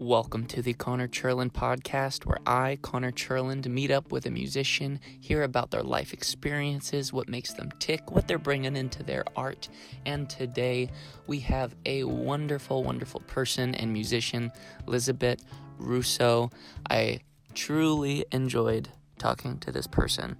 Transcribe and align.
Welcome 0.00 0.46
to 0.46 0.60
the 0.60 0.74
Connor 0.74 1.06
Churland 1.06 1.52
podcast, 1.52 2.26
where 2.26 2.40
I, 2.46 2.78
Connor 2.82 3.12
Churland, 3.12 3.64
meet 3.68 3.92
up 3.92 4.10
with 4.10 4.26
a 4.26 4.30
musician, 4.30 4.98
hear 5.20 5.44
about 5.44 5.70
their 5.70 5.84
life 5.84 6.12
experiences, 6.12 7.12
what 7.12 7.28
makes 7.28 7.52
them 7.52 7.70
tick, 7.78 8.10
what 8.10 8.26
they're 8.26 8.36
bringing 8.36 8.74
into 8.74 9.04
their 9.04 9.24
art. 9.36 9.68
And 10.04 10.28
today 10.28 10.90
we 11.28 11.38
have 11.40 11.76
a 11.86 12.02
wonderful, 12.02 12.82
wonderful 12.82 13.20
person 13.28 13.76
and 13.76 13.92
musician, 13.92 14.50
Lizabett 14.86 15.40
Russo. 15.78 16.50
I 16.90 17.20
truly 17.54 18.26
enjoyed 18.32 18.88
talking 19.18 19.58
to 19.58 19.70
this 19.70 19.86
person. 19.86 20.36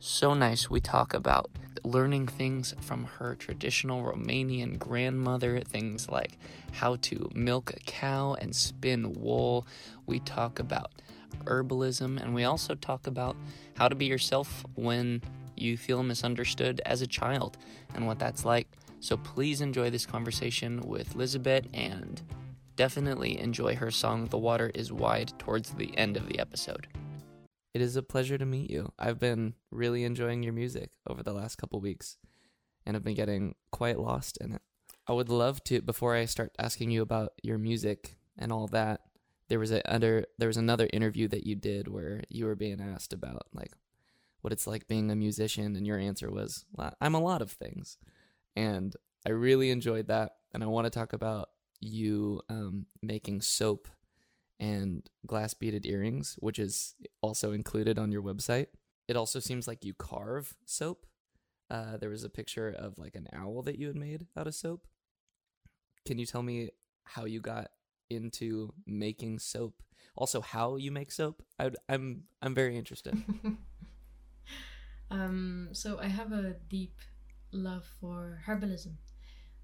So 0.00 0.34
nice. 0.34 0.68
We 0.68 0.80
talk 0.80 1.14
about 1.14 1.48
learning 1.84 2.26
things 2.26 2.74
from 2.80 3.04
her 3.04 3.34
traditional 3.34 4.02
Romanian 4.02 4.78
grandmother, 4.78 5.60
things 5.60 6.08
like 6.08 6.38
how 6.72 6.96
to 6.96 7.30
milk 7.34 7.72
a 7.74 7.80
cow 7.80 8.34
and 8.34 8.54
spin 8.54 9.12
wool. 9.12 9.66
We 10.06 10.20
talk 10.20 10.58
about 10.58 10.92
herbalism, 11.44 12.20
and 12.20 12.34
we 12.34 12.44
also 12.44 12.74
talk 12.74 13.06
about 13.06 13.36
how 13.76 13.88
to 13.88 13.94
be 13.94 14.06
yourself 14.06 14.64
when 14.74 15.22
you 15.56 15.76
feel 15.76 16.02
misunderstood 16.02 16.80
as 16.86 17.02
a 17.02 17.06
child 17.06 17.58
and 17.94 18.06
what 18.06 18.18
that's 18.18 18.44
like. 18.44 18.68
So 19.00 19.16
please 19.16 19.60
enjoy 19.60 19.90
this 19.90 20.06
conversation 20.06 20.80
with 20.80 21.14
Lizabett 21.14 21.66
and 21.72 22.20
definitely 22.76 23.38
enjoy 23.38 23.76
her 23.76 23.90
song 23.90 24.26
The 24.26 24.38
Water 24.38 24.70
is 24.74 24.92
Wide 24.92 25.32
towards 25.38 25.70
the 25.70 25.96
end 25.96 26.16
of 26.16 26.28
the 26.28 26.38
episode. 26.38 26.86
It 27.72 27.80
is 27.80 27.96
a 27.96 28.02
pleasure 28.02 28.36
to 28.36 28.44
meet 28.44 28.70
you. 28.70 28.92
I've 28.98 29.18
been 29.18 29.54
really 29.70 30.04
enjoying 30.04 30.42
your 30.42 30.52
music 30.52 30.90
over 31.06 31.22
the 31.22 31.32
last 31.32 31.56
couple 31.56 31.80
weeks 31.80 32.16
and 32.84 32.96
I've 32.96 33.04
been 33.04 33.14
getting 33.14 33.54
quite 33.70 33.98
lost 33.98 34.38
in 34.38 34.52
it. 34.52 34.62
I 35.06 35.12
would 35.12 35.28
love 35.28 35.62
to 35.64 35.80
before 35.80 36.14
I 36.14 36.24
start 36.24 36.52
asking 36.58 36.90
you 36.90 37.02
about 37.02 37.32
your 37.42 37.58
music 37.58 38.16
and 38.36 38.52
all 38.52 38.66
that. 38.68 39.02
There 39.48 39.58
was 39.58 39.72
a 39.72 39.88
other 39.90 40.26
there 40.38 40.48
was 40.48 40.56
another 40.56 40.88
interview 40.92 41.28
that 41.28 41.46
you 41.46 41.54
did 41.56 41.88
where 41.88 42.22
you 42.28 42.46
were 42.46 42.54
being 42.54 42.80
asked 42.80 43.12
about 43.12 43.46
like 43.52 43.72
what 44.40 44.52
it's 44.52 44.66
like 44.66 44.88
being 44.88 45.10
a 45.10 45.16
musician 45.16 45.76
and 45.76 45.86
your 45.86 45.98
answer 45.98 46.30
was 46.30 46.64
I'm 47.00 47.14
a 47.14 47.20
lot 47.20 47.42
of 47.42 47.52
things. 47.52 47.98
And 48.56 48.94
I 49.26 49.30
really 49.30 49.70
enjoyed 49.70 50.08
that 50.08 50.32
and 50.52 50.62
I 50.64 50.66
want 50.66 50.86
to 50.86 50.90
talk 50.90 51.12
about 51.12 51.50
you 51.80 52.40
um, 52.48 52.86
making 53.02 53.40
soap 53.40 53.88
and 54.60 55.08
glass 55.26 55.54
beaded 55.54 55.86
earrings, 55.86 56.36
which 56.38 56.58
is 56.58 56.94
also 57.22 57.52
included 57.52 57.98
on 57.98 58.12
your 58.12 58.22
website. 58.22 58.66
It 59.08 59.16
also 59.16 59.40
seems 59.40 59.66
like 59.66 59.84
you 59.84 59.94
carve 59.94 60.54
soap. 60.66 61.06
Uh, 61.70 61.96
there 61.96 62.10
was 62.10 62.24
a 62.24 62.28
picture 62.28 62.68
of 62.68 62.98
like 62.98 63.16
an 63.16 63.26
owl 63.32 63.62
that 63.62 63.78
you 63.78 63.86
had 63.86 63.96
made 63.96 64.26
out 64.36 64.46
of 64.46 64.54
soap. 64.54 64.86
Can 66.06 66.18
you 66.18 66.26
tell 66.26 66.42
me 66.42 66.70
how 67.04 67.24
you 67.24 67.40
got 67.40 67.70
into 68.10 68.72
making 68.86 69.38
soap? 69.38 69.82
Also, 70.14 70.40
how 70.40 70.76
you 70.76 70.90
make 70.90 71.10
soap? 71.10 71.42
i 71.58 71.70
I'm 71.88 72.24
I'm 72.42 72.54
very 72.54 72.76
interested. 72.76 73.22
um, 75.10 75.70
so 75.72 75.98
I 75.98 76.08
have 76.08 76.32
a 76.32 76.56
deep 76.68 76.98
love 77.52 77.84
for 78.00 78.42
herbalism. 78.46 78.96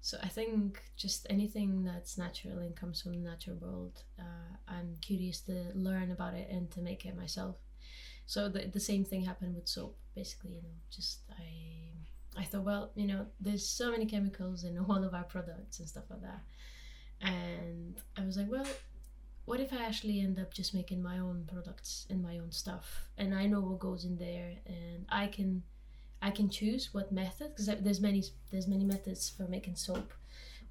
So 0.01 0.17
I 0.23 0.27
think 0.27 0.83
just 0.95 1.27
anything 1.29 1.83
that's 1.83 2.17
natural 2.17 2.59
and 2.59 2.75
comes 2.75 3.01
from 3.01 3.13
the 3.13 3.29
natural 3.29 3.57
world, 3.57 4.03
uh, 4.19 4.55
I'm 4.67 4.97
curious 5.01 5.41
to 5.41 5.71
learn 5.73 6.11
about 6.11 6.33
it 6.33 6.49
and 6.49 6.69
to 6.71 6.81
make 6.81 7.05
it 7.05 7.17
myself. 7.17 7.57
So 8.25 8.49
the 8.49 8.67
the 8.67 8.79
same 8.79 9.03
thing 9.05 9.23
happened 9.23 9.55
with 9.55 9.67
soap. 9.67 9.97
Basically, 10.15 10.51
you 10.51 10.61
know, 10.61 10.77
just 10.91 11.19
I 11.31 12.41
I 12.41 12.43
thought, 12.43 12.63
well, 12.63 12.91
you 12.95 13.07
know, 13.07 13.25
there's 13.39 13.65
so 13.67 13.91
many 13.91 14.05
chemicals 14.05 14.63
in 14.63 14.77
all 14.89 15.03
of 15.03 15.13
our 15.13 15.23
products 15.23 15.79
and 15.79 15.87
stuff 15.87 16.03
like 16.09 16.21
that, 16.21 16.41
and 17.21 17.95
I 18.17 18.25
was 18.25 18.37
like, 18.37 18.51
well, 18.51 18.67
what 19.45 19.59
if 19.59 19.73
I 19.73 19.85
actually 19.85 20.19
end 20.19 20.39
up 20.39 20.53
just 20.53 20.73
making 20.73 21.01
my 21.01 21.19
own 21.19 21.45
products 21.47 22.05
and 22.09 22.21
my 22.21 22.37
own 22.37 22.51
stuff, 22.51 23.09
and 23.17 23.33
I 23.33 23.45
know 23.45 23.61
what 23.61 23.79
goes 23.79 24.05
in 24.05 24.17
there, 24.17 24.51
and 24.65 25.05
I 25.09 25.27
can 25.27 25.63
I 26.21 26.31
can 26.31 26.49
choose 26.49 26.93
what 26.93 27.11
method 27.11 27.49
because 27.49 27.67
there's 27.67 28.01
many 28.01 28.23
there's 28.51 28.67
many 28.67 28.83
methods 28.83 29.29
for 29.29 29.43
making 29.43 29.75
soap, 29.75 30.13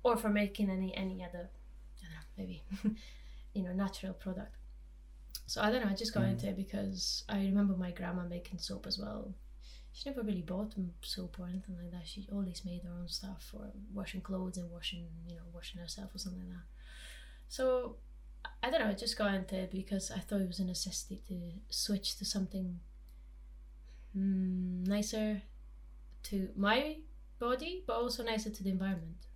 or 0.03 0.17
for 0.17 0.29
making 0.29 0.71
any 0.71 0.95
any 0.97 1.25
other, 1.25 1.49
I 1.99 2.03
don't 2.03 2.13
know, 2.13 2.27
maybe, 2.37 2.63
you 3.55 3.63
know, 3.63 3.73
natural 3.73 4.13
product. 4.15 4.57
So 5.47 5.63
I 5.63 5.71
don't 5.71 5.85
know. 5.85 5.91
I 5.91 5.95
just 5.95 6.13
got 6.13 6.25
mm. 6.25 6.31
into 6.31 6.49
it 6.49 6.57
because 6.57 7.25
I 7.29 7.39
remember 7.39 7.77
my 7.77 7.93
grandma 7.93 8.25
making 8.25 8.59
soap 8.59 8.87
as 8.87 8.99
well. 8.99 9.33
She 9.93 10.11
never 10.11 10.23
really 10.23 10.43
bought 10.43 10.75
soap 11.03 11.37
or 11.39 11.47
anything 11.47 11.77
like 11.81 11.93
that. 11.93 12.07
She 12.07 12.29
always 12.31 12.65
made 12.65 12.83
her 12.83 12.91
own 13.01 13.09
stuff 13.09 13.49
for 13.51 13.71
washing 13.95 14.21
clothes 14.21 14.59
and 14.59 14.71
washing, 14.71 15.07
you 15.27 15.37
know, 15.37 15.43
washing 15.55 15.81
herself 15.81 16.15
or 16.15 16.19
something 16.19 16.41
like 16.41 16.51
that. 16.51 16.67
So 17.49 17.97
I 18.63 18.71
don't 18.71 18.81
know. 18.81 18.89
I 18.89 18.95
just 18.95 19.17
got 19.17 19.35
into 19.35 19.57
it 19.57 19.71
because 19.71 20.11
I 20.11 20.19
thought 20.19 20.41
it 20.41 20.49
was 20.49 20.59
a 20.59 20.65
necessity 20.65 21.23
to 21.29 21.53
switch 21.71 22.17
to 22.19 22.25
something 22.25 22.81
mm, 24.17 24.87
nicer 24.87 25.43
to 26.25 26.49
my 26.57 26.97
body, 27.39 27.85
but 27.87 27.95
also 27.95 28.23
nicer 28.25 28.51
to 28.51 28.63
the 28.63 28.71
environment. 28.71 29.27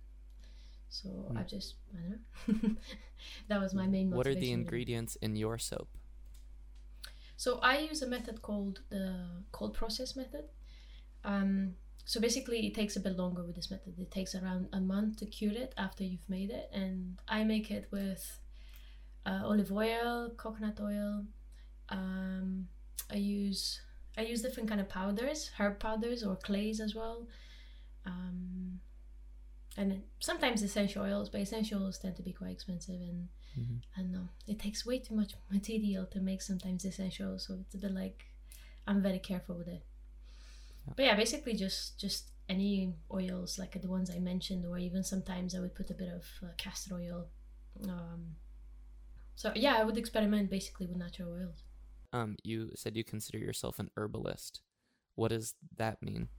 So 0.89 1.09
mm. 1.09 1.37
I 1.39 1.43
just 1.43 1.75
I 1.93 2.01
don't 2.01 2.63
know. 2.63 2.75
that 3.47 3.61
was 3.61 3.73
my 3.73 3.87
main. 3.87 4.11
What 4.11 4.27
are 4.27 4.35
the 4.35 4.51
ingredients 4.51 5.15
in 5.21 5.35
your 5.35 5.57
soap? 5.57 5.89
So 7.37 7.59
I 7.63 7.79
use 7.79 8.01
a 8.01 8.07
method 8.07 8.41
called 8.41 8.81
the 8.89 9.43
cold 9.51 9.73
process 9.73 10.15
method. 10.15 10.45
Um, 11.23 11.75
so 12.05 12.19
basically, 12.19 12.67
it 12.67 12.75
takes 12.75 12.95
a 12.95 12.99
bit 12.99 13.17
longer 13.17 13.43
with 13.43 13.55
this 13.55 13.71
method. 13.71 13.97
It 13.97 14.11
takes 14.11 14.35
around 14.35 14.67
a 14.73 14.81
month 14.81 15.17
to 15.17 15.25
cure 15.25 15.53
it 15.53 15.73
after 15.77 16.03
you've 16.03 16.29
made 16.29 16.49
it, 16.49 16.69
and 16.73 17.19
I 17.27 17.43
make 17.43 17.71
it 17.71 17.87
with 17.91 18.39
uh, 19.25 19.41
olive 19.45 19.71
oil, 19.71 20.31
coconut 20.35 20.79
oil. 20.81 21.25
Um, 21.89 22.67
I 23.09 23.15
use 23.15 23.81
I 24.17 24.21
use 24.21 24.41
different 24.41 24.69
kind 24.69 24.81
of 24.81 24.89
powders, 24.89 25.51
herb 25.57 25.79
powders 25.79 26.23
or 26.23 26.35
clays 26.35 26.79
as 26.79 26.93
well. 26.95 27.27
Um, 28.05 28.79
and 29.77 30.01
sometimes 30.19 30.61
essential 30.63 31.03
oils, 31.03 31.29
but 31.29 31.41
essential 31.41 31.83
oils 31.83 31.97
tend 31.97 32.15
to 32.17 32.23
be 32.23 32.33
quite 32.33 32.51
expensive 32.51 32.99
and 32.99 33.29
mm-hmm. 33.57 33.77
I 33.97 34.01
don't 34.01 34.11
know. 34.11 34.27
It 34.47 34.59
takes 34.59 34.85
way 34.85 34.99
too 34.99 35.15
much 35.15 35.33
material 35.49 36.05
to 36.07 36.19
make 36.19 36.41
sometimes 36.41 36.83
essential 36.83 37.39
so 37.39 37.57
it's 37.61 37.75
a 37.75 37.77
bit 37.77 37.91
like 37.91 38.25
I'm 38.85 39.01
very 39.01 39.19
careful 39.19 39.55
with 39.55 39.67
it. 39.67 39.83
Yeah. 40.87 40.93
But 40.95 41.05
yeah, 41.05 41.15
basically 41.15 41.53
just 41.53 41.99
just 41.99 42.31
any 42.49 42.93
oils 43.13 43.57
like 43.57 43.79
the 43.81 43.87
ones 43.87 44.11
I 44.11 44.19
mentioned, 44.19 44.65
or 44.65 44.77
even 44.77 45.03
sometimes 45.03 45.55
I 45.55 45.59
would 45.59 45.75
put 45.75 45.89
a 45.89 45.93
bit 45.93 46.09
of 46.09 46.25
uh, 46.43 46.47
castor 46.57 46.95
oil. 46.95 47.27
Um, 47.87 48.35
so 49.35 49.53
yeah, 49.55 49.75
I 49.77 49.83
would 49.85 49.97
experiment 49.97 50.49
basically 50.49 50.87
with 50.87 50.97
natural 50.97 51.31
oils 51.31 51.63
um, 52.13 52.35
you 52.43 52.71
said 52.75 52.95
you 52.95 53.03
consider 53.03 53.37
yourself 53.37 53.79
an 53.79 53.89
herbalist. 53.97 54.61
What 55.15 55.29
does 55.29 55.55
that 55.77 56.01
mean? 56.01 56.29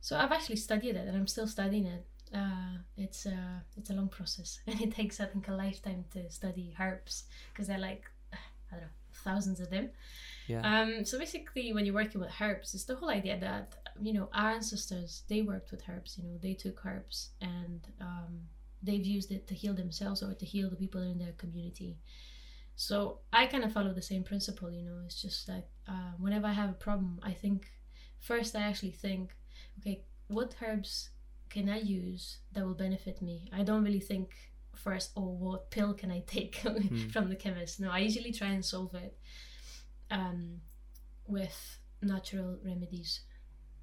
So 0.00 0.16
I've 0.16 0.32
actually 0.32 0.56
studied 0.56 0.96
it, 0.96 1.08
and 1.08 1.16
I'm 1.16 1.26
still 1.26 1.46
studying 1.46 1.86
it. 1.86 2.06
Uh, 2.34 2.78
it's 2.96 3.26
a 3.26 3.64
it's 3.76 3.90
a 3.90 3.94
long 3.94 4.08
process, 4.08 4.60
and 4.66 4.80
it 4.80 4.94
takes 4.94 5.20
I 5.20 5.26
think 5.26 5.48
a 5.48 5.52
lifetime 5.52 6.04
to 6.12 6.30
study 6.30 6.74
herbs 6.78 7.24
because 7.52 7.68
they're 7.68 7.78
like 7.78 8.04
I 8.32 8.36
don't 8.72 8.82
know 8.82 8.88
thousands 9.24 9.60
of 9.60 9.70
them. 9.70 9.90
Yeah. 10.46 10.62
Um, 10.62 11.04
so 11.04 11.18
basically, 11.18 11.72
when 11.72 11.84
you're 11.84 11.94
working 11.94 12.20
with 12.20 12.30
herbs, 12.40 12.74
it's 12.74 12.84
the 12.84 12.94
whole 12.94 13.10
idea 13.10 13.38
that 13.40 13.74
you 14.00 14.12
know 14.12 14.28
our 14.32 14.50
ancestors 14.50 15.22
they 15.28 15.42
worked 15.42 15.70
with 15.70 15.82
herbs. 15.88 16.18
You 16.18 16.24
know, 16.24 16.38
they 16.40 16.54
took 16.54 16.84
herbs 16.84 17.30
and 17.40 17.80
um, 18.00 18.32
they've 18.82 19.04
used 19.04 19.32
it 19.32 19.46
to 19.48 19.54
heal 19.54 19.74
themselves 19.74 20.22
or 20.22 20.34
to 20.34 20.46
heal 20.46 20.70
the 20.70 20.76
people 20.76 21.02
in 21.02 21.18
their 21.18 21.32
community. 21.32 21.98
So 22.76 23.20
I 23.32 23.46
kind 23.46 23.64
of 23.64 23.72
follow 23.72 23.94
the 23.94 24.02
same 24.02 24.22
principle, 24.22 24.70
you 24.70 24.82
know. 24.82 24.98
It's 25.06 25.20
just 25.20 25.46
that 25.46 25.68
uh, 25.88 26.12
whenever 26.18 26.46
I 26.46 26.52
have 26.52 26.70
a 26.70 26.74
problem, 26.74 27.18
I 27.22 27.32
think 27.32 27.70
first 28.20 28.54
I 28.54 28.60
actually 28.60 28.92
think, 28.92 29.34
okay, 29.80 30.04
what 30.28 30.54
herbs 30.62 31.08
can 31.48 31.70
I 31.70 31.78
use 31.78 32.38
that 32.52 32.66
will 32.66 32.74
benefit 32.74 33.22
me? 33.22 33.50
I 33.50 33.62
don't 33.62 33.82
really 33.82 34.00
think 34.00 34.34
first, 34.74 35.12
oh, 35.16 35.22
what 35.22 35.70
pill 35.70 35.94
can 35.94 36.10
I 36.10 36.20
take 36.26 36.56
mm. 36.62 37.10
from 37.10 37.30
the 37.30 37.36
chemist? 37.36 37.80
No, 37.80 37.90
I 37.90 38.00
usually 38.00 38.32
try 38.32 38.48
and 38.48 38.64
solve 38.64 38.94
it 38.94 39.16
um, 40.10 40.60
with 41.26 41.78
natural 42.02 42.58
remedies. 42.62 43.20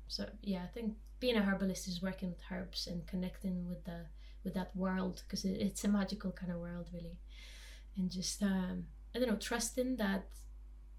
So 0.07 0.30
yeah, 0.44 0.62
I 0.63 0.68
think 0.68 0.94
being 1.19 1.36
a 1.36 1.42
herbalist 1.42 1.88
is 1.88 2.04
working 2.04 2.30
with 2.30 2.39
herbs 2.51 2.86
and 2.86 3.07
connecting 3.07 3.68
with 3.68 3.84
the 3.86 4.06
with 4.44 4.54
that 4.54 4.75
world 4.75 5.24
because 5.25 5.46
it, 5.46 5.62
it's 5.62 5.84
a 5.84 5.88
magical 5.88 6.31
kind 6.31 6.51
of 6.51 6.60
world, 6.60 6.89
really 6.94 7.18
and 7.98 8.10
just 8.10 8.42
um, 8.42 8.86
I 9.16 9.19
don't 9.19 9.30
know, 9.30 9.36
trusting 9.36 9.98
that 9.98 10.25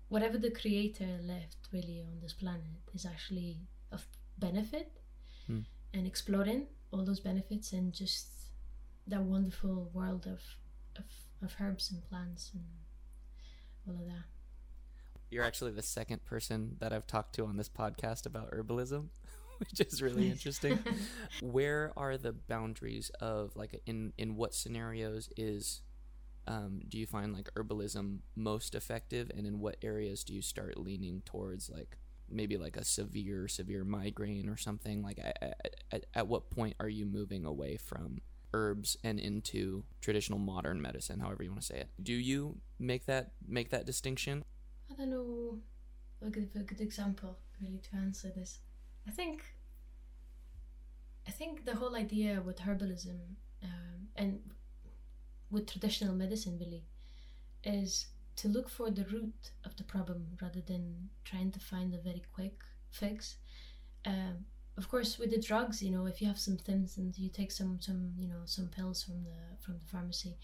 whatever 0.08 0.38
the 0.38 0.50
creator 0.50 1.18
left 1.22 1.56
really 1.72 2.02
on 2.06 2.20
this 2.20 2.32
planet 2.32 2.80
is 2.94 3.04
actually 3.04 3.58
of 3.90 4.06
benefit 4.38 4.92
mm. 5.50 5.64
and 5.92 6.06
exploring 6.06 6.66
all 6.92 7.04
those 7.04 7.20
benefits 7.20 7.72
and 7.72 7.92
just 7.92 8.28
that 9.06 9.22
wonderful 9.22 9.90
world 9.92 10.26
of, 10.26 10.40
of, 10.96 11.04
of 11.42 11.54
herbs 11.60 11.90
and 11.90 12.08
plants 12.08 12.52
and 12.54 12.64
all 13.88 14.00
of 14.00 14.06
that. 14.06 14.24
You're 15.30 15.44
actually 15.44 15.72
the 15.72 15.82
second 15.82 16.24
person 16.24 16.76
that 16.78 16.92
I've 16.92 17.06
talked 17.06 17.34
to 17.36 17.46
on 17.46 17.56
this 17.56 17.68
podcast 17.68 18.24
about 18.24 18.52
herbalism, 18.52 19.08
which 19.58 19.80
is 19.80 20.00
really 20.00 20.30
interesting. 20.30 20.78
Where 21.42 21.92
are 21.96 22.16
the 22.16 22.32
boundaries 22.32 23.10
of 23.20 23.56
like 23.56 23.82
in 23.84 24.12
in 24.16 24.36
what 24.36 24.54
scenarios 24.54 25.28
is 25.36 25.82
um, 26.46 26.80
do 26.88 26.98
you 26.98 27.06
find 27.06 27.32
like 27.32 27.52
herbalism 27.54 28.18
most 28.36 28.74
effective, 28.74 29.30
and 29.36 29.46
in 29.46 29.60
what 29.60 29.76
areas 29.82 30.24
do 30.24 30.34
you 30.34 30.42
start 30.42 30.78
leaning 30.78 31.22
towards 31.24 31.70
like 31.70 31.98
maybe 32.30 32.56
like 32.56 32.76
a 32.76 32.84
severe 32.84 33.48
severe 33.48 33.84
migraine 33.84 34.48
or 34.48 34.56
something? 34.56 35.02
Like 35.02 35.18
at, 35.18 35.72
at, 35.90 36.06
at 36.14 36.28
what 36.28 36.50
point 36.50 36.74
are 36.80 36.88
you 36.88 37.06
moving 37.06 37.44
away 37.44 37.76
from 37.76 38.20
herbs 38.52 38.96
and 39.02 39.18
into 39.18 39.84
traditional 40.00 40.38
modern 40.38 40.80
medicine, 40.80 41.20
however 41.20 41.42
you 41.42 41.50
want 41.50 41.62
to 41.62 41.66
say 41.66 41.78
it? 41.78 41.88
Do 42.02 42.12
you 42.12 42.58
make 42.78 43.06
that 43.06 43.32
make 43.46 43.70
that 43.70 43.86
distinction? 43.86 44.44
I 44.90 44.94
don't 44.94 45.10
know. 45.10 45.58
I'll 46.22 46.28
a 46.28 46.64
good 46.64 46.80
example 46.80 47.36
really 47.60 47.78
to 47.90 47.96
answer 47.96 48.30
this. 48.34 48.60
I 49.06 49.10
think 49.10 49.44
I 51.26 51.30
think 51.30 51.64
the 51.64 51.74
whole 51.74 51.96
idea 51.96 52.42
with 52.44 52.60
herbalism 52.60 53.18
um, 53.62 54.08
and 54.16 54.40
with 55.54 55.70
traditional 55.70 56.14
medicine 56.14 56.58
really 56.58 56.84
is 57.62 58.06
to 58.36 58.48
look 58.48 58.68
for 58.68 58.90
the 58.90 59.04
root 59.04 59.52
of 59.64 59.76
the 59.76 59.84
problem 59.84 60.26
rather 60.42 60.60
than 60.60 61.08
trying 61.24 61.50
to 61.52 61.60
find 61.60 61.94
a 61.94 61.98
very 61.98 62.22
quick 62.34 62.62
fix. 62.90 63.36
Um, 64.04 64.44
of 64.76 64.88
course, 64.88 65.18
with 65.18 65.30
the 65.30 65.40
drugs, 65.40 65.82
you 65.82 65.90
know, 65.90 66.06
if 66.06 66.20
you 66.20 66.26
have 66.26 66.38
some 66.38 66.58
symptoms, 66.58 67.18
you 67.18 67.28
take 67.28 67.52
some 67.52 67.80
some 67.80 68.12
you 68.18 68.28
know 68.28 68.42
some 68.44 68.66
pills 68.68 69.04
from 69.04 69.22
the 69.22 69.38
from 69.64 69.74
the 69.78 69.86
pharmacy, 69.86 70.36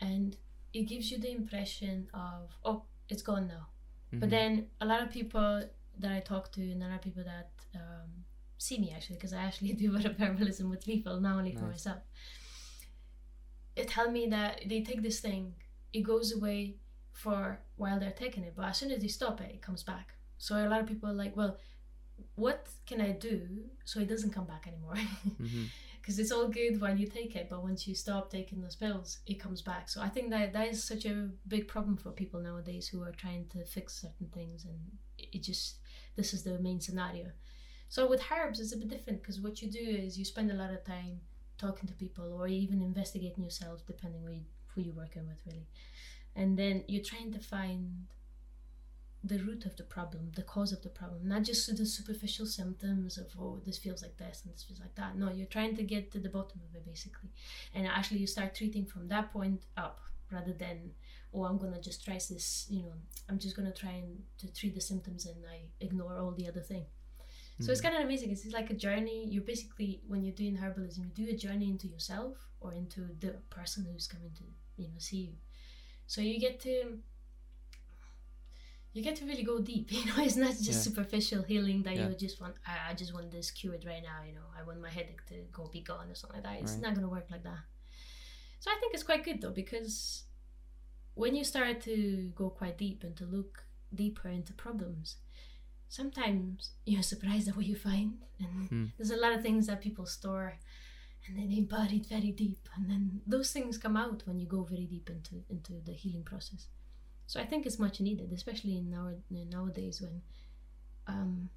and 0.00 0.36
it 0.72 0.82
gives 0.82 1.10
you 1.10 1.18
the 1.18 1.30
impression 1.30 2.08
of 2.12 2.58
oh 2.64 2.82
it's 3.08 3.22
gone 3.22 3.46
now. 3.46 3.66
Mm-hmm. 4.08 4.18
But 4.20 4.30
then 4.30 4.66
a 4.80 4.86
lot 4.86 5.02
of 5.02 5.10
people 5.10 5.62
that 5.98 6.12
I 6.12 6.20
talk 6.20 6.52
to 6.52 6.60
and 6.60 6.82
a 6.82 6.86
lot 6.86 6.96
of 6.96 7.02
people 7.02 7.24
that 7.24 7.50
um, 7.74 8.10
see 8.58 8.78
me 8.78 8.92
actually 8.94 9.16
because 9.16 9.32
I 9.32 9.42
actually 9.42 9.72
do 9.84 9.94
a 9.96 10.00
herbalism 10.00 10.68
with 10.68 10.84
people, 10.84 11.20
not 11.20 11.36
only 11.36 11.52
nice. 11.52 11.60
for 11.60 11.66
myself. 11.66 12.02
It 13.76 13.88
tell 13.88 14.10
me 14.10 14.26
that 14.28 14.62
they 14.66 14.82
take 14.82 15.02
this 15.02 15.20
thing, 15.20 15.54
it 15.92 16.00
goes 16.02 16.34
away 16.34 16.76
for 17.12 17.60
while 17.76 18.00
they're 18.00 18.10
taking 18.10 18.44
it, 18.44 18.54
but 18.56 18.66
as 18.66 18.78
soon 18.78 18.90
as 18.90 19.00
they 19.00 19.08
stop 19.08 19.40
it, 19.40 19.50
it 19.52 19.62
comes 19.62 19.82
back. 19.82 20.14
So 20.38 20.56
a 20.56 20.68
lot 20.68 20.80
of 20.80 20.86
people 20.86 21.08
are 21.08 21.14
like, 21.14 21.36
well, 21.36 21.56
what 22.34 22.68
can 22.86 23.00
I 23.00 23.12
do 23.12 23.46
so 23.84 24.00
it 24.00 24.08
doesn't 24.08 24.32
come 24.32 24.46
back 24.46 24.66
anymore? 24.66 24.94
Because 24.94 25.40
mm-hmm. 25.42 26.20
it's 26.20 26.32
all 26.32 26.48
good 26.48 26.80
while 26.80 26.96
you 26.96 27.06
take 27.06 27.36
it, 27.36 27.48
but 27.48 27.62
once 27.62 27.86
you 27.86 27.94
stop 27.94 28.30
taking 28.30 28.60
those 28.60 28.76
pills, 28.76 29.18
it 29.26 29.40
comes 29.40 29.62
back. 29.62 29.88
So 29.88 30.00
I 30.00 30.08
think 30.08 30.30
that 30.30 30.52
that 30.52 30.68
is 30.68 30.82
such 30.82 31.04
a 31.04 31.28
big 31.48 31.68
problem 31.68 31.96
for 31.96 32.10
people 32.10 32.40
nowadays 32.40 32.88
who 32.88 33.02
are 33.02 33.12
trying 33.12 33.46
to 33.48 33.64
fix 33.64 34.00
certain 34.00 34.28
things, 34.32 34.64
and 34.64 34.78
it 35.18 35.42
just 35.42 35.76
this 36.16 36.32
is 36.32 36.42
the 36.42 36.58
main 36.58 36.80
scenario. 36.80 37.26
So 37.88 38.08
with 38.08 38.22
herbs, 38.30 38.60
it's 38.60 38.72
a 38.72 38.76
bit 38.76 38.88
different 38.88 39.22
because 39.22 39.40
what 39.40 39.62
you 39.62 39.70
do 39.70 39.78
is 39.78 40.18
you 40.18 40.24
spend 40.24 40.50
a 40.50 40.54
lot 40.54 40.72
of 40.72 40.84
time 40.84 41.20
talking 41.58 41.88
to 41.88 41.94
people 41.94 42.32
or 42.32 42.48
even 42.48 42.82
investigating 42.82 43.44
yourself, 43.44 43.86
depending 43.86 44.22
who, 44.22 44.32
you, 44.32 44.44
who 44.74 44.80
you're 44.82 44.94
working 44.94 45.26
with, 45.26 45.40
really. 45.46 45.66
And 46.34 46.58
then 46.58 46.84
you're 46.86 47.04
trying 47.04 47.32
to 47.32 47.38
find 47.38 48.06
the 49.24 49.38
root 49.38 49.64
of 49.64 49.76
the 49.76 49.82
problem, 49.82 50.30
the 50.36 50.42
cause 50.42 50.72
of 50.72 50.82
the 50.82 50.88
problem, 50.88 51.26
not 51.26 51.42
just 51.42 51.74
the 51.76 51.86
superficial 51.86 52.46
symptoms 52.46 53.18
of, 53.18 53.26
oh, 53.38 53.60
this 53.64 53.78
feels 53.78 54.02
like 54.02 54.16
this 54.18 54.42
and 54.44 54.54
this 54.54 54.62
feels 54.62 54.80
like 54.80 54.94
that. 54.94 55.16
No, 55.16 55.30
you're 55.30 55.46
trying 55.46 55.74
to 55.76 55.82
get 55.82 56.12
to 56.12 56.18
the 56.18 56.28
bottom 56.28 56.60
of 56.68 56.76
it, 56.76 56.84
basically. 56.86 57.30
And 57.74 57.86
actually, 57.86 58.18
you 58.18 58.26
start 58.26 58.54
treating 58.54 58.84
from 58.84 59.08
that 59.08 59.32
point 59.32 59.62
up 59.76 60.00
rather 60.30 60.52
than, 60.52 60.90
oh, 61.34 61.44
I'm 61.44 61.58
to 61.72 61.80
just 61.80 62.04
try 62.04 62.14
this, 62.14 62.66
you 62.68 62.82
know, 62.82 62.94
I'm 63.28 63.38
just 63.38 63.56
to 63.70 63.78
try 63.78 63.92
and 63.92 64.22
to 64.38 64.52
treat 64.52 64.74
the 64.74 64.80
symptoms 64.80 65.26
and 65.26 65.36
I 65.50 65.60
ignore 65.80 66.18
all 66.18 66.32
the 66.32 66.48
other 66.48 66.60
thing. 66.60 66.86
So 67.60 67.72
it's 67.72 67.80
hmm. 67.80 67.86
kind 67.86 67.96
of 67.98 68.04
amazing. 68.04 68.30
It's 68.30 68.46
like 68.52 68.70
a 68.70 68.74
journey. 68.74 69.26
You're 69.28 69.42
basically, 69.42 70.02
when 70.06 70.22
you're 70.22 70.34
doing 70.34 70.56
herbalism, 70.56 70.98
you 70.98 71.26
do 71.26 71.28
a 71.30 71.36
journey 71.36 71.70
into 71.70 71.86
yourself 71.88 72.36
or 72.60 72.72
into 72.72 73.08
the 73.20 73.36
person 73.50 73.86
who's 73.90 74.06
coming 74.06 74.30
to, 74.36 74.44
you 74.76 74.88
know, 74.88 74.98
see 74.98 75.16
you. 75.16 75.32
So 76.06 76.20
you 76.20 76.38
get 76.38 76.60
to, 76.60 76.98
you 78.92 79.02
get 79.02 79.16
to 79.16 79.24
really 79.24 79.42
go 79.42 79.58
deep. 79.60 79.90
You 79.92 80.04
know, 80.06 80.22
it's 80.22 80.36
not 80.36 80.50
just 80.50 80.66
yeah. 80.66 80.72
superficial 80.72 81.42
healing 81.42 81.82
that 81.84 81.96
yeah. 81.96 82.08
you 82.08 82.14
just 82.14 82.40
want. 82.40 82.54
I, 82.66 82.90
I 82.90 82.94
just 82.94 83.14
want 83.14 83.30
this 83.30 83.50
cured 83.50 83.84
right 83.86 84.02
now. 84.02 84.24
You 84.26 84.34
know, 84.34 84.48
I 84.58 84.62
want 84.62 84.80
my 84.80 84.90
headache 84.90 85.24
to 85.26 85.34
go 85.52 85.68
be 85.72 85.80
gone 85.80 86.10
or 86.10 86.14
something 86.14 86.42
like 86.42 86.44
that. 86.44 86.62
It's 86.62 86.72
right. 86.72 86.82
not 86.82 86.94
gonna 86.94 87.08
work 87.08 87.26
like 87.30 87.42
that. 87.42 87.64
So 88.60 88.70
I 88.70 88.76
think 88.80 88.94
it's 88.94 89.02
quite 89.02 89.24
good 89.24 89.40
though 89.40 89.50
because 89.50 90.24
when 91.14 91.34
you 91.34 91.44
start 91.44 91.80
to 91.82 92.30
go 92.34 92.50
quite 92.50 92.78
deep 92.78 93.02
and 93.02 93.16
to 93.16 93.24
look 93.24 93.64
deeper 93.94 94.28
into 94.28 94.52
problems 94.52 95.16
sometimes 95.88 96.70
you're 96.84 97.02
surprised 97.02 97.48
at 97.48 97.56
what 97.56 97.66
you 97.66 97.76
find 97.76 98.18
and 98.40 98.70
mm. 98.70 98.90
there's 98.96 99.10
a 99.10 99.16
lot 99.16 99.32
of 99.32 99.42
things 99.42 99.66
that 99.66 99.80
people 99.80 100.06
store 100.06 100.58
and 101.26 101.38
then 101.38 101.48
they 101.48 101.60
buried 101.60 102.06
very 102.06 102.30
deep 102.30 102.68
and 102.76 102.90
then 102.90 103.20
those 103.26 103.52
things 103.52 103.78
come 103.78 103.96
out 103.96 104.22
when 104.26 104.38
you 104.38 104.46
go 104.46 104.62
very 104.62 104.84
deep 104.84 105.08
into 105.10 105.42
into 105.48 105.72
the 105.84 105.92
healing 105.92 106.22
process 106.22 106.66
so 107.26 107.40
i 107.40 107.44
think 107.44 107.66
it's 107.66 107.78
much 107.78 108.00
needed 108.00 108.32
especially 108.32 108.76
in 108.76 108.92
our 108.94 109.14
nowadays 109.30 110.00
when 110.00 110.22
um, 111.06 111.48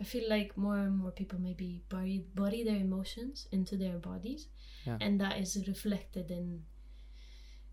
i 0.00 0.02
feel 0.02 0.28
like 0.28 0.56
more 0.56 0.78
and 0.78 0.98
more 0.98 1.10
people 1.10 1.38
maybe 1.38 1.82
bury 1.88 2.24
bury 2.34 2.62
their 2.62 2.76
emotions 2.76 3.46
into 3.52 3.76
their 3.76 3.98
bodies 3.98 4.48
yeah. 4.84 4.98
and 5.00 5.20
that 5.20 5.38
is 5.38 5.56
reflected 5.66 6.30
in 6.30 6.62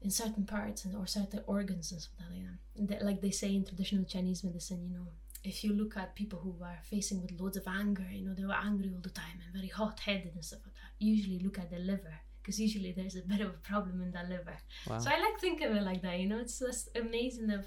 in 0.06 0.12
certain 0.12 0.46
parts 0.46 0.86
and 0.86 0.96
or 0.96 1.08
certain 1.08 1.42
organs 1.48 1.92
and 1.92 2.00
something 2.00 2.28
like. 2.30 2.90
That 2.90 3.02
like 3.04 3.22
they 3.22 3.32
say 3.32 3.56
in 3.56 3.66
traditional 3.66 4.06
Chinese 4.06 4.44
medicine, 4.44 4.86
you 4.88 4.98
know, 4.98 5.08
if 5.46 5.64
you 5.64 5.74
look 5.74 5.98
at 5.98 6.16
people 6.16 6.40
who 6.40 6.56
are 6.64 6.80
facing 6.84 7.22
with 7.22 7.40
loads 7.40 7.58
of 7.58 7.68
anger, 7.68 8.08
you 8.12 8.26
know, 8.26 8.34
they 8.34 8.46
were 8.46 8.54
angry 8.54 8.92
all 8.94 9.02
the 9.02 9.10
time 9.10 9.40
and 9.44 9.54
very 9.54 9.68
hot 9.68 10.00
headed 10.00 10.34
and 10.34 10.44
stuff 10.44 10.60
like 10.66 10.74
that, 10.74 11.06
usually 11.06 11.40
look 11.40 11.60
at 11.60 11.70
the 11.70 11.80
liver 11.80 12.14
because 12.42 12.60
usually 12.60 12.92
there's 12.92 13.16
a 13.16 13.22
bit 13.22 13.42
of 13.42 13.50
a 13.50 13.60
problem 13.70 14.02
in 14.02 14.12
the 14.12 14.22
liver. 14.30 14.58
Wow. 14.88 15.00
So 15.00 15.10
I 15.10 15.20
like 15.20 15.40
thinking 15.40 15.68
of 15.68 15.76
it 15.76 15.84
like 15.84 16.02
that, 16.04 16.20
you 16.20 16.28
know, 16.28 16.40
it's 16.40 16.60
just 16.60 16.90
amazing 16.96 17.50
of 17.52 17.66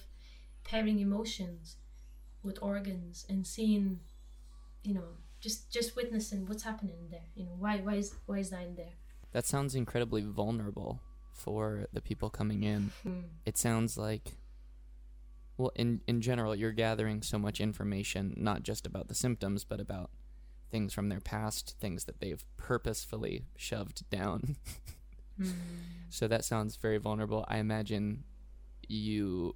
pairing 0.64 1.00
emotions 1.00 1.76
with 2.42 2.58
organs 2.62 3.26
and 3.28 3.46
seeing, 3.46 4.00
you 4.84 4.94
know, 4.94 5.08
just 5.40 5.70
just 5.72 5.96
witnessing 5.96 6.46
what's 6.46 6.62
happening 6.62 7.08
there. 7.10 7.28
You 7.34 7.44
know, 7.44 7.56
why 7.58 7.78
why 7.78 7.94
is 7.94 8.14
why 8.26 8.38
is 8.38 8.50
that 8.50 8.62
in 8.62 8.74
there? 8.76 8.94
That 9.32 9.46
sounds 9.46 9.74
incredibly 9.74 10.22
vulnerable 10.22 11.00
for 11.32 11.86
the 11.92 12.00
people 12.00 12.30
coming 12.30 12.62
in. 12.62 12.90
Hmm. 13.02 13.20
It 13.44 13.58
sounds 13.58 13.98
like 13.98 14.36
well 15.58 15.72
in 15.74 16.00
in 16.06 16.22
general 16.22 16.54
you're 16.54 16.72
gathering 16.72 17.20
so 17.20 17.38
much 17.38 17.60
information 17.60 18.32
not 18.36 18.62
just 18.62 18.86
about 18.86 19.08
the 19.08 19.14
symptoms 19.14 19.64
but 19.64 19.80
about 19.80 20.10
things 20.70 20.92
from 20.92 21.08
their 21.08 21.20
past 21.20 21.76
things 21.80 22.04
that 22.04 22.20
they've 22.20 22.44
purposefully 22.56 23.44
shoved 23.56 24.08
down. 24.10 24.56
Mm. 25.40 25.52
so 26.10 26.26
that 26.26 26.44
sounds 26.44 26.74
very 26.74 26.98
vulnerable. 26.98 27.44
I 27.46 27.58
imagine 27.58 28.24
you 28.88 29.54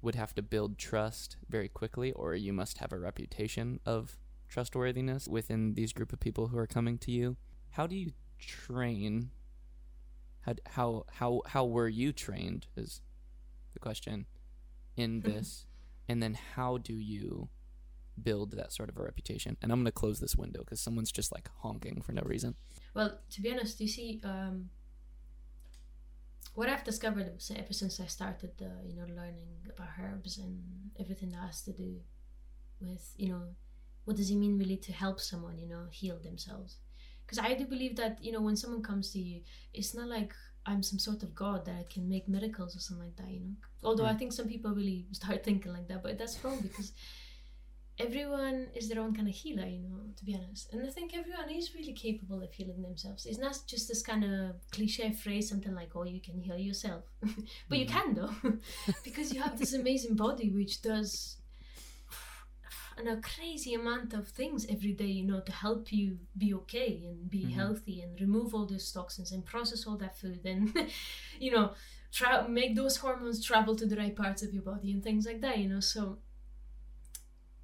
would 0.00 0.14
have 0.14 0.32
to 0.36 0.42
build 0.42 0.78
trust 0.78 1.36
very 1.48 1.68
quickly 1.68 2.12
or 2.12 2.36
you 2.36 2.52
must 2.52 2.78
have 2.78 2.92
a 2.92 2.98
reputation 3.00 3.80
of 3.84 4.16
trustworthiness 4.48 5.26
within 5.26 5.74
these 5.74 5.92
group 5.92 6.12
of 6.12 6.20
people 6.20 6.46
who 6.46 6.56
are 6.56 6.68
coming 6.68 6.98
to 6.98 7.10
you. 7.10 7.36
How 7.70 7.88
do 7.88 7.96
you 7.96 8.12
train? 8.38 9.30
How 10.42 10.54
how 10.66 11.04
how, 11.14 11.42
how 11.46 11.64
were 11.64 11.88
you 11.88 12.12
trained 12.12 12.68
is 12.76 13.00
the 13.72 13.80
question 13.80 14.26
in 14.98 15.22
mm-hmm. 15.22 15.32
this 15.32 15.66
and 16.08 16.22
then 16.22 16.36
how 16.54 16.78
do 16.78 16.94
you 16.94 17.48
build 18.22 18.52
that 18.52 18.72
sort 18.72 18.88
of 18.88 18.96
a 18.96 19.02
reputation? 19.02 19.56
And 19.62 19.70
i'm 19.72 19.78
going 19.78 19.86
to 19.86 19.92
close 19.92 20.20
this 20.20 20.36
window 20.36 20.60
because 20.60 20.80
someone's 20.80 21.12
just 21.12 21.32
like 21.32 21.48
honking 21.62 22.02
for 22.02 22.12
no 22.12 22.22
reason. 22.24 22.54
Well 22.94 23.18
to 23.30 23.40
be 23.40 23.50
honest 23.52 23.80
you 23.80 23.88
see 23.88 24.20
um, 24.24 24.70
what 26.54 26.68
i've 26.68 26.82
discovered 26.82 27.30
ever 27.56 27.72
since 27.72 28.00
i 28.00 28.06
started 28.06 28.50
uh, 28.60 28.82
you 28.84 28.96
know 28.96 29.06
learning 29.14 29.50
about 29.72 29.90
herbs 30.00 30.38
and 30.38 30.60
everything 30.98 31.30
that 31.30 31.42
has 31.42 31.62
to 31.62 31.72
do 31.72 32.00
with 32.80 33.12
you 33.16 33.28
know 33.28 33.42
what 34.04 34.16
does 34.16 34.30
it 34.30 34.36
mean 34.36 34.58
really 34.58 34.76
to 34.78 34.90
help 34.90 35.20
someone 35.20 35.58
you 35.58 35.68
know 35.68 35.84
heal 35.90 36.18
themselves? 36.18 36.78
Because 37.24 37.38
i 37.38 37.54
do 37.54 37.64
believe 37.66 37.94
that 37.96 38.18
you 38.24 38.32
know 38.32 38.40
when 38.40 38.56
someone 38.56 38.82
comes 38.82 39.10
to 39.12 39.18
you 39.18 39.42
it's 39.74 39.94
not 39.94 40.08
like 40.08 40.34
I'm 40.68 40.82
some 40.82 40.98
sort 40.98 41.22
of 41.22 41.34
god 41.34 41.64
that 41.64 41.76
I 41.76 41.86
can 41.92 42.08
make 42.08 42.28
miracles 42.28 42.76
or 42.76 42.80
something 42.80 43.06
like 43.06 43.16
that, 43.16 43.30
you 43.30 43.40
know. 43.40 43.56
Although 43.82 44.04
mm. 44.04 44.12
I 44.12 44.14
think 44.14 44.32
some 44.32 44.48
people 44.48 44.72
really 44.72 45.06
start 45.12 45.42
thinking 45.44 45.72
like 45.72 45.88
that, 45.88 46.02
but 46.02 46.18
that's 46.18 46.42
wrong 46.44 46.60
because 46.60 46.92
everyone 47.98 48.68
is 48.74 48.88
their 48.88 49.00
own 49.00 49.14
kind 49.14 49.28
of 49.28 49.34
healer, 49.34 49.66
you 49.66 49.80
know, 49.80 50.00
to 50.16 50.24
be 50.24 50.34
honest. 50.34 50.72
And 50.72 50.86
I 50.86 50.90
think 50.90 51.16
everyone 51.16 51.50
is 51.50 51.74
really 51.74 51.92
capable 51.92 52.42
of 52.42 52.52
healing 52.52 52.82
themselves. 52.82 53.26
It's 53.26 53.38
not 53.38 53.58
just 53.66 53.88
this 53.88 54.02
kind 54.02 54.24
of 54.24 54.56
cliche 54.70 55.10
phrase, 55.12 55.48
something 55.48 55.74
like, 55.74 55.90
oh, 55.96 56.04
you 56.04 56.20
can 56.20 56.38
heal 56.38 56.58
yourself. 56.58 57.04
but 57.20 57.30
mm. 57.76 57.80
you 57.80 57.86
can, 57.86 58.14
though, 58.14 58.34
because 59.04 59.32
you 59.32 59.40
have 59.40 59.58
this 59.58 59.72
amazing 59.72 60.14
body 60.14 60.50
which 60.50 60.82
does 60.82 61.37
and 62.98 63.08
a 63.08 63.20
crazy 63.20 63.74
amount 63.74 64.12
of 64.12 64.28
things 64.28 64.66
every 64.68 64.92
day, 64.92 65.06
you 65.06 65.26
know, 65.26 65.40
to 65.40 65.52
help 65.52 65.92
you 65.92 66.18
be 66.36 66.52
okay 66.54 67.02
and 67.06 67.30
be 67.30 67.44
mm-hmm. 67.44 67.58
healthy 67.58 68.00
and 68.00 68.20
remove 68.20 68.54
all 68.54 68.66
those 68.66 68.90
toxins 68.90 69.32
and 69.32 69.44
process 69.44 69.86
all 69.86 69.96
that 69.96 70.18
food 70.18 70.40
and, 70.44 70.72
you 71.40 71.50
know, 71.50 71.72
try 72.12 72.46
make 72.46 72.74
those 72.74 72.96
hormones 72.96 73.44
travel 73.44 73.76
to 73.76 73.86
the 73.86 73.96
right 73.96 74.16
parts 74.16 74.42
of 74.42 74.52
your 74.52 74.62
body 74.62 74.92
and 74.92 75.02
things 75.02 75.26
like 75.26 75.40
that, 75.40 75.58
you 75.58 75.68
know. 75.68 75.80
So 75.80 76.18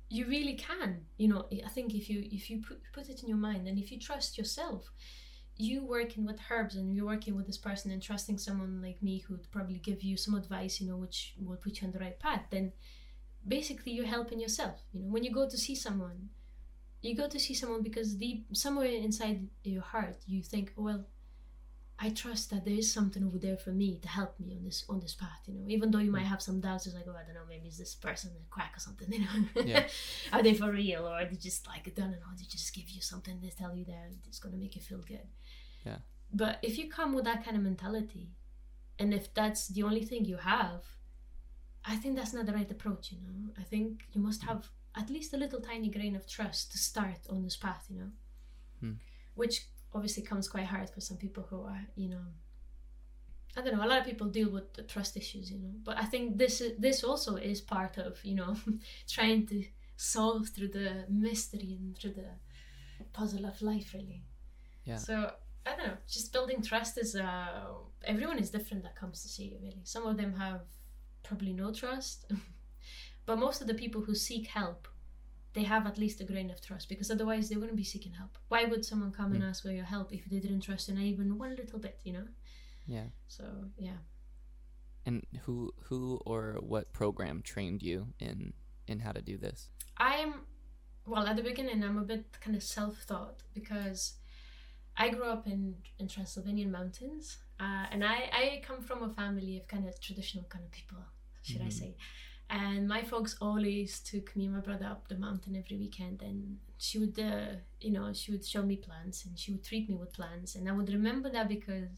you 0.08 0.26
really 0.26 0.54
can, 0.54 1.06
you 1.16 1.28
know. 1.28 1.46
I 1.64 1.68
think 1.68 1.94
if 1.94 2.08
you 2.08 2.26
if 2.30 2.50
you 2.50 2.62
put 2.62 2.80
put 2.92 3.08
it 3.08 3.22
in 3.22 3.28
your 3.28 3.38
mind 3.38 3.66
and 3.66 3.78
if 3.78 3.90
you 3.90 3.98
trust 3.98 4.38
yourself, 4.38 4.92
you 5.56 5.84
working 5.84 6.24
with 6.26 6.40
herbs 6.50 6.76
and 6.76 6.94
you're 6.94 7.06
working 7.06 7.36
with 7.36 7.46
this 7.46 7.58
person 7.58 7.90
and 7.90 8.02
trusting 8.02 8.38
someone 8.38 8.82
like 8.82 9.02
me 9.02 9.18
who'd 9.18 9.50
probably 9.50 9.78
give 9.78 10.02
you 10.02 10.16
some 10.16 10.34
advice, 10.34 10.80
you 10.80 10.88
know, 10.88 10.96
which 10.96 11.34
will 11.40 11.56
put 11.56 11.80
you 11.80 11.86
on 11.86 11.92
the 11.92 11.98
right 11.98 12.18
path, 12.18 12.42
then 12.50 12.72
basically 13.46 13.92
you're 13.92 14.06
helping 14.06 14.40
yourself. 14.40 14.80
You 14.92 15.02
know, 15.02 15.08
when 15.08 15.24
you 15.24 15.32
go 15.32 15.48
to 15.48 15.56
see 15.56 15.74
someone, 15.74 16.30
you 17.02 17.14
go 17.14 17.28
to 17.28 17.38
see 17.38 17.54
someone 17.54 17.82
because 17.82 18.14
deep 18.14 18.46
somewhere 18.52 18.86
inside 18.86 19.48
your 19.62 19.82
heart 19.82 20.16
you 20.26 20.42
think, 20.42 20.72
well, 20.76 21.04
I 21.98 22.10
trust 22.10 22.50
that 22.50 22.64
there 22.64 22.74
is 22.74 22.92
something 22.92 23.24
over 23.24 23.38
there 23.38 23.56
for 23.56 23.70
me 23.70 23.98
to 24.02 24.08
help 24.08 24.40
me 24.40 24.56
on 24.56 24.64
this 24.64 24.84
on 24.88 24.98
this 25.00 25.14
path, 25.14 25.42
you 25.46 25.54
know. 25.54 25.64
Even 25.68 25.90
though 25.90 26.00
you 26.00 26.10
might 26.10 26.24
mm. 26.24 26.28
have 26.28 26.42
some 26.42 26.60
doubts, 26.60 26.86
it's 26.86 26.94
like, 26.94 27.04
oh, 27.06 27.12
I 27.12 27.24
don't 27.24 27.34
know, 27.34 27.46
maybe 27.48 27.68
it's 27.68 27.78
this 27.78 27.94
person 27.94 28.32
a 28.34 28.52
quack 28.52 28.72
or 28.76 28.80
something, 28.80 29.12
you 29.12 29.20
know. 29.20 29.62
Yeah. 29.62 29.86
are 30.32 30.42
they 30.42 30.54
for 30.54 30.72
real, 30.72 31.06
or 31.06 31.12
are 31.12 31.24
they 31.24 31.36
just 31.36 31.66
like, 31.68 31.86
I 31.86 31.92
don't 31.94 32.10
know, 32.10 32.32
they 32.36 32.44
just 32.48 32.74
give 32.74 32.90
you 32.90 33.00
something, 33.00 33.38
they 33.40 33.50
tell 33.50 33.76
you 33.76 33.84
that 33.84 34.10
it's 34.26 34.40
gonna 34.40 34.56
make 34.56 34.74
you 34.74 34.82
feel 34.82 34.98
good. 35.06 35.28
Yeah. 35.86 35.98
But 36.32 36.58
if 36.62 36.78
you 36.78 36.90
come 36.90 37.14
with 37.14 37.24
that 37.26 37.44
kind 37.44 37.56
of 37.56 37.62
mentality, 37.62 38.30
and 38.98 39.14
if 39.14 39.32
that's 39.32 39.68
the 39.68 39.84
only 39.84 40.04
thing 40.04 40.24
you 40.24 40.38
have, 40.38 40.82
I 41.84 41.96
think 41.96 42.16
that's 42.16 42.32
not 42.32 42.46
the 42.46 42.52
right 42.52 42.70
approach. 42.70 43.12
You 43.12 43.18
know, 43.18 43.52
I 43.58 43.62
think 43.62 44.04
you 44.12 44.20
must 44.20 44.42
mm. 44.42 44.48
have 44.48 44.68
at 44.94 45.10
least 45.10 45.34
a 45.34 45.36
little 45.36 45.60
tiny 45.60 45.90
grain 45.90 46.16
of 46.16 46.26
trust 46.26 46.72
to 46.72 46.78
start 46.78 47.20
on 47.28 47.42
this 47.42 47.56
path. 47.56 47.86
You 47.90 47.98
know, 47.98 48.10
hmm. 48.80 48.92
which 49.34 49.66
obviously 49.92 50.22
comes 50.22 50.48
quite 50.48 50.66
hard 50.66 50.90
for 50.90 51.00
some 51.00 51.16
people 51.16 51.46
who 51.50 51.62
are, 51.62 51.86
you 51.94 52.08
know, 52.08 52.24
I 53.56 53.60
don't 53.62 53.76
know. 53.76 53.84
A 53.84 53.86
lot 53.86 54.00
of 54.00 54.04
people 54.04 54.26
deal 54.26 54.50
with 54.50 54.74
the 54.74 54.82
trust 54.82 55.16
issues, 55.16 55.50
you 55.50 55.58
know. 55.58 55.74
But 55.84 55.96
I 55.98 56.04
think 56.04 56.36
this 56.36 56.60
is, 56.60 56.72
this 56.78 57.04
also 57.04 57.36
is 57.36 57.60
part 57.60 57.98
of 57.98 58.24
you 58.24 58.34
know 58.34 58.56
trying 59.08 59.46
to 59.46 59.64
solve 59.96 60.48
through 60.48 60.68
the 60.68 61.04
mystery 61.08 61.78
and 61.80 61.96
through 61.96 62.14
the 62.14 62.30
puzzle 63.12 63.46
of 63.46 63.60
life, 63.62 63.92
really. 63.94 64.22
Yeah. 64.84 64.96
So 64.96 65.32
I 65.64 65.76
don't 65.76 65.86
know. 65.86 65.96
Just 66.08 66.32
building 66.32 66.62
trust 66.62 66.98
is 66.98 67.14
uh 67.14 67.64
everyone 68.04 68.38
is 68.38 68.50
different 68.50 68.82
that 68.82 68.96
comes 68.96 69.22
to 69.22 69.28
see 69.28 69.44
you. 69.44 69.58
Really, 69.62 69.82
some 69.84 70.06
of 70.06 70.16
them 70.16 70.34
have 70.34 70.62
probably 71.24 71.52
no 71.52 71.72
trust, 71.72 72.30
but 73.26 73.38
most 73.38 73.60
of 73.60 73.66
the 73.66 73.74
people 73.74 74.02
who 74.02 74.14
seek 74.14 74.46
help 74.46 74.88
they 75.54 75.62
have 75.62 75.86
at 75.86 75.98
least 75.98 76.20
a 76.20 76.24
grain 76.24 76.50
of 76.50 76.60
trust 76.60 76.88
because 76.88 77.10
otherwise 77.10 77.48
they 77.48 77.56
wouldn't 77.56 77.76
be 77.76 77.84
seeking 77.84 78.12
help. 78.12 78.36
Why 78.48 78.64
would 78.64 78.84
someone 78.84 79.12
come 79.12 79.30
mm. 79.30 79.36
and 79.36 79.44
ask 79.44 79.62
for 79.62 79.70
your 79.70 79.84
help 79.84 80.12
if 80.12 80.24
they 80.26 80.40
didn't 80.40 80.60
trust 80.60 80.88
in 80.88 80.98
even 80.98 81.38
one 81.38 81.54
little 81.56 81.78
bit, 81.78 82.00
you 82.04 82.12
know? 82.12 82.26
Yeah. 82.86 83.06
So, 83.28 83.44
yeah. 83.78 84.02
And 85.06 85.24
who 85.42 85.72
who 85.84 86.20
or 86.26 86.58
what 86.60 86.92
program 86.92 87.40
trained 87.42 87.82
you 87.82 88.08
in 88.18 88.52
in 88.88 89.00
how 89.00 89.12
to 89.12 89.22
do 89.22 89.36
this? 89.38 89.68
I'm 89.96 90.40
well, 91.06 91.26
at 91.26 91.36
the 91.36 91.42
beginning 91.42 91.84
I'm 91.84 91.98
a 91.98 92.04
bit 92.04 92.40
kind 92.40 92.56
of 92.56 92.62
self-taught 92.62 93.42
because 93.54 94.14
I 94.96 95.10
grew 95.10 95.24
up 95.26 95.46
in 95.46 95.76
in 95.98 96.08
Transylvanian 96.08 96.72
mountains. 96.72 97.38
Uh, 97.60 97.86
and 97.92 98.02
I, 98.04 98.28
I 98.32 98.62
come 98.66 98.80
from 98.80 99.04
a 99.04 99.10
family 99.10 99.56
of 99.58 99.68
kind 99.68 99.86
of 99.86 100.00
traditional 100.00 100.44
kind 100.48 100.64
of 100.64 100.72
people, 100.72 100.98
should 101.44 101.58
mm-hmm. 101.58 101.66
I 101.66 101.70
say. 101.70 101.96
And 102.50 102.86
my 102.86 103.02
folks 103.02 103.36
always 103.40 104.00
took 104.00 104.36
me 104.36 104.44
and 104.44 104.54
my 104.54 104.60
brother 104.60 104.86
up 104.86 105.08
the 105.08 105.16
mountain 105.16 105.56
every 105.56 105.78
weekend 105.78 106.22
and 106.22 106.58
she 106.76 106.98
would 106.98 107.18
uh, 107.18 107.56
you 107.80 107.90
know 107.90 108.12
she 108.12 108.32
would 108.32 108.44
show 108.44 108.62
me 108.62 108.76
plants 108.76 109.24
and 109.24 109.38
she 109.38 109.52
would 109.52 109.64
treat 109.64 109.88
me 109.88 109.96
with 109.96 110.12
plants. 110.12 110.54
And 110.54 110.68
i 110.68 110.72
would 110.72 110.92
remember 110.92 111.30
that 111.30 111.48
because 111.48 111.88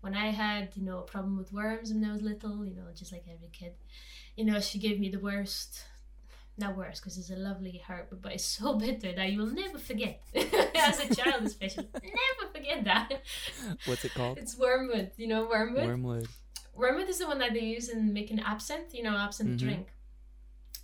when 0.00 0.14
i 0.14 0.26
had 0.30 0.68
you 0.74 0.82
know 0.82 0.98
a 0.98 1.02
problem 1.02 1.38
with 1.38 1.52
worms 1.52 1.92
when 1.92 2.04
i 2.04 2.12
was 2.12 2.22
little 2.22 2.64
you 2.64 2.74
know 2.74 2.88
just 2.94 3.12
like 3.12 3.24
every 3.32 3.48
kid 3.52 3.72
you 4.36 4.44
know 4.44 4.60
she 4.60 4.78
gave 4.78 5.00
me 5.00 5.08
the 5.08 5.18
worst 5.18 5.84
not 6.58 6.76
worse 6.76 7.00
because 7.00 7.18
it's 7.18 7.30
a 7.30 7.36
lovely 7.36 7.82
herb 7.88 8.06
but 8.22 8.32
it's 8.32 8.44
so 8.44 8.74
bitter 8.84 9.12
that 9.12 9.30
you 9.30 9.38
will 9.38 9.46
never 9.46 9.78
forget. 9.78 10.22
As 10.34 11.00
a 11.00 11.14
child 11.14 11.44
especially. 11.44 11.88
Never 11.94 12.52
forget 12.52 12.84
that. 12.84 13.22
What's 13.86 14.04
it 14.04 14.14
called? 14.14 14.38
It's 14.38 14.56
wormwood 14.56 15.12
you 15.16 15.26
know 15.26 15.48
wormwood? 15.50 15.86
Wormwood 15.86 16.28
wormwood 16.76 17.08
is 17.08 17.18
the 17.18 17.26
one 17.26 17.38
that 17.38 17.52
they 17.52 17.60
use 17.60 17.88
in 17.88 18.12
making 18.12 18.40
absinthe 18.40 18.94
you 18.94 19.02
know 19.02 19.16
absinthe 19.16 19.50
mm-hmm. 19.50 19.66
drink 19.66 19.88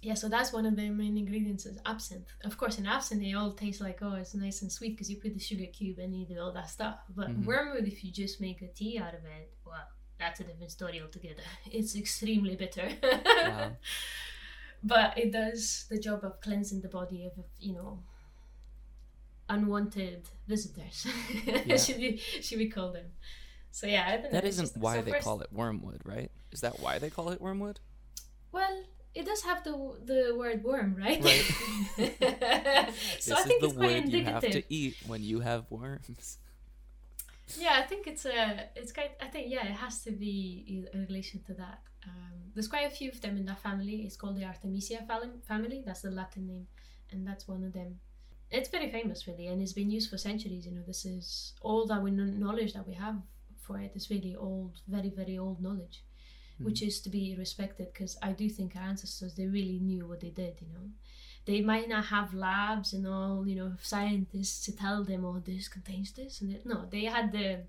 yeah, 0.02 0.14
so 0.14 0.28
that's 0.28 0.52
one 0.52 0.66
of 0.66 0.74
the 0.74 0.90
main 0.90 1.16
ingredients 1.16 1.64
is 1.64 1.78
absinthe. 1.86 2.26
Of 2.42 2.58
course, 2.58 2.76
in 2.76 2.86
absinthe, 2.86 3.22
they 3.22 3.34
all 3.34 3.52
taste 3.52 3.80
like, 3.80 4.00
oh, 4.02 4.14
it's 4.14 4.34
nice 4.34 4.60
and 4.62 4.70
sweet 4.70 4.96
because 4.96 5.08
you 5.08 5.16
put 5.16 5.32
the 5.32 5.38
sugar 5.38 5.66
cube 5.66 5.98
and 5.98 6.12
you 6.12 6.26
do 6.26 6.40
all 6.40 6.50
that 6.52 6.68
stuff. 6.68 6.96
But 7.14 7.30
mm-hmm. 7.30 7.44
wormwood, 7.44 7.86
if 7.86 8.02
you 8.02 8.10
just 8.10 8.40
make 8.40 8.62
a 8.62 8.66
tea 8.66 8.98
out 8.98 9.14
of 9.14 9.24
it, 9.24 9.52
well, 9.64 9.86
that's 10.18 10.40
a 10.40 10.44
different 10.44 10.72
story 10.72 11.00
altogether. 11.00 11.42
It's 11.70 11.94
extremely 11.94 12.56
bitter. 12.56 12.88
wow. 13.02 13.72
But 14.84 15.16
it 15.16 15.30
does 15.30 15.86
the 15.88 16.00
job 16.00 16.24
of 16.24 16.40
cleansing 16.40 16.80
the 16.80 16.88
body 16.88 17.24
of, 17.24 17.44
you 17.60 17.74
know, 17.74 18.00
unwanted 19.48 20.28
visitors. 20.48 21.06
Yeah. 21.46 21.76
should, 21.76 21.98
we, 21.98 22.16
should 22.16 22.58
we 22.58 22.68
call 22.68 22.92
them? 22.92 23.12
So, 23.72 23.86
yeah. 23.86 24.28
That 24.30 24.44
isn't 24.44 24.76
why 24.76 24.96
so 24.96 25.02
they 25.02 25.10
first... 25.12 25.24
call 25.24 25.40
it 25.40 25.52
wormwood, 25.52 26.02
right? 26.04 26.30
Is 26.52 26.60
that 26.60 26.78
why 26.78 26.98
they 26.98 27.10
call 27.10 27.30
it 27.30 27.40
wormwood? 27.40 27.80
Well, 28.52 28.84
it 29.14 29.26
does 29.26 29.42
have 29.42 29.64
the 29.64 29.72
the 30.04 30.34
word 30.36 30.62
worm, 30.64 30.96
right? 30.96 31.22
Right. 31.22 31.44
so 33.18 33.34
this 33.34 33.38
I 33.38 33.42
think 33.42 33.62
is 33.62 33.62
the 33.62 33.66
it's 33.66 33.76
quite 33.76 33.96
indicative. 33.96 34.26
you 34.26 34.32
have 34.32 34.42
to 34.42 34.62
eat 34.68 34.96
when 35.06 35.22
you 35.22 35.40
have 35.40 35.70
worms. 35.70 36.38
Yeah, 37.58 37.74
I 37.76 37.82
think 37.82 38.06
it's 38.06 38.24
a 38.24 38.68
it's 38.74 38.92
quite. 38.92 39.12
I 39.20 39.26
think 39.26 39.50
yeah, 39.50 39.66
it 39.66 39.72
has 39.72 40.02
to 40.04 40.12
be 40.12 40.88
in 40.92 41.06
relation 41.08 41.42
to 41.46 41.54
that. 41.54 41.80
Um, 42.06 42.52
there's 42.54 42.68
quite 42.68 42.86
a 42.86 42.90
few 42.90 43.10
of 43.10 43.20
them 43.20 43.36
in 43.36 43.44
that 43.46 43.60
family. 43.60 43.96
It's 44.06 44.16
called 44.16 44.36
the 44.36 44.44
Artemisia 44.44 44.98
family. 45.46 45.82
That's 45.84 46.02
the 46.02 46.10
Latin 46.10 46.46
name, 46.46 46.66
and 47.10 47.26
that's 47.26 47.46
one 47.46 47.64
of 47.64 47.72
them. 47.72 48.00
It's 48.50 48.68
very 48.68 48.90
famous, 48.90 49.26
really, 49.26 49.46
and 49.48 49.62
it's 49.62 49.72
been 49.72 49.90
used 49.90 50.10
for 50.10 50.18
centuries. 50.18 50.66
You 50.66 50.72
know, 50.72 50.82
this 50.86 51.04
is 51.04 51.52
all 51.60 51.86
that 51.86 52.02
we 52.02 52.10
knowledge 52.10 52.72
that 52.74 52.86
we 52.86 52.94
have 52.94 53.16
for 53.62 53.78
it 53.78 53.92
is 53.94 54.10
really 54.10 54.34
old, 54.36 54.80
very 54.88 55.10
very 55.10 55.38
old 55.38 55.62
knowledge 55.62 56.02
mm-hmm. 56.54 56.64
which 56.64 56.82
is 56.82 57.00
to 57.00 57.10
be 57.10 57.34
respected 57.38 57.88
because 57.92 58.16
I 58.22 58.32
do 58.32 58.48
think 58.48 58.76
our 58.76 58.82
ancestors 58.82 59.34
they 59.34 59.46
really 59.46 59.78
knew 59.80 60.06
what 60.06 60.20
they 60.20 60.30
did. 60.30 60.54
You 60.60 60.68
know, 60.72 60.90
they 61.46 61.60
might 61.60 61.88
not 61.88 62.06
have 62.06 62.34
labs 62.34 62.92
and 62.92 63.06
all 63.06 63.46
you 63.46 63.56
know 63.56 63.72
scientists 63.82 64.64
to 64.66 64.76
tell 64.76 65.04
them, 65.04 65.24
oh, 65.24 65.40
this 65.44 65.68
contains 65.68 66.12
this 66.12 66.40
and 66.40 66.52
it. 66.52 66.66
No, 66.66 66.86
they 66.90 67.04
had 67.04 67.32
the 67.32 67.60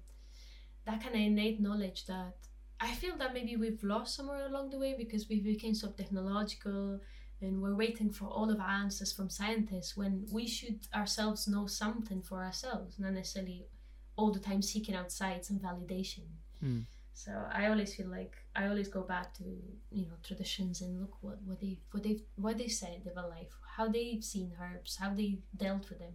that 0.85 1.01
kind 1.01 1.15
of 1.15 1.21
innate 1.21 1.61
knowledge 1.61 2.05
that 2.07 2.35
I 2.79 2.91
feel 2.91 3.15
that 3.17 3.33
maybe 3.33 3.55
we've 3.55 3.83
lost 3.83 4.15
somewhere 4.15 4.45
along 4.45 4.71
the 4.71 4.79
way 4.79 4.95
because 4.97 5.29
we 5.29 5.39
became 5.39 5.73
so 5.73 5.89
technological 5.89 6.99
and 7.41 7.61
we're 7.61 7.75
waiting 7.75 8.09
for 8.09 8.25
all 8.25 8.49
of 8.49 8.59
our 8.59 8.69
answers 8.69 9.13
from 9.13 9.29
scientists 9.29 9.95
when 9.95 10.25
we 10.31 10.47
should 10.47 10.79
ourselves 10.93 11.47
know 11.47 11.67
something 11.67 12.21
for 12.21 12.43
ourselves, 12.43 12.99
not 12.99 13.13
necessarily 13.13 13.65
all 14.15 14.31
the 14.31 14.39
time 14.39 14.61
seeking 14.61 14.95
outside 14.95 15.43
some 15.45 15.59
validation. 15.59 16.25
Mm. 16.63 16.85
So 17.13 17.31
I 17.51 17.67
always 17.67 17.93
feel 17.93 18.07
like 18.07 18.35
I 18.55 18.67
always 18.67 18.87
go 18.87 19.01
back 19.01 19.33
to 19.35 19.43
you 19.91 20.05
know 20.07 20.17
traditions 20.23 20.81
and 20.81 20.99
look 20.99 21.15
what 21.21 21.41
what 21.43 21.59
they 21.59 21.79
what 21.91 22.03
they 22.03 22.21
what 22.35 22.57
they 22.57 22.67
said 22.67 23.03
about 23.09 23.29
life, 23.29 23.53
how 23.77 23.87
they've 23.87 24.23
seen 24.23 24.51
herbs, 24.59 24.97
how 24.97 25.13
they 25.13 25.39
dealt 25.55 25.89
with 25.89 25.99
them. 25.99 26.13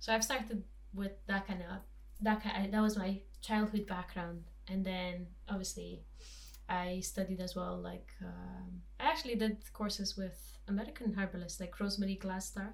So 0.00 0.12
I've 0.12 0.24
started 0.24 0.64
with 0.92 1.12
that 1.26 1.46
kind 1.46 1.62
of 1.62 1.78
that 2.20 2.42
kind. 2.42 2.66
Of, 2.66 2.72
that 2.72 2.82
was 2.82 2.96
my 2.98 3.20
childhood 3.40 3.86
background, 3.86 4.42
and 4.68 4.84
then 4.84 5.26
obviously 5.48 6.02
I 6.68 7.00
studied 7.00 7.40
as 7.40 7.54
well. 7.54 7.76
Like 7.78 8.12
um, 8.20 8.82
I 8.98 9.04
actually 9.04 9.36
did 9.36 9.58
courses 9.72 10.16
with 10.16 10.38
American 10.66 11.14
herbalists 11.14 11.60
like 11.60 11.78
Rosemary 11.78 12.18
Gladstar. 12.20 12.72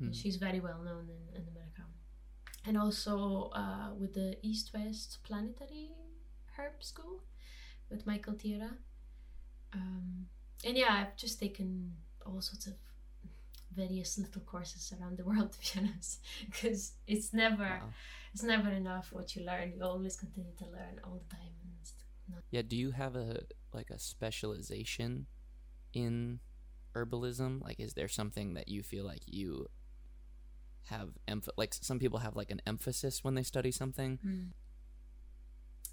Mm. 0.00 0.14
She's 0.14 0.36
very 0.36 0.60
well 0.60 0.80
known 0.82 1.08
in, 1.08 1.42
in 1.42 1.48
America, 1.48 1.82
and 2.64 2.76
also 2.78 3.50
uh, 3.54 3.90
with 3.98 4.14
the 4.14 4.36
East 4.42 4.70
West 4.74 5.18
Planetary 5.24 5.90
Herb 6.56 6.82
School 6.82 7.22
with 7.90 8.06
Michael 8.06 8.34
Tierra. 8.34 8.70
Um, 9.72 10.26
and 10.64 10.76
yeah, 10.76 10.92
I've 10.92 11.16
just 11.16 11.40
taken 11.40 11.92
all 12.24 12.40
sorts 12.40 12.66
of 12.66 12.74
various 13.74 14.18
little 14.18 14.42
courses 14.42 14.92
around 14.98 15.16
the 15.16 15.24
world 15.24 15.52
to 15.54 15.58
be 15.58 15.80
honest 15.86 16.20
because 16.46 16.92
it's 17.06 17.32
never 17.32 17.62
wow. 17.62 17.88
it's 18.32 18.42
never 18.42 18.70
enough 18.70 19.08
what 19.12 19.34
you 19.34 19.44
learn 19.44 19.72
you 19.74 19.82
always 19.82 20.14
continue 20.16 20.52
to 20.58 20.66
learn 20.66 21.00
all 21.04 21.18
the 21.18 21.34
time 21.34 21.52
yeah 22.50 22.62
do 22.62 22.76
you 22.76 22.90
have 22.90 23.16
a 23.16 23.40
like 23.72 23.90
a 23.90 23.98
specialization 23.98 25.26
in 25.94 26.38
herbalism 26.94 27.62
like 27.62 27.80
is 27.80 27.94
there 27.94 28.08
something 28.08 28.54
that 28.54 28.68
you 28.68 28.82
feel 28.82 29.04
like 29.04 29.22
you 29.26 29.66
have 30.86 31.10
emph- 31.28 31.48
like 31.56 31.74
some 31.74 31.98
people 31.98 32.18
have 32.18 32.36
like 32.36 32.50
an 32.50 32.60
emphasis 32.66 33.22
when 33.24 33.34
they 33.34 33.42
study 33.42 33.70
something 33.70 34.18
mm. 34.24 34.48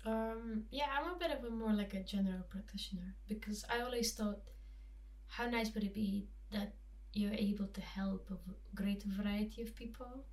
Um, 0.05 0.63
yeah, 0.71 0.85
I'm 0.97 1.13
a 1.13 1.19
bit 1.19 1.29
of 1.29 1.43
a 1.43 1.49
more 1.49 1.73
like 1.73 1.93
a 1.93 2.01
general 2.01 2.43
practitioner 2.49 3.15
because 3.27 3.65
I 3.69 3.81
always 3.81 4.13
thought, 4.13 4.39
how 5.27 5.49
nice 5.49 5.73
would 5.73 5.83
it 5.83 5.93
be 5.93 6.29
that 6.53 6.73
you're 7.13 7.33
able 7.33 7.67
to 7.67 7.81
help 7.81 8.29
a 8.31 8.75
greater 8.75 9.07
variety 9.09 9.61
of 9.61 9.75
people. 9.75 10.25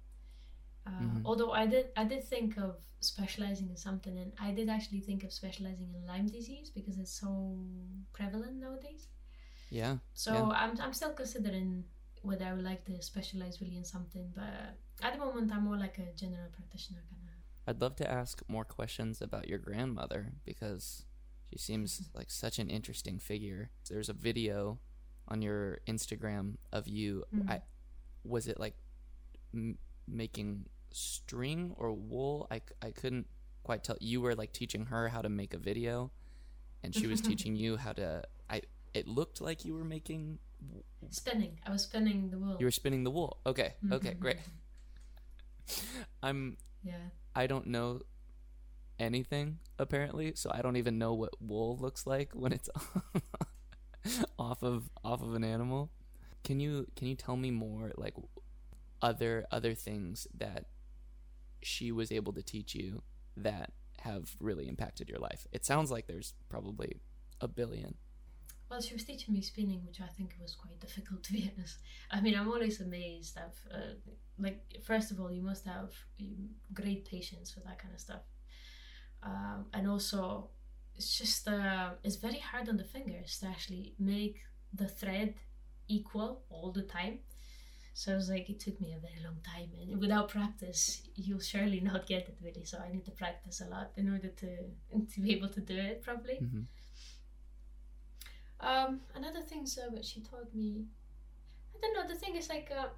Uh, 0.87 0.91
mm-hmm. 0.91 1.27
Although 1.27 1.53
I 1.53 1.67
did, 1.67 1.87
I 1.97 2.05
did 2.05 2.23
think 2.25 2.59
of 2.59 2.77
specializing 3.01 3.71
in 3.71 3.77
something, 3.77 4.17
and 4.19 4.33
I 4.41 4.53
did 4.53 4.69
actually 4.69 5.01
think 5.01 5.25
of 5.25 5.33
specializing 5.33 5.95
in 5.95 6.07
Lyme 6.07 6.27
disease 6.27 6.71
because 6.71 6.99
it's 6.99 7.19
so 7.19 7.59
prevalent 8.13 8.61
nowadays. 8.61 9.09
Yeah. 9.71 9.97
So 10.15 10.33
yeah. 10.33 10.43
I'm, 10.51 10.81
I'm 10.81 10.93
still 10.93 11.13
considering 11.13 11.85
whether 12.27 12.45
I 12.45 12.53
would 12.53 12.65
like 12.65 12.85
to 12.87 13.01
specialize 13.03 13.61
really 13.61 13.77
in 13.77 13.85
something, 13.85 14.33
but 14.35 14.77
at 15.03 15.13
the 15.13 15.19
moment 15.19 15.53
I'm 15.53 15.65
more 15.65 15.77
like 15.77 15.99
a 15.99 16.09
general 16.17 16.49
practitioner 16.53 17.01
kind 17.11 17.23
of 17.23 17.27
I'd 17.67 17.81
love 17.81 17.97
to 17.97 18.11
ask 18.11 18.43
more 18.49 18.65
questions 18.65 19.21
about 19.21 19.49
your 19.49 19.59
grandmother 19.59 20.33
because 20.45 21.05
she 21.51 21.59
seems 21.59 22.09
like 22.15 22.31
such 22.31 22.59
an 22.59 22.71
interesting 22.71 23.19
figure. 23.19 23.71
There's 23.89 24.09
a 24.09 24.13
video 24.13 24.79
on 25.29 25.43
your 25.43 25.81
Instagram 25.89 26.57
of 26.73 26.87
you. 26.87 27.25
Mm-hmm. 27.35 27.51
I 27.51 27.63
was 28.25 28.47
it 28.47 28.61
like 28.61 28.75
m- 29.53 29.79
making 30.07 30.67
string 30.93 31.75
or 31.77 31.93
wool? 31.93 32.47
I, 32.51 32.61
I 32.81 32.93
couldn't 32.93 33.27
quite 33.65 33.83
tell. 33.83 33.97
You 34.01 34.21
were 34.21 34.37
like 34.37 34.53
teaching 34.53 34.87
her 34.87 35.09
how 35.09 35.23
to 35.23 35.29
make 35.29 35.53
a 35.53 35.59
video, 35.59 36.13
and 36.85 36.95
she 36.95 37.09
was 37.09 37.21
teaching 37.31 37.57
you 37.57 37.77
how 37.77 37.93
to. 37.95 38.23
I 38.49 38.63
it 38.95 39.09
looked 39.09 39.41
like 39.41 39.65
you 39.65 39.75
were 39.75 39.85
making 39.85 40.39
spinning. 41.11 41.59
I 41.67 41.71
was 41.71 41.83
spinning 41.83 42.31
the 42.31 42.39
wool. 42.39 42.57
You 42.59 42.67
were 42.67 42.71
spinning 42.71 43.05
the 43.05 43.11
wool. 43.11 43.39
Okay. 43.47 43.75
Mm-hmm. 43.85 43.93
Okay. 43.95 44.15
great. 44.15 44.39
I'm. 46.23 46.57
Yeah. 46.83 46.95
I 47.35 47.47
don't 47.47 47.67
know 47.67 48.01
anything 48.99 49.59
apparently, 49.79 50.33
so 50.35 50.51
I 50.53 50.63
don't 50.63 50.77
even 50.77 50.99
know 50.99 51.15
what 51.15 51.31
wool 51.41 51.77
looks 51.81 52.07
like 52.07 52.31
when 52.33 52.53
it's 52.53 52.69
off 54.39 54.63
of 54.63 54.91
off 55.05 55.23
of 55.23 55.35
an 55.35 55.45
animal. 55.45 55.91
Can 56.45 56.61
you 56.61 56.87
can 56.97 57.09
you 57.09 57.15
tell 57.15 57.37
me 57.37 57.51
more 57.51 57.93
like 57.97 58.15
other 59.03 59.47
other 59.51 59.75
things 59.75 60.27
that 60.39 60.67
she 61.63 61.91
was 61.93 62.13
able 62.13 62.33
to 62.33 62.43
teach 62.43 62.75
you 62.75 63.03
that 63.37 63.73
have 64.01 64.37
really 64.41 64.69
impacted 64.69 65.09
your 65.09 65.19
life? 65.19 65.47
It 65.53 65.65
sounds 65.65 65.91
like 65.91 66.07
there's 66.07 66.35
probably 66.49 67.01
a 67.41 67.49
billion. 67.49 67.97
Well, 68.69 68.81
she 68.81 68.95
was 68.95 69.05
teaching 69.05 69.33
me 69.33 69.41
spinning, 69.43 69.83
which 69.87 70.01
I 70.01 70.09
think 70.09 70.35
was 70.41 70.55
quite 70.55 70.81
difficult 70.81 71.23
to 71.25 71.33
be 71.33 71.51
honest. 71.57 71.79
I 72.11 72.21
mean, 72.21 72.35
I'm 72.35 72.49
always 72.49 72.81
amazed. 72.81 73.37
Of, 73.37 73.55
uh, 73.73 73.95
like, 74.39 74.61
first 74.85 75.11
of 75.11 75.21
all, 75.21 75.31
you 75.31 75.43
must 75.43 75.65
have 75.67 75.91
great 76.75 77.05
patience 77.05 77.51
for 77.51 77.61
that 77.61 77.79
kind 77.79 77.95
of 77.95 78.01
stuff, 78.01 78.23
um, 79.23 79.67
and 79.73 79.89
also, 79.89 80.51
it's 80.95 81.17
just 81.19 81.47
uh, 81.49 81.91
it's 82.03 82.17
very 82.17 82.39
hard 82.39 82.69
on 82.69 82.77
the 82.77 82.85
fingers 82.85 83.39
to 83.41 83.47
actually 83.47 83.95
make 83.99 84.41
the 84.73 84.89
thread 84.89 85.35
equal 85.89 86.43
all 86.51 86.73
the 86.73 86.83
time. 86.83 87.19
So 87.95 88.13
I 88.13 88.17
was 88.17 88.29
like, 88.29 88.51
it 88.51 88.61
took 88.61 88.79
me 88.81 88.95
a 88.95 89.01
very 89.01 89.25
long 89.25 89.39
time, 89.43 89.71
and 89.81 89.99
without 89.99 90.29
practice, 90.29 91.03
you'll 91.15 91.41
surely 91.41 91.81
not 91.91 92.07
get 92.07 92.29
it 92.29 92.37
really. 92.43 92.65
So 92.65 92.79
I 92.79 92.93
need 92.93 93.05
to 93.07 93.11
practice 93.11 93.63
a 93.63 93.69
lot 93.71 93.93
in 93.97 94.13
order 94.13 94.29
to 94.29 94.49
to 95.15 95.21
be 95.21 95.33
able 95.35 95.49
to 95.51 95.61
do 95.61 95.77
it 95.77 96.03
properly. 96.03 96.41
Mm-hmm. 96.43 96.63
Um, 98.61 99.01
another 99.15 99.41
thing 99.43 99.67
so 99.67 99.83
what 99.91 100.05
she 100.05 100.21
taught 100.21 100.55
me, 100.55 100.87
I 101.75 101.81
don't 101.81 101.95
know. 101.95 102.09
The 102.13 102.19
thing 102.21 102.37
is 102.37 102.49
like, 102.49 102.73
uh, 102.77 102.89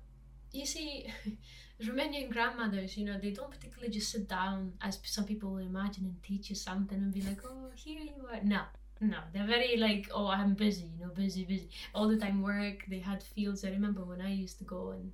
you 0.52 0.66
see, 0.66 1.06
Romanian 1.82 2.30
grandmothers, 2.30 2.96
you 2.96 3.04
know, 3.06 3.18
they 3.18 3.30
don't 3.30 3.50
particularly 3.50 3.92
just 3.92 4.10
sit 4.10 4.28
down 4.28 4.74
as 4.82 4.98
some 5.04 5.24
people 5.24 5.50
will 5.50 5.58
imagine 5.58 6.04
and 6.06 6.22
teach 6.22 6.50
you 6.50 6.56
something 6.56 6.98
and 6.98 7.12
be 7.12 7.22
like, 7.22 7.40
oh, 7.46 7.70
here 7.74 8.00
you 8.00 8.26
are. 8.32 8.42
No, 8.42 8.62
no, 9.00 9.18
they're 9.32 9.46
very 9.46 9.76
like, 9.76 10.08
oh, 10.14 10.28
I'm 10.28 10.54
busy, 10.54 10.90
you 10.98 11.06
know, 11.06 11.12
busy, 11.12 11.44
busy, 11.44 11.68
all 11.94 12.08
the 12.08 12.18
time 12.18 12.42
work. 12.42 12.84
They 12.88 13.00
had 13.00 13.22
fields. 13.22 13.64
I 13.64 13.70
remember 13.70 14.04
when 14.04 14.20
I 14.20 14.32
used 14.32 14.58
to 14.58 14.64
go 14.64 14.90
and 14.90 15.12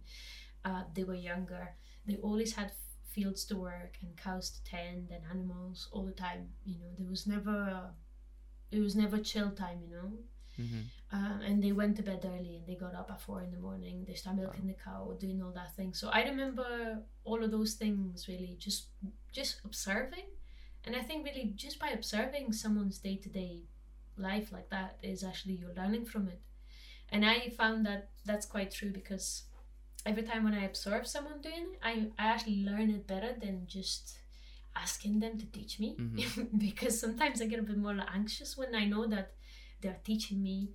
uh, 0.64 0.82
they 0.94 1.04
were 1.04 1.14
younger. 1.14 1.74
They 2.06 2.16
always 2.16 2.54
had 2.54 2.72
fields 3.10 3.44
to 3.46 3.56
work 3.56 3.98
and 4.02 4.16
cows 4.16 4.50
to 4.50 4.64
tend 4.64 5.10
and 5.10 5.22
animals 5.30 5.88
all 5.92 6.04
the 6.04 6.12
time. 6.12 6.48
You 6.64 6.76
know, 6.80 6.90
there 6.98 7.08
was 7.08 7.26
never, 7.26 7.90
it 8.70 8.80
was 8.80 8.96
never 8.96 9.18
chill 9.18 9.50
time. 9.50 9.80
You 9.88 9.96
know, 9.96 10.12
Mm-hmm. 10.60 11.16
Um, 11.16 11.40
and 11.46 11.62
they 11.62 11.72
went 11.72 11.96
to 11.96 12.02
bed 12.02 12.24
early 12.24 12.56
and 12.56 12.66
they 12.66 12.74
got 12.74 12.94
up 12.94 13.10
at 13.10 13.20
four 13.20 13.40
in 13.42 13.52
the 13.52 13.58
morning. 13.58 14.04
They 14.06 14.14
started 14.14 14.42
milking 14.42 14.66
the 14.66 14.74
cow, 14.74 15.16
doing 15.18 15.42
all 15.42 15.52
that 15.52 15.74
thing. 15.76 15.94
So 15.94 16.08
I 16.08 16.24
remember 16.24 16.98
all 17.24 17.42
of 17.42 17.50
those 17.50 17.74
things 17.74 18.26
really 18.28 18.56
just 18.58 18.88
just 19.32 19.60
observing, 19.64 20.26
and 20.84 20.96
I 20.96 21.02
think 21.02 21.24
really 21.24 21.52
just 21.54 21.78
by 21.78 21.90
observing 21.90 22.52
someone's 22.52 22.98
day 22.98 23.16
to 23.16 23.28
day 23.28 23.62
life 24.16 24.52
like 24.52 24.70
that 24.70 24.98
is 25.02 25.24
actually 25.24 25.54
you're 25.54 25.74
learning 25.74 26.06
from 26.06 26.28
it. 26.28 26.40
And 27.10 27.24
I 27.24 27.50
found 27.50 27.86
that 27.86 28.08
that's 28.24 28.46
quite 28.46 28.70
true 28.72 28.90
because 28.90 29.44
every 30.06 30.22
time 30.22 30.44
when 30.44 30.54
I 30.54 30.64
observe 30.64 31.06
someone 31.06 31.40
doing 31.40 31.74
it, 31.74 31.78
I, 31.82 32.08
I 32.18 32.26
actually 32.26 32.64
learn 32.64 32.90
it 32.90 33.06
better 33.06 33.34
than 33.40 33.66
just 33.66 34.18
asking 34.76 35.20
them 35.20 35.38
to 35.38 35.46
teach 35.46 35.78
me 35.78 35.96
mm-hmm. 35.98 36.58
because 36.58 36.98
sometimes 36.98 37.40
I 37.40 37.46
get 37.46 37.60
a 37.60 37.62
bit 37.62 37.78
more 37.78 37.96
anxious 38.12 38.56
when 38.56 38.74
I 38.74 38.84
know 38.84 39.06
that 39.06 39.32
they're 39.84 40.00
teaching 40.02 40.42
me 40.42 40.70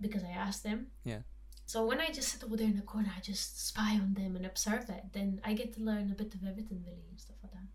because 0.00 0.24
I 0.24 0.30
asked 0.30 0.62
them. 0.62 0.86
Yeah. 1.04 1.22
So 1.66 1.84
when 1.84 2.00
I 2.00 2.08
just 2.10 2.28
sit 2.32 2.42
over 2.44 2.56
there 2.56 2.66
in 2.66 2.76
the 2.76 2.82
corner, 2.92 3.12
I 3.14 3.20
just 3.20 3.66
spy 3.68 3.92
on 4.04 4.14
them 4.14 4.36
and 4.36 4.46
observe 4.46 4.88
it. 4.88 5.02
Then 5.12 5.40
I 5.44 5.52
get 5.52 5.74
to 5.74 5.80
learn 5.82 6.10
a 6.10 6.14
bit 6.14 6.32
of 6.34 6.40
everything, 6.48 6.82
really, 6.86 7.04
and 7.10 7.20
stuff 7.20 7.36
like 7.42 7.52
that. 7.52 7.68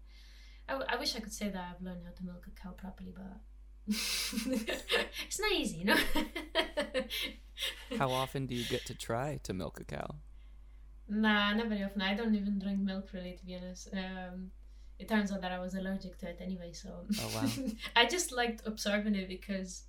I, 0.68 0.72
w- 0.72 0.90
I 0.90 0.96
wish 0.96 1.16
I 1.16 1.20
could 1.20 1.34
say 1.34 1.50
that 1.50 1.64
I've 1.76 1.86
learned 1.86 2.02
how 2.06 2.12
to 2.12 2.26
milk 2.26 2.48
a 2.48 2.60
cow 2.60 2.72
properly, 2.72 3.14
but 3.16 3.42
it's 3.88 5.40
not 5.40 5.52
easy, 5.52 5.78
you 5.80 5.86
know. 5.86 5.98
how 8.00 8.10
often 8.10 8.48
do 8.48 8.56
you 8.56 8.66
get 8.66 8.84
to 8.86 8.96
try 8.96 9.40
to 9.44 9.54
milk 9.54 9.80
a 9.80 9.84
cow? 9.84 10.16
Nah, 11.08 11.54
not 11.54 11.68
very 11.68 11.84
often. 11.84 12.02
I 12.02 12.16
don't 12.16 12.34
even 12.34 12.58
drink 12.58 12.80
milk, 12.80 13.10
really, 13.14 13.34
to 13.34 13.46
be 13.46 13.56
honest. 13.56 13.90
Um, 13.94 14.52
it 14.98 15.08
turns 15.08 15.32
out 15.32 15.42
that 15.42 15.52
I 15.52 15.60
was 15.60 15.76
allergic 15.76 16.18
to 16.20 16.30
it 16.30 16.40
anyway, 16.42 16.72
so. 16.72 17.06
Oh 17.22 17.32
wow. 17.36 17.50
I 17.96 18.06
just 18.06 18.32
liked 18.32 18.62
observing 18.66 19.16
it 19.16 19.28
because 19.28 19.84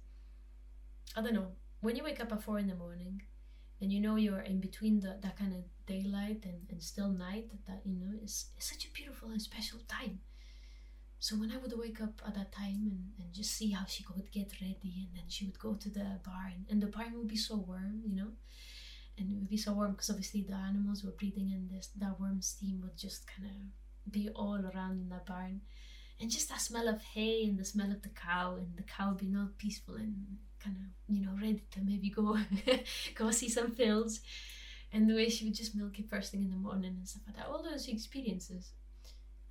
I 1.16 1.22
don't 1.22 1.34
know, 1.34 1.52
when 1.80 1.96
you 1.96 2.04
wake 2.04 2.20
up 2.20 2.32
at 2.32 2.42
four 2.42 2.58
in 2.58 2.66
the 2.66 2.74
morning 2.74 3.22
and 3.80 3.92
you 3.92 4.00
know 4.00 4.16
you're 4.16 4.40
in 4.40 4.60
between 4.60 5.00
the, 5.00 5.18
that 5.22 5.38
kind 5.38 5.54
of 5.54 5.62
daylight 5.86 6.44
and, 6.44 6.66
and 6.70 6.82
still 6.82 7.08
night, 7.10 7.50
that, 7.66 7.82
you 7.84 7.94
know, 7.94 8.12
it's, 8.22 8.46
it's 8.56 8.70
such 8.70 8.86
a 8.86 8.92
beautiful 8.92 9.30
and 9.30 9.40
special 9.40 9.78
time. 9.88 10.20
So 11.18 11.36
when 11.36 11.52
I 11.52 11.56
would 11.56 11.72
wake 11.78 12.02
up 12.02 12.20
at 12.26 12.34
that 12.34 12.52
time 12.52 12.90
and, 12.90 13.04
and 13.18 13.32
just 13.32 13.52
see 13.56 13.70
how 13.70 13.86
she 13.86 14.04
would 14.14 14.30
get 14.30 14.52
ready 14.60 15.06
and 15.06 15.08
then 15.14 15.24
she 15.28 15.46
would 15.46 15.58
go 15.58 15.74
to 15.74 15.88
the 15.88 16.20
barn 16.24 16.66
and 16.68 16.82
the 16.82 16.86
barn 16.86 17.12
would 17.16 17.28
be 17.28 17.36
so 17.36 17.56
warm, 17.56 18.02
you 18.06 18.14
know, 18.14 18.32
and 19.16 19.30
it 19.30 19.34
would 19.34 19.48
be 19.48 19.56
so 19.56 19.72
warm 19.72 19.92
because 19.92 20.10
obviously 20.10 20.42
the 20.42 20.54
animals 20.54 21.04
were 21.04 21.12
breathing 21.12 21.50
in 21.50 21.68
this, 21.74 21.90
that 21.96 22.18
warm 22.20 22.42
steam 22.42 22.80
would 22.82 22.96
just 22.96 23.26
kind 23.26 23.48
of 23.48 24.12
be 24.12 24.28
all 24.34 24.60
around 24.74 25.00
in 25.00 25.08
the 25.08 25.20
barn. 25.26 25.60
And 26.20 26.30
just 26.30 26.48
that 26.48 26.60
smell 26.60 26.88
of 26.88 27.02
hay 27.02 27.44
and 27.44 27.58
the 27.58 27.64
smell 27.64 27.90
of 27.90 28.02
the 28.02 28.10
cow 28.10 28.56
and 28.56 28.76
the 28.76 28.82
cow 28.82 29.12
being 29.12 29.36
all 29.36 29.48
peaceful 29.56 29.96
and 29.96 30.38
kind 30.64 30.76
of 30.76 31.14
you 31.14 31.24
know 31.24 31.32
ready 31.40 31.62
to 31.70 31.80
maybe 31.82 32.08
go 32.08 32.36
go 33.14 33.30
see 33.30 33.48
some 33.48 33.70
fields 33.70 34.20
and 34.92 35.08
the 35.08 35.14
way 35.14 35.28
she 35.28 35.44
would 35.44 35.54
just 35.54 35.74
milk 35.74 35.98
it 35.98 36.08
first 36.08 36.30
thing 36.30 36.42
in 36.42 36.50
the 36.50 36.56
morning 36.56 36.94
and 36.98 37.08
stuff 37.08 37.22
like 37.26 37.36
that 37.36 37.46
all 37.46 37.62
those 37.62 37.86
experiences 37.88 38.72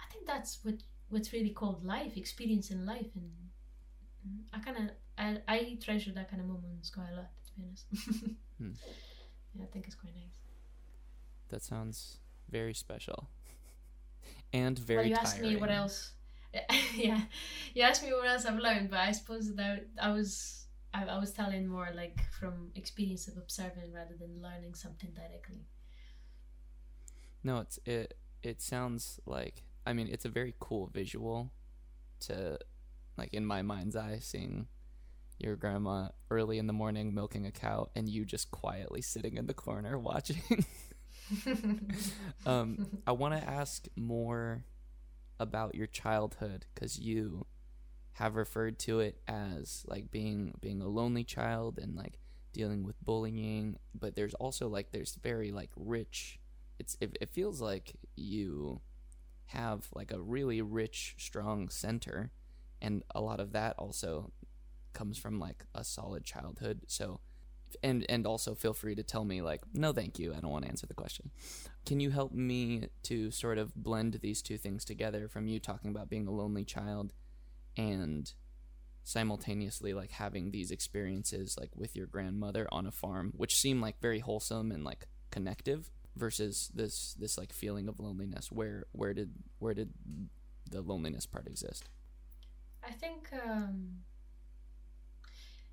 i 0.02 0.12
think 0.12 0.26
that's 0.26 0.60
what 0.64 0.76
what's 1.10 1.32
really 1.32 1.52
called 1.52 1.86
life 1.86 2.18
experience 2.18 2.72
in 2.72 2.86
life 2.86 3.12
and 3.16 3.30
i 4.54 4.60
kind 4.60 4.78
of 4.78 4.84
I, 5.18 5.38
I 5.48 5.78
treasure 5.84 6.12
that 6.12 6.30
kind 6.30 6.42
of 6.42 6.48
moments 6.48 6.90
quite 6.90 7.10
a 7.14 7.16
lot 7.16 7.30
to 7.46 7.54
be 7.56 7.64
honest 7.68 7.86
hmm. 8.58 8.72
yeah 9.54 9.64
i 9.64 9.68
think 9.68 9.86
it's 9.86 9.96
quite 9.96 10.16
nice 10.16 10.40
that 11.50 11.62
sounds 11.62 12.18
very 12.50 12.74
special 12.74 13.30
and 14.54 14.80
very 14.80 14.98
well, 14.98 15.08
you 15.08 15.16
tiring. 15.16 15.28
asked 15.28 15.42
me 15.42 15.56
what 15.58 15.70
else 15.70 16.14
yeah 16.96 17.22
you 17.74 17.82
asked 17.82 18.04
me 18.04 18.14
what 18.14 18.28
else 18.28 18.46
i've 18.46 18.60
learned 18.60 18.90
but 18.90 19.00
i 19.00 19.12
suppose 19.12 19.56
that 19.56 19.86
i 20.02 20.12
was 20.12 20.63
I, 20.94 21.06
I 21.06 21.18
was 21.18 21.32
telling 21.32 21.68
more 21.68 21.90
like 21.96 22.22
from 22.32 22.72
experience 22.76 23.28
of 23.28 23.38
observing 23.38 23.94
rather 23.94 24.16
than 24.20 24.42
learning 24.42 24.76
something 24.76 25.12
directly. 25.12 25.66
No, 27.44 27.60
it's 27.60 27.80
it 27.86 28.18
it 28.42 28.62
sounds 28.62 29.20
like 29.26 29.64
I 29.86 29.94
mean 29.94 30.08
it's 30.08 30.26
a 30.26 30.30
very 30.30 30.54
cool 30.60 30.90
visual 30.94 31.52
to 32.22 32.60
like 33.18 33.34
in 33.34 33.46
my 33.46 33.62
mind's 33.62 33.96
eye 33.96 34.20
seeing 34.22 34.68
your 35.40 35.56
grandma 35.56 36.10
early 36.30 36.58
in 36.58 36.68
the 36.68 36.74
morning 36.74 37.14
milking 37.14 37.46
a 37.46 37.52
cow 37.52 37.90
and 37.96 38.08
you 38.08 38.24
just 38.24 38.52
quietly 38.52 39.02
sitting 39.02 39.38
in 39.38 39.48
the 39.48 39.54
corner 39.54 39.98
watching. 40.00 40.66
um, 42.46 42.88
I 43.08 43.12
want 43.12 43.34
to 43.36 43.50
ask 43.50 43.88
more 43.96 44.66
about 45.40 45.76
your 45.76 45.88
childhood 45.88 46.66
because 46.74 47.00
you 47.00 47.46
have 48.14 48.36
referred 48.36 48.78
to 48.80 49.00
it 49.00 49.18
as 49.28 49.84
like 49.88 50.12
being 50.12 50.54
being 50.62 50.82
a 50.82 50.88
lonely 50.88 51.24
child 51.24 51.80
and 51.82 51.96
like 51.96 52.20
dealing 52.54 52.84
with 52.84 52.96
bullying 53.04 53.76
but 54.00 54.16
there's 54.16 54.36
also 54.36 54.68
like 54.68 54.92
there's 54.92 55.16
very 55.16 55.52
like 55.52 55.72
rich 55.76 56.40
it's 56.80 56.96
it, 57.02 57.18
it 57.20 57.34
feels 57.34 57.62
like 57.62 57.96
you 58.16 58.80
have 59.48 59.88
like 59.94 60.12
a 60.12 60.22
really 60.22 60.62
rich 60.62 61.16
strong 61.18 61.68
center 61.70 62.32
and 62.82 63.04
a 63.16 63.22
lot 63.22 63.40
of 63.40 63.52
that 63.52 63.76
also 63.78 64.32
comes 64.94 65.18
from 65.18 65.40
like 65.40 65.66
a 65.74 65.84
solid 65.84 66.24
childhood 66.24 66.82
so 66.88 67.20
and 67.82 68.06
and 68.10 68.28
also 68.28 68.54
feel 68.54 68.74
free 68.74 68.94
to 68.94 69.02
tell 69.02 69.26
me 69.26 69.42
like 69.42 69.62
no 69.74 69.92
thank 69.92 70.20
you 70.20 70.32
i 70.34 70.40
don't 70.40 70.52
want 70.52 70.64
to 70.64 70.70
answer 70.70 70.86
the 70.86 70.94
question. 70.94 71.32
Can 71.86 72.00
you 72.00 72.12
help 72.12 72.32
me 72.32 72.88
to 73.04 73.32
sort 73.32 73.58
of 73.58 73.76
blend 73.76 74.20
these 74.22 74.42
two 74.42 74.58
things 74.58 74.86
together 74.86 75.28
from 75.28 75.48
you 75.48 75.60
talking 75.60 75.92
about 75.92 76.10
being 76.10 76.28
a 76.28 76.32
lonely 76.32 76.64
child 76.64 77.14
and 77.78 78.34
simultaneously 79.04 79.94
like 79.94 80.12
having 80.12 80.52
these 80.52 80.72
experiences 80.72 81.58
like 81.60 81.72
with 81.76 81.96
your 81.96 82.08
grandmother 82.08 82.66
on 82.72 82.86
a 82.86 82.92
farm 82.92 83.34
which 83.36 83.58
seem 83.58 83.82
like 83.82 84.00
very 84.00 84.20
wholesome 84.20 84.72
and 84.72 84.86
like 84.86 85.08
connective 85.30 85.90
versus 86.16 86.70
this 86.74 87.16
this 87.20 87.38
like 87.38 87.52
feeling 87.52 87.88
of 87.88 88.00
loneliness. 88.00 88.52
Where 88.52 88.86
where 88.92 89.14
did 89.14 89.32
where 89.60 89.74
did 89.74 89.90
the 90.70 90.82
loneliness 90.82 91.26
part 91.26 91.48
exist? 91.48 91.90
I 92.84 92.92
think 92.92 93.30
um 93.46 94.04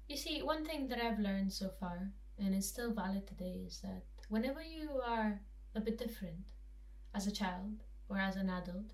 you 0.09 0.17
see 0.17 0.43
one 0.43 0.65
thing 0.65 0.89
that 0.89 1.01
i've 1.01 1.21
learned 1.21 1.53
so 1.53 1.71
far 1.79 2.11
and 2.37 2.53
it's 2.53 2.67
still 2.67 2.93
valid 2.93 3.27
today 3.29 3.63
is 3.65 3.79
that 3.81 4.03
whenever 4.29 4.61
you 4.61 5.01
are 5.07 5.41
a 5.77 5.81
bit 5.81 5.99
different 5.99 6.43
as 7.15 7.29
a 7.29 7.31
child 7.31 7.85
or 8.09 8.19
as 8.19 8.35
an 8.35 8.51
adult 8.51 8.91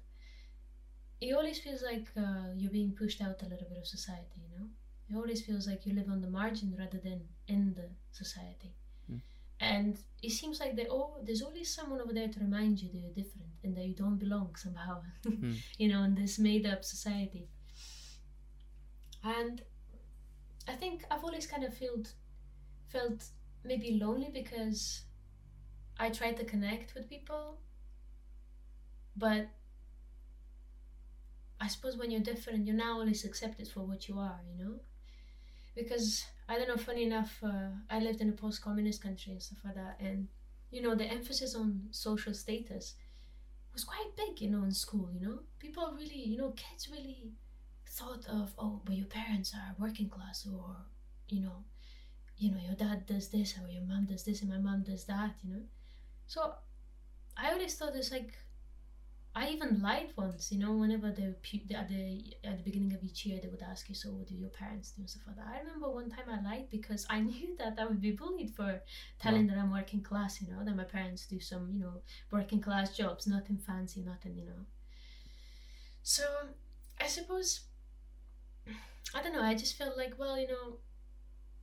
it 1.20 1.34
always 1.34 1.58
feels 1.58 1.82
like 1.82 2.06
uh, 2.16 2.48
you're 2.56 2.70
being 2.70 2.92
pushed 2.92 3.20
out 3.22 3.42
a 3.42 3.48
little 3.48 3.68
bit 3.68 3.78
of 3.78 3.86
society 3.86 4.40
you 4.42 4.58
know 4.58 4.66
it 5.08 5.16
always 5.16 5.42
feels 5.42 5.66
like 5.66 5.86
you 5.86 5.94
live 5.94 6.08
on 6.10 6.20
the 6.20 6.28
margin 6.28 6.74
rather 6.78 6.98
than 6.98 7.20
in 7.48 7.74
the 7.74 7.88
society 8.12 8.74
mm. 9.10 9.20
and 9.60 9.98
it 10.22 10.30
seems 10.30 10.60
like 10.60 10.78
oh, 10.90 11.16
there's 11.22 11.42
always 11.42 11.72
someone 11.72 12.00
over 12.00 12.12
there 12.12 12.28
to 12.28 12.40
remind 12.40 12.80
you 12.80 12.88
that 12.90 12.98
you're 12.98 13.10
different 13.24 13.52
and 13.64 13.76
that 13.76 13.84
you 13.84 13.94
don't 13.94 14.18
belong 14.18 14.54
somehow 14.56 15.00
mm. 15.26 15.56
you 15.78 15.88
know 15.88 16.02
in 16.02 16.14
this 16.14 16.38
made 16.38 16.66
up 16.66 16.84
society 16.84 17.48
and 19.24 19.62
i 20.68 20.72
think 20.72 21.04
i've 21.10 21.24
always 21.24 21.46
kind 21.46 21.64
of 21.64 21.74
felt 21.74 22.12
felt 22.88 23.24
maybe 23.64 23.98
lonely 24.00 24.30
because 24.32 25.02
i 25.98 26.10
tried 26.10 26.36
to 26.36 26.44
connect 26.44 26.94
with 26.94 27.08
people 27.08 27.58
but 29.16 29.48
I 31.60 31.68
suppose 31.68 31.96
when 31.96 32.10
you're 32.10 32.20
different, 32.20 32.66
you're 32.66 32.76
now 32.76 32.98
always 33.00 33.24
accepted 33.24 33.68
for 33.68 33.80
what 33.80 34.08
you 34.08 34.18
are, 34.18 34.40
you 34.50 34.62
know? 34.64 34.74
Because, 35.74 36.24
I 36.48 36.56
don't 36.58 36.68
know, 36.68 36.76
funny 36.76 37.04
enough, 37.04 37.38
uh, 37.42 37.68
I 37.90 37.98
lived 38.00 38.20
in 38.20 38.28
a 38.30 38.32
post 38.32 38.62
communist 38.62 39.02
country 39.02 39.32
and 39.32 39.42
stuff 39.42 39.58
like 39.64 39.74
that, 39.74 39.98
and, 40.00 40.28
you 40.70 40.82
know, 40.82 40.94
the 40.94 41.04
emphasis 41.04 41.54
on 41.54 41.88
social 41.90 42.34
status 42.34 42.94
was 43.72 43.84
quite 43.84 44.16
big, 44.16 44.40
you 44.40 44.50
know, 44.50 44.64
in 44.64 44.72
school, 44.72 45.10
you 45.12 45.20
know? 45.26 45.40
People 45.58 45.92
really, 45.96 46.20
you 46.20 46.38
know, 46.38 46.50
kids 46.52 46.88
really 46.90 47.32
thought 47.88 48.26
of, 48.28 48.52
oh, 48.58 48.80
but 48.84 48.96
your 48.96 49.06
parents 49.06 49.54
are 49.54 49.74
working 49.78 50.08
class, 50.08 50.46
or, 50.46 50.76
you 51.28 51.40
know, 51.42 51.64
you 52.38 52.50
know, 52.50 52.58
your 52.64 52.74
dad 52.74 53.06
does 53.06 53.28
this, 53.28 53.54
or 53.58 53.68
your 53.70 53.82
mom 53.82 54.06
does 54.06 54.24
this, 54.24 54.42
and 54.42 54.50
my 54.50 54.58
mom 54.58 54.82
does 54.82 55.04
that, 55.04 55.34
you 55.42 55.54
know? 55.54 55.62
So, 56.26 56.54
I 57.36 57.52
always 57.52 57.74
thought 57.76 57.96
it's 57.96 58.12
like, 58.12 58.34
I 59.36 59.48
even 59.50 59.82
lied 59.82 60.14
once, 60.16 60.50
you 60.50 60.58
know, 60.58 60.72
whenever 60.72 61.10
they 61.12 61.24
at 61.74 61.88
the 61.90 62.24
at 62.42 62.56
the 62.56 62.64
beginning 62.64 62.94
of 62.94 63.04
each 63.04 63.26
year 63.26 63.38
they 63.42 63.48
would 63.48 63.62
ask 63.62 63.86
you, 63.90 63.94
so 63.94 64.08
what 64.10 64.26
do 64.26 64.34
your 64.34 64.48
parents 64.48 64.92
do 64.92 65.02
and 65.02 65.10
stuff 65.10 65.24
like 65.26 65.36
that. 65.36 65.48
I 65.54 65.58
remember 65.60 65.90
one 65.90 66.08
time 66.10 66.24
I 66.30 66.40
lied 66.42 66.68
because 66.70 67.06
I 67.10 67.20
knew 67.30 67.54
that 67.58 67.76
I 67.78 67.84
would 67.84 68.00
be 68.00 68.12
bullied 68.12 68.54
for 68.56 68.80
telling 69.20 69.46
that 69.48 69.58
I'm 69.58 69.70
working 69.70 70.02
class, 70.02 70.40
you 70.40 70.48
know, 70.48 70.64
that 70.64 70.74
my 70.74 70.84
parents 70.84 71.26
do 71.26 71.38
some, 71.38 71.68
you 71.70 71.80
know, 71.80 72.00
working 72.30 72.62
class 72.62 72.96
jobs, 72.96 73.26
nothing 73.26 73.58
fancy, 73.58 74.00
nothing, 74.00 74.36
you 74.38 74.46
know. 74.46 74.62
So 76.02 76.24
I 77.00 77.06
suppose 77.08 77.60
I 79.14 79.22
don't 79.22 79.32
know, 79.32 79.42
I 79.42 79.54
just 79.54 79.76
felt 79.76 79.96
like, 79.96 80.14
well, 80.18 80.38
you 80.38 80.48
know, 80.48 80.78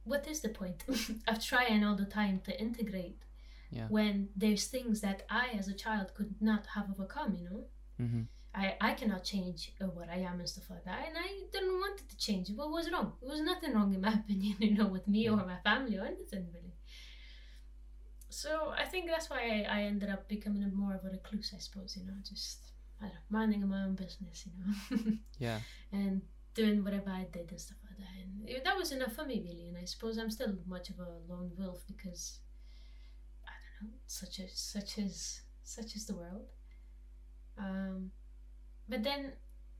what 0.05 0.27
is 0.27 0.41
the 0.41 0.49
point 0.49 0.83
of 1.27 1.43
trying 1.43 1.83
all 1.83 1.95
the 1.95 2.05
time 2.05 2.41
to 2.45 2.59
integrate 2.61 3.23
yeah. 3.73 3.87
when 3.89 4.29
there's 4.35 4.67
things 4.67 5.01
that 5.01 5.23
I, 5.29 5.47
as 5.57 5.67
a 5.67 5.73
child, 5.73 6.13
could 6.15 6.35
not 6.39 6.65
have 6.75 6.85
overcome. 6.89 7.35
You 7.35 7.43
know, 7.49 7.63
mm-hmm. 8.01 8.21
I 8.55 8.75
I 8.79 8.93
cannot 8.93 9.23
change 9.23 9.73
uh, 9.81 9.85
what 9.85 10.09
I 10.09 10.17
am 10.17 10.39
and 10.39 10.47
stuff 10.47 10.69
like 10.69 10.85
that, 10.85 11.05
and 11.07 11.17
I 11.17 11.29
didn't 11.51 11.79
want 11.79 11.99
it 12.01 12.09
to 12.09 12.17
change. 12.17 12.49
What 12.51 12.71
was 12.71 12.91
wrong? 12.91 13.13
There 13.21 13.31
was 13.31 13.41
nothing 13.41 13.73
wrong 13.73 13.93
in 13.93 14.01
my 14.01 14.13
opinion. 14.21 14.57
You 14.59 14.75
know, 14.77 14.87
with 14.87 15.07
me 15.07 15.25
yeah. 15.25 15.31
or 15.31 15.45
my 15.45 15.57
family 15.63 15.97
or 15.97 16.05
anything 16.05 16.47
really. 16.53 16.73
So 18.29 18.73
I 18.75 18.85
think 18.85 19.07
that's 19.07 19.29
why 19.29 19.41
I, 19.69 19.79
I 19.79 19.81
ended 19.83 20.09
up 20.09 20.27
becoming 20.27 20.63
a 20.63 20.67
more 20.67 20.95
of 20.95 21.05
a 21.05 21.09
recluse. 21.09 21.53
I 21.55 21.59
suppose 21.59 21.97
you 21.97 22.05
know, 22.05 22.13
just 22.27 22.71
I 22.99 23.05
don't 23.05 23.13
know, 23.13 23.37
minding 23.37 23.67
my 23.67 23.83
own 23.83 23.95
business. 23.95 24.45
You 24.45 24.51
know. 24.59 25.17
yeah. 25.39 25.59
And 25.91 26.21
doing 26.53 26.83
whatever 26.83 27.09
I 27.09 27.25
did 27.31 27.49
and 27.49 27.59
stuff 27.59 27.77
like 27.89 27.97
that. 27.97 28.55
And 28.55 28.65
that 28.65 28.77
was 28.77 28.91
enough 28.91 29.13
for 29.13 29.25
me, 29.25 29.43
really. 29.43 29.67
And 29.67 29.77
I 29.77 29.85
suppose 29.85 30.17
I'm 30.17 30.29
still 30.29 30.53
much 30.67 30.89
of 30.89 30.99
a 30.99 31.07
lone 31.27 31.51
wolf 31.57 31.81
because 31.87 32.39
such 34.07 34.39
as 34.39 34.51
such 34.53 34.97
as 34.97 35.41
such 35.63 35.95
as 35.95 36.05
the 36.05 36.15
world. 36.15 36.45
Um, 37.57 38.11
but 38.89 39.03
then, 39.03 39.33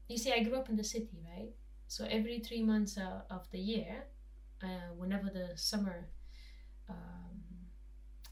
you 0.07 0.17
see, 0.17 0.31
I 0.31 0.43
grew 0.43 0.55
up 0.55 0.69
in 0.69 0.75
the 0.75 0.83
city, 0.83 1.19
right? 1.35 1.51
So 1.87 2.05
every 2.09 2.39
three 2.39 2.63
months 2.63 2.97
uh, 2.97 3.21
of 3.29 3.49
the 3.51 3.59
year, 3.59 4.05
uh, 4.63 4.93
whenever 4.95 5.29
the 5.29 5.49
summer 5.55 6.07
um, 6.89 7.41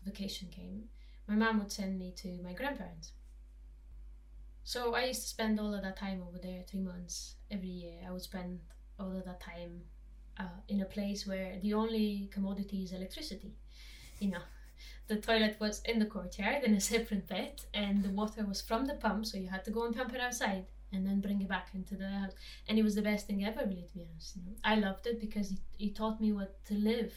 vacation 0.05 0.49
came, 0.49 0.83
my 1.27 1.35
mom 1.35 1.59
would 1.59 1.71
send 1.71 1.97
me 1.99 2.13
to 2.17 2.41
my 2.43 2.53
grandparents. 2.53 3.13
So 4.63 4.93
I 4.95 5.05
used 5.05 5.21
to 5.23 5.27
spend 5.27 5.59
all 5.59 5.73
of 5.73 5.81
that 5.81 5.97
time 5.97 6.23
over 6.27 6.37
there, 6.37 6.63
three 6.67 6.81
months 6.81 7.35
every 7.49 7.67
year. 7.69 7.99
I 8.07 8.11
would 8.11 8.21
spend 8.21 8.59
all 8.99 9.15
of 9.15 9.25
that 9.25 9.41
time 9.41 9.81
uh, 10.39 10.59
in 10.67 10.81
a 10.81 10.85
place 10.85 11.27
where 11.27 11.59
the 11.61 11.73
only 11.73 12.29
commodity 12.31 12.83
is 12.83 12.93
electricity. 12.93 13.55
You 14.19 14.31
know, 14.31 14.41
the 15.11 15.17
toilet 15.17 15.57
was 15.59 15.81
in 15.81 15.99
the 15.99 16.05
courtyard 16.05 16.63
in 16.63 16.73
a 16.73 16.79
separate 16.79 17.27
bed, 17.27 17.61
and 17.73 18.01
the 18.01 18.09
water 18.11 18.45
was 18.45 18.61
from 18.61 18.85
the 18.85 18.93
pump, 18.93 19.25
so 19.25 19.37
you 19.37 19.49
had 19.49 19.65
to 19.65 19.71
go 19.71 19.85
and 19.85 19.93
pump 19.93 20.13
it 20.13 20.21
outside 20.21 20.67
and 20.93 21.05
then 21.05 21.19
bring 21.19 21.41
it 21.41 21.49
back 21.49 21.67
into 21.73 21.95
the 21.97 22.07
house. 22.07 22.31
And 22.67 22.79
it 22.79 22.83
was 22.83 22.95
the 22.95 23.01
best 23.01 23.27
thing 23.27 23.43
ever, 23.43 23.59
really, 23.65 23.87
to 23.89 23.93
be 23.93 24.07
honest. 24.09 24.37
You 24.37 24.43
know? 24.43 24.57
I 24.63 24.75
loved 24.75 25.05
it 25.07 25.19
because 25.19 25.51
it, 25.51 25.57
it 25.79 25.95
taught 25.95 26.21
me 26.21 26.31
what 26.31 26.63
to 26.67 26.75
live 26.75 27.13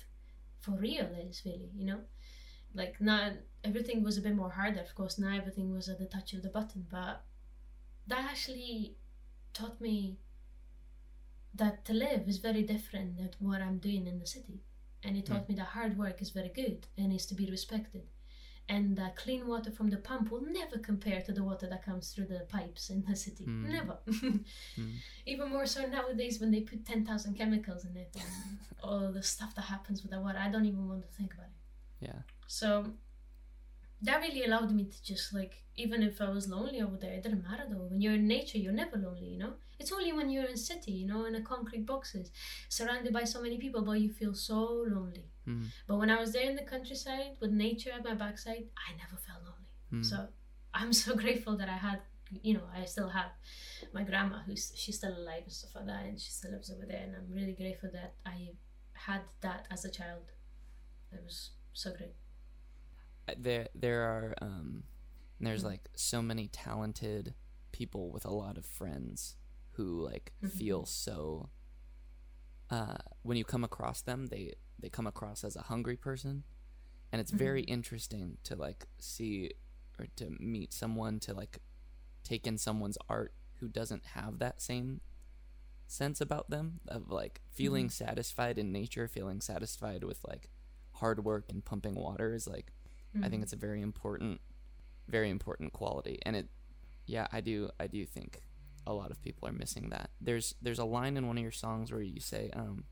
for 0.60 0.72
real 0.72 1.08
is, 1.28 1.42
really, 1.44 1.70
you 1.72 1.86
know? 1.86 2.00
Like, 2.74 3.00
now 3.00 3.34
everything 3.62 4.02
was 4.02 4.18
a 4.18 4.22
bit 4.22 4.34
more 4.34 4.50
harder, 4.50 4.80
of 4.80 4.92
course, 4.96 5.16
now 5.16 5.36
everything 5.36 5.72
was 5.72 5.88
at 5.88 6.00
the 6.00 6.06
touch 6.06 6.32
of 6.32 6.42
the 6.42 6.48
button, 6.48 6.86
but 6.90 7.22
that 8.08 8.24
actually 8.28 8.96
taught 9.52 9.80
me 9.80 10.18
that 11.54 11.84
to 11.84 11.92
live 11.92 12.26
is 12.26 12.38
very 12.38 12.62
different 12.62 13.18
than 13.18 13.30
what 13.38 13.62
I'm 13.62 13.78
doing 13.78 14.08
in 14.08 14.18
the 14.18 14.26
city 14.26 14.64
and 15.04 15.16
he 15.16 15.22
taught 15.22 15.44
mm. 15.44 15.50
me 15.50 15.54
that 15.56 15.66
hard 15.66 15.96
work 15.98 16.20
is 16.22 16.30
very 16.30 16.50
good 16.54 16.86
and 16.98 17.12
is 17.12 17.26
to 17.26 17.34
be 17.34 17.50
respected 17.50 18.02
and 18.68 18.96
that 18.96 19.16
clean 19.16 19.46
water 19.46 19.70
from 19.70 19.90
the 19.90 19.96
pump 19.96 20.30
will 20.30 20.40
never 20.40 20.78
compare 20.78 21.20
to 21.20 21.32
the 21.32 21.44
water 21.44 21.66
that 21.66 21.84
comes 21.84 22.10
through 22.10 22.24
the 22.24 22.40
pipes 22.48 22.88
in 22.88 23.04
the 23.08 23.14
city 23.14 23.44
mm. 23.44 23.70
never 23.70 23.98
mm. 24.08 24.40
even 25.26 25.50
more 25.50 25.66
so 25.66 25.84
nowadays 25.86 26.40
when 26.40 26.50
they 26.50 26.60
put 26.60 26.84
10,000 26.86 27.34
chemicals 27.34 27.84
in 27.84 27.96
it 27.96 28.10
and 28.14 28.58
all 28.82 29.12
the 29.12 29.22
stuff 29.22 29.54
that 29.54 29.62
happens 29.62 30.02
with 30.02 30.10
the 30.10 30.20
water 30.20 30.38
i 30.40 30.50
don't 30.50 30.64
even 30.64 30.88
want 30.88 31.02
to 31.02 31.16
think 31.16 31.34
about 31.34 31.46
it 31.46 32.06
yeah 32.06 32.20
so 32.46 32.86
that 34.04 34.20
really 34.20 34.44
allowed 34.44 34.70
me 34.70 34.84
to 34.84 35.02
just 35.02 35.34
like 35.34 35.64
even 35.76 36.02
if 36.02 36.20
I 36.20 36.28
was 36.28 36.48
lonely 36.48 36.80
over 36.80 36.96
there, 36.96 37.12
it 37.12 37.22
didn't 37.22 37.42
matter 37.42 37.64
though. 37.68 37.86
When 37.90 38.00
you're 38.00 38.14
in 38.14 38.28
nature, 38.28 38.58
you're 38.58 38.72
never 38.72 38.96
lonely, 38.96 39.26
you 39.26 39.38
know. 39.38 39.54
It's 39.80 39.90
only 39.90 40.12
when 40.12 40.30
you're 40.30 40.44
in 40.44 40.56
city, 40.56 40.92
you 40.92 41.06
know, 41.06 41.24
in 41.24 41.34
a 41.34 41.40
concrete 41.40 41.84
boxes, 41.84 42.30
surrounded 42.68 43.12
by 43.12 43.24
so 43.24 43.42
many 43.42 43.58
people, 43.58 43.82
but 43.82 44.00
you 44.00 44.08
feel 44.08 44.34
so 44.34 44.84
lonely. 44.86 45.26
Mm. 45.48 45.66
But 45.88 45.96
when 45.96 46.10
I 46.10 46.20
was 46.20 46.32
there 46.32 46.48
in 46.48 46.54
the 46.54 46.62
countryside 46.62 47.36
with 47.40 47.50
nature 47.50 47.90
at 47.90 48.04
my 48.04 48.14
backside, 48.14 48.66
I 48.76 48.92
never 48.96 49.20
felt 49.20 49.42
lonely. 49.42 50.02
Mm. 50.02 50.08
So 50.08 50.28
I'm 50.72 50.92
so 50.92 51.16
grateful 51.24 51.56
that 51.56 51.68
I 51.68 51.76
had, 51.76 52.00
you 52.42 52.54
know, 52.54 52.68
I 52.72 52.84
still 52.84 53.08
have 53.08 53.32
my 53.92 54.04
grandma 54.04 54.38
who's 54.46 54.72
she's 54.76 54.98
still 54.98 55.16
alive 55.16 55.42
and 55.42 55.52
stuff 55.52 55.74
like 55.74 55.86
that, 55.86 56.04
and 56.04 56.20
she 56.20 56.30
still 56.30 56.52
lives 56.52 56.70
over 56.70 56.86
there, 56.86 57.02
and 57.02 57.16
I'm 57.16 57.34
really 57.34 57.54
grateful 57.54 57.90
that 57.92 58.14
I 58.24 58.50
had 58.92 59.22
that 59.40 59.66
as 59.72 59.84
a 59.84 59.90
child. 59.90 60.30
It 61.12 61.20
was 61.24 61.50
so 61.72 61.90
great 61.90 62.14
there 63.36 63.68
there 63.74 64.02
are 64.02 64.34
um, 64.40 64.84
there's 65.40 65.60
mm-hmm. 65.60 65.70
like 65.70 65.88
so 65.94 66.22
many 66.22 66.48
talented 66.48 67.34
people 67.72 68.10
with 68.10 68.24
a 68.24 68.30
lot 68.30 68.56
of 68.56 68.64
friends 68.64 69.36
who 69.72 70.04
like 70.04 70.32
mm-hmm. 70.42 70.56
feel 70.56 70.86
so 70.86 71.48
uh, 72.70 72.96
when 73.22 73.36
you 73.36 73.44
come 73.44 73.64
across 73.64 74.00
them 74.00 74.26
they 74.26 74.54
they 74.78 74.88
come 74.88 75.06
across 75.06 75.44
as 75.44 75.56
a 75.56 75.62
hungry 75.62 75.96
person 75.96 76.44
and 77.12 77.20
it's 77.20 77.30
mm-hmm. 77.30 77.38
very 77.38 77.62
interesting 77.62 78.38
to 78.44 78.56
like 78.56 78.86
see 78.98 79.50
or 79.98 80.06
to 80.16 80.30
meet 80.38 80.72
someone 80.72 81.18
to 81.20 81.32
like 81.32 81.58
take 82.22 82.46
in 82.46 82.58
someone's 82.58 82.98
art 83.08 83.32
who 83.60 83.68
doesn't 83.68 84.04
have 84.14 84.38
that 84.38 84.60
same 84.60 85.00
sense 85.86 86.20
about 86.20 86.50
them 86.50 86.80
of 86.88 87.10
like 87.10 87.40
feeling 87.52 87.86
mm-hmm. 87.86 88.04
satisfied 88.04 88.58
in 88.58 88.72
nature 88.72 89.06
feeling 89.06 89.40
satisfied 89.40 90.02
with 90.02 90.18
like 90.26 90.48
hard 90.94 91.24
work 91.24 91.44
and 91.48 91.64
pumping 91.64 91.94
water 91.94 92.34
is 92.34 92.46
like 92.46 92.72
Mm-hmm. 93.14 93.24
I 93.24 93.28
think 93.28 93.38
mm-hmm. 93.38 93.42
it's 93.44 93.52
a 93.52 93.56
very 93.56 93.80
important, 93.80 94.40
very 95.08 95.30
important 95.30 95.72
quality. 95.72 96.18
And 96.24 96.36
it, 96.36 96.48
yeah, 97.06 97.26
I 97.32 97.40
do, 97.40 97.70
I 97.78 97.86
do 97.86 98.04
think 98.04 98.40
a 98.86 98.92
lot 98.92 99.10
of 99.10 99.22
people 99.22 99.48
are 99.48 99.52
missing 99.52 99.90
that. 99.90 100.10
There's, 100.20 100.54
there's 100.60 100.78
a 100.78 100.84
line 100.84 101.16
in 101.16 101.26
one 101.26 101.36
of 101.38 101.42
your 101.42 101.52
songs 101.52 101.92
where 101.92 102.02
you 102.02 102.20
say, 102.20 102.50
um, 102.54 102.84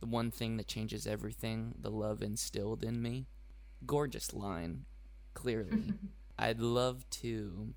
the 0.00 0.06
one 0.06 0.30
thing 0.30 0.56
that 0.56 0.66
changes 0.66 1.06
everything, 1.06 1.74
the 1.78 1.90
love 1.90 2.22
instilled 2.22 2.82
in 2.82 3.02
me. 3.02 3.26
Gorgeous 3.86 4.32
line, 4.32 4.86
clearly. 5.34 5.92
I'd 6.38 6.60
love 6.60 7.08
to, 7.10 7.74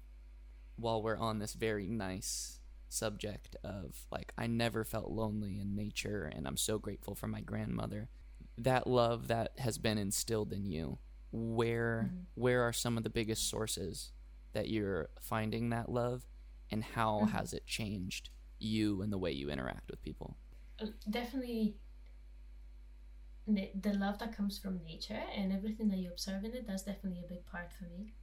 while 0.77 1.01
we're 1.01 1.17
on 1.17 1.39
this 1.39 1.53
very 1.53 1.87
nice 1.87 2.59
subject 2.87 3.57
of 3.63 4.05
like, 4.11 4.31
I 4.37 4.47
never 4.47 4.85
felt 4.85 5.09
lonely 5.09 5.59
in 5.59 5.75
nature 5.75 6.31
and 6.33 6.47
I'm 6.47 6.57
so 6.57 6.77
grateful 6.77 7.15
for 7.15 7.27
my 7.27 7.41
grandmother. 7.41 8.09
That 8.57 8.87
love 8.87 9.27
that 9.27 9.51
has 9.57 9.77
been 9.77 9.97
instilled 9.97 10.53
in 10.53 10.65
you, 10.65 10.99
where 11.33 12.05
mm-hmm. 12.07 12.21
where 12.35 12.61
are 12.61 12.71
some 12.71 12.97
of 12.97 13.03
the 13.03 13.09
biggest 13.09 13.49
sources 13.49 14.11
that 14.53 14.69
you're 14.69 15.09
finding 15.19 15.71
that 15.71 15.89
love 15.89 16.23
and 16.71 16.83
how 16.83 17.21
mm-hmm. 17.21 17.35
has 17.35 17.53
it 17.53 17.65
changed 17.65 18.29
you 18.59 19.01
and 19.01 19.11
the 19.11 19.17
way 19.17 19.31
you 19.31 19.49
interact 19.49 19.89
with 19.89 20.01
people? 20.01 20.37
Uh, 20.79 20.85
definitely 21.09 21.75
the 23.45 23.93
love 23.93 24.17
that 24.19 24.35
comes 24.35 24.57
from 24.57 24.79
nature 24.85 25.21
and 25.35 25.51
everything 25.51 25.89
that 25.89 25.97
you 25.97 26.09
observe 26.09 26.45
in 26.45 26.53
it 26.53 26.65
that's 26.65 26.83
definitely 26.83 27.19
a 27.25 27.27
big 27.27 27.45
part 27.45 27.73
for 27.73 27.83
me 27.85 28.13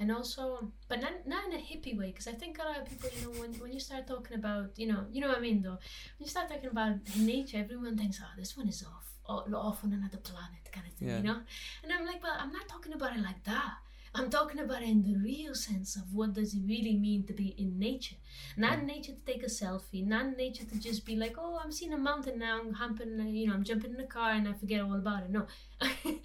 and 0.00 0.10
also 0.10 0.72
but 0.88 1.00
not, 1.00 1.12
not 1.26 1.44
in 1.44 1.52
a 1.52 1.62
hippie 1.62 1.96
way 1.96 2.06
because 2.06 2.26
i 2.26 2.32
think 2.32 2.58
a 2.58 2.62
lot 2.62 2.78
of 2.78 2.88
people 2.88 3.08
you 3.16 3.22
know 3.24 3.40
when, 3.40 3.52
when 3.60 3.72
you 3.72 3.78
start 3.78 4.06
talking 4.06 4.36
about 4.36 4.70
you 4.76 4.86
know 4.86 5.04
you 5.12 5.20
know 5.20 5.28
what 5.28 5.38
i 5.38 5.40
mean 5.40 5.62
though 5.62 5.78
when 6.16 6.24
you 6.24 6.26
start 6.26 6.48
talking 6.48 6.70
about 6.70 6.94
nature 7.16 7.58
everyone 7.58 7.96
thinks 7.96 8.18
oh 8.22 8.32
this 8.38 8.56
one 8.56 8.68
is 8.68 8.82
off 8.82 9.06
off 9.28 9.84
on 9.84 9.92
another 9.92 10.18
planet 10.18 10.64
kind 10.72 10.86
of 10.86 10.92
thing 10.94 11.08
yeah. 11.08 11.18
you 11.18 11.22
know 11.22 11.38
and 11.84 11.92
i'm 11.92 12.04
like 12.06 12.20
well 12.22 12.36
i'm 12.38 12.50
not 12.50 12.66
talking 12.68 12.94
about 12.94 13.14
it 13.16 13.22
like 13.22 13.44
that 13.44 13.74
I'm 14.12 14.28
talking 14.28 14.58
about 14.58 14.82
it 14.82 14.88
in 14.88 15.02
the 15.04 15.16
real 15.16 15.54
sense 15.54 15.94
of 15.94 16.12
what 16.12 16.32
does 16.32 16.54
it 16.54 16.62
really 16.66 16.96
mean 16.96 17.26
to 17.28 17.32
be 17.32 17.54
in 17.56 17.78
nature. 17.78 18.16
Not 18.56 18.80
in 18.80 18.86
nature 18.86 19.12
to 19.12 19.24
take 19.24 19.44
a 19.44 19.46
selfie, 19.46 20.04
not 20.04 20.26
in 20.26 20.36
nature 20.36 20.64
to 20.64 20.80
just 20.80 21.06
be 21.06 21.14
like, 21.14 21.36
oh, 21.38 21.60
I'm 21.62 21.70
seeing 21.70 21.92
a 21.92 21.98
mountain 21.98 22.40
now, 22.40 22.58
I'm 22.58 22.72
humping, 22.72 23.20
you 23.28 23.46
know, 23.46 23.54
I'm 23.54 23.62
jumping 23.62 23.94
in 23.94 24.00
a 24.00 24.06
car 24.06 24.32
and 24.32 24.48
I 24.48 24.52
forget 24.54 24.80
all 24.80 24.94
about 24.94 25.22
it. 25.22 25.30
No. 25.30 25.46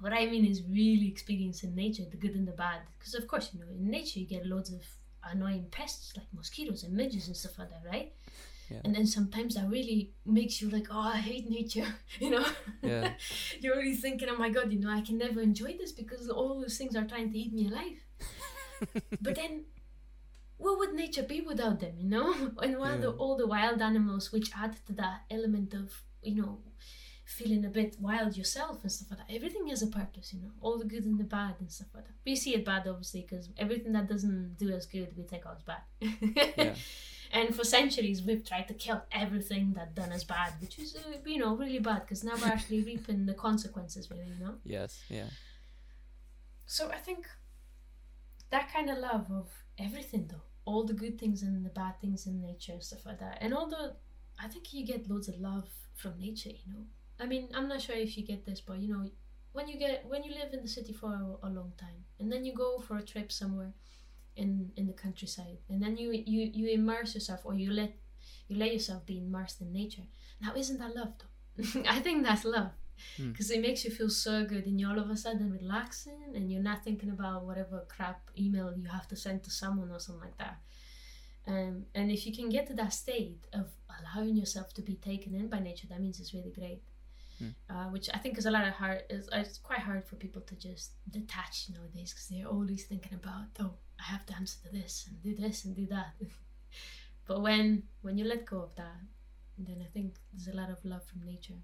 what 0.00 0.12
I 0.12 0.26
mean 0.26 0.44
is 0.44 0.62
really 0.62 1.08
experiencing 1.08 1.74
nature, 1.74 2.04
the 2.10 2.16
good 2.16 2.34
and 2.34 2.46
the 2.46 2.52
bad. 2.52 2.80
Because 2.98 3.14
of 3.14 3.26
course, 3.26 3.50
you 3.52 3.60
know, 3.60 3.66
in 3.70 3.90
nature 3.90 4.20
you 4.20 4.26
get 4.26 4.46
loads 4.46 4.70
of 4.70 4.82
annoying 5.24 5.66
pests 5.70 6.12
like 6.16 6.26
mosquitoes 6.32 6.84
and 6.84 6.94
midges 6.94 7.26
and 7.26 7.36
stuff 7.36 7.58
like 7.58 7.70
that, 7.70 7.82
right? 7.84 8.12
Yeah. 8.70 8.80
And 8.84 8.94
then 8.94 9.06
sometimes 9.06 9.54
that 9.54 9.68
really 9.68 10.12
makes 10.26 10.60
you 10.60 10.68
like, 10.68 10.88
oh, 10.90 11.10
I 11.14 11.16
hate 11.16 11.48
nature, 11.48 11.86
you 12.20 12.30
know? 12.30 12.44
Yeah. 12.82 13.12
You're 13.60 13.76
really 13.76 13.96
thinking, 13.96 14.28
oh 14.28 14.36
my 14.36 14.50
God, 14.50 14.72
you 14.72 14.78
know, 14.78 14.90
I 14.90 15.00
can 15.00 15.18
never 15.18 15.40
enjoy 15.40 15.76
this 15.78 15.92
because 15.92 16.28
all 16.28 16.60
those 16.60 16.76
things 16.76 16.94
are 16.94 17.04
trying 17.04 17.32
to 17.32 17.38
eat 17.38 17.52
me 17.52 17.68
alive. 17.68 19.02
but 19.20 19.34
then, 19.34 19.64
what 20.58 20.78
would 20.78 20.92
nature 20.92 21.22
be 21.22 21.40
without 21.40 21.80
them, 21.80 21.94
you 21.98 22.08
know? 22.08 22.34
And 22.62 22.78
one 22.78 22.94
yeah. 22.94 23.00
the, 23.00 23.10
all 23.12 23.36
the 23.36 23.46
wild 23.46 23.80
animals 23.80 24.32
which 24.32 24.50
add 24.56 24.76
to 24.86 24.92
that 24.94 25.22
element 25.30 25.72
of, 25.72 26.02
you 26.22 26.34
know, 26.34 26.58
feeling 27.28 27.64
a 27.66 27.68
bit 27.68 27.94
wild 28.00 28.36
yourself 28.36 28.78
and 28.82 28.90
stuff 28.90 29.10
like 29.10 29.18
that. 29.28 29.34
Everything 29.34 29.66
has 29.68 29.82
a 29.82 29.86
purpose, 29.86 30.32
you 30.32 30.40
know, 30.40 30.50
all 30.62 30.78
the 30.78 30.86
good 30.86 31.04
and 31.04 31.20
the 31.20 31.24
bad 31.24 31.56
and 31.60 31.70
stuff 31.70 31.88
like 31.94 32.06
that. 32.06 32.14
We 32.24 32.34
see 32.34 32.54
it 32.54 32.64
bad, 32.64 32.88
obviously, 32.88 33.26
because 33.28 33.50
everything 33.58 33.92
that 33.92 34.08
doesn't 34.08 34.56
do 34.58 34.74
us 34.74 34.86
good, 34.86 35.14
we 35.16 35.24
think, 35.24 35.42
oh, 35.46 35.52
it's 35.52 35.62
bad. 35.62 35.82
yeah. 36.56 36.74
And 37.30 37.54
for 37.54 37.62
centuries, 37.62 38.22
we've 38.22 38.42
tried 38.42 38.68
to 38.68 38.72
kill 38.74 39.02
everything 39.12 39.74
that 39.74 39.94
done 39.94 40.12
us 40.12 40.24
bad, 40.24 40.54
which 40.62 40.78
is, 40.78 40.96
uh, 40.96 41.18
you 41.26 41.36
know, 41.36 41.54
really 41.54 41.78
bad 41.78 42.00
because 42.00 42.24
now 42.24 42.32
we're 42.40 42.46
actually 42.48 42.82
reaping 42.82 43.26
the 43.26 43.34
consequences, 43.34 44.10
really, 44.10 44.24
you 44.24 44.42
know? 44.42 44.54
Yes, 44.64 45.02
yeah. 45.10 45.26
So 46.64 46.88
I 46.88 46.96
think 46.96 47.26
that 48.48 48.72
kind 48.72 48.88
of 48.88 48.96
love 48.96 49.26
of 49.30 49.50
everything, 49.78 50.28
though, 50.30 50.40
all 50.64 50.84
the 50.84 50.94
good 50.94 51.20
things 51.20 51.42
and 51.42 51.66
the 51.66 51.68
bad 51.68 52.00
things 52.00 52.26
in 52.26 52.40
nature, 52.40 52.80
stuff 52.80 53.04
like 53.04 53.20
that. 53.20 53.36
And 53.42 53.52
although 53.52 53.92
I 54.42 54.48
think 54.48 54.72
you 54.72 54.86
get 54.86 55.10
loads 55.10 55.28
of 55.28 55.38
love 55.38 55.68
from 55.96 56.18
nature, 56.18 56.48
you 56.48 56.72
know? 56.72 56.86
I 57.20 57.26
mean, 57.26 57.48
I'm 57.54 57.68
not 57.68 57.82
sure 57.82 57.96
if 57.96 58.16
you 58.16 58.24
get 58.24 58.46
this, 58.46 58.60
but 58.60 58.78
you 58.78 58.92
know, 58.92 59.10
when 59.52 59.68
you 59.68 59.76
get 59.78 60.04
when 60.06 60.22
you 60.22 60.32
live 60.34 60.52
in 60.52 60.62
the 60.62 60.68
city 60.68 60.92
for 60.92 61.08
a, 61.08 61.48
a 61.48 61.50
long 61.50 61.72
time 61.76 62.04
and 62.20 62.30
then 62.30 62.44
you 62.44 62.52
go 62.54 62.78
for 62.78 62.96
a 62.96 63.02
trip 63.02 63.32
somewhere 63.32 63.72
in 64.36 64.70
in 64.76 64.86
the 64.86 64.92
countryside 64.92 65.58
and 65.68 65.82
then 65.82 65.96
you 65.96 66.12
you 66.12 66.50
you 66.54 66.68
immerse 66.68 67.14
yourself 67.14 67.40
or 67.44 67.54
you 67.54 67.70
let 67.72 67.92
you 68.48 68.56
let 68.56 68.72
yourself 68.72 69.04
be 69.04 69.18
immersed 69.18 69.60
in 69.60 69.72
nature 69.72 70.06
now 70.40 70.52
isn't 70.54 70.78
that 70.78 70.94
love 70.94 71.14
though 71.18 71.80
i 71.88 71.98
think 71.98 72.24
that's 72.24 72.44
love 72.44 72.70
because 73.16 73.48
hmm. 73.48 73.54
mm. 73.54 73.56
it 73.56 73.62
makes 73.62 73.84
you 73.84 73.90
feel 73.90 74.10
so 74.10 74.44
good 74.44 74.66
and 74.66 74.80
you're 74.80 74.90
all 74.90 74.98
of 74.98 75.10
a 75.10 75.16
sudden 75.16 75.52
relaxing 75.52 76.20
and 76.34 76.50
you're 76.50 76.62
not 76.62 76.84
thinking 76.84 77.10
about 77.10 77.44
whatever 77.44 77.84
crap 77.88 78.20
email 78.38 78.72
you 78.76 78.88
have 78.88 79.08
to 79.08 79.16
send 79.16 79.42
to 79.42 79.50
someone 79.50 79.90
or 79.90 80.00
something 80.00 80.22
like 80.22 80.38
that 80.38 80.58
um, 81.46 81.86
and 81.94 82.10
if 82.10 82.26
you 82.26 82.32
can 82.34 82.48
get 82.48 82.66
to 82.66 82.74
that 82.74 82.92
state 82.92 83.46
of 83.52 83.66
allowing 83.98 84.36
yourself 84.36 84.74
to 84.74 84.82
be 84.82 84.94
taken 84.94 85.34
in 85.34 85.48
by 85.48 85.58
nature 85.58 85.86
that 85.88 86.00
means 86.00 86.20
it's 86.20 86.34
really 86.34 86.50
great 86.50 86.82
Mm. 87.42 87.54
Uh, 87.70 87.84
which 87.90 88.08
I 88.12 88.18
think 88.18 88.36
is 88.36 88.46
a 88.46 88.50
lot 88.50 88.66
of 88.66 88.74
hard. 88.74 89.02
It's, 89.08 89.28
it's 89.32 89.58
quite 89.58 89.80
hard 89.80 90.04
for 90.04 90.16
people 90.16 90.42
to 90.42 90.54
just 90.56 90.92
detach 91.08 91.66
nowadays 91.72 92.12
because 92.12 92.28
they're 92.28 92.48
always 92.48 92.84
thinking 92.84 93.14
about, 93.14 93.46
oh, 93.60 93.74
I 94.00 94.04
have 94.04 94.26
to 94.26 94.36
answer 94.36 94.58
to 94.64 94.72
this 94.72 95.08
and 95.08 95.22
do 95.22 95.40
this 95.40 95.64
and 95.64 95.76
do 95.76 95.86
that. 95.86 96.14
but 97.26 97.40
when 97.40 97.84
when 98.02 98.18
you 98.18 98.24
let 98.24 98.46
go 98.46 98.62
of 98.62 98.74
that, 98.76 99.02
then 99.56 99.82
I 99.82 99.88
think 99.92 100.16
there's 100.32 100.48
a 100.48 100.56
lot 100.56 100.70
of 100.70 100.84
love 100.84 101.04
from 101.04 101.24
nature. 101.24 101.62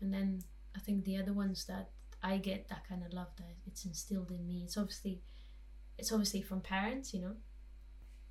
And 0.00 0.12
then 0.12 0.42
I 0.76 0.80
think 0.80 1.04
the 1.04 1.16
other 1.18 1.32
ones 1.32 1.64
that 1.64 1.90
I 2.22 2.38
get 2.38 2.68
that 2.68 2.88
kind 2.88 3.02
of 3.04 3.12
love 3.12 3.28
that 3.36 3.56
it's 3.66 3.84
instilled 3.84 4.30
in 4.30 4.46
me. 4.46 4.62
It's 4.64 4.76
obviously 4.76 5.20
it's 5.96 6.12
obviously 6.12 6.42
from 6.42 6.60
parents, 6.60 7.12
you 7.12 7.20
know. 7.20 7.34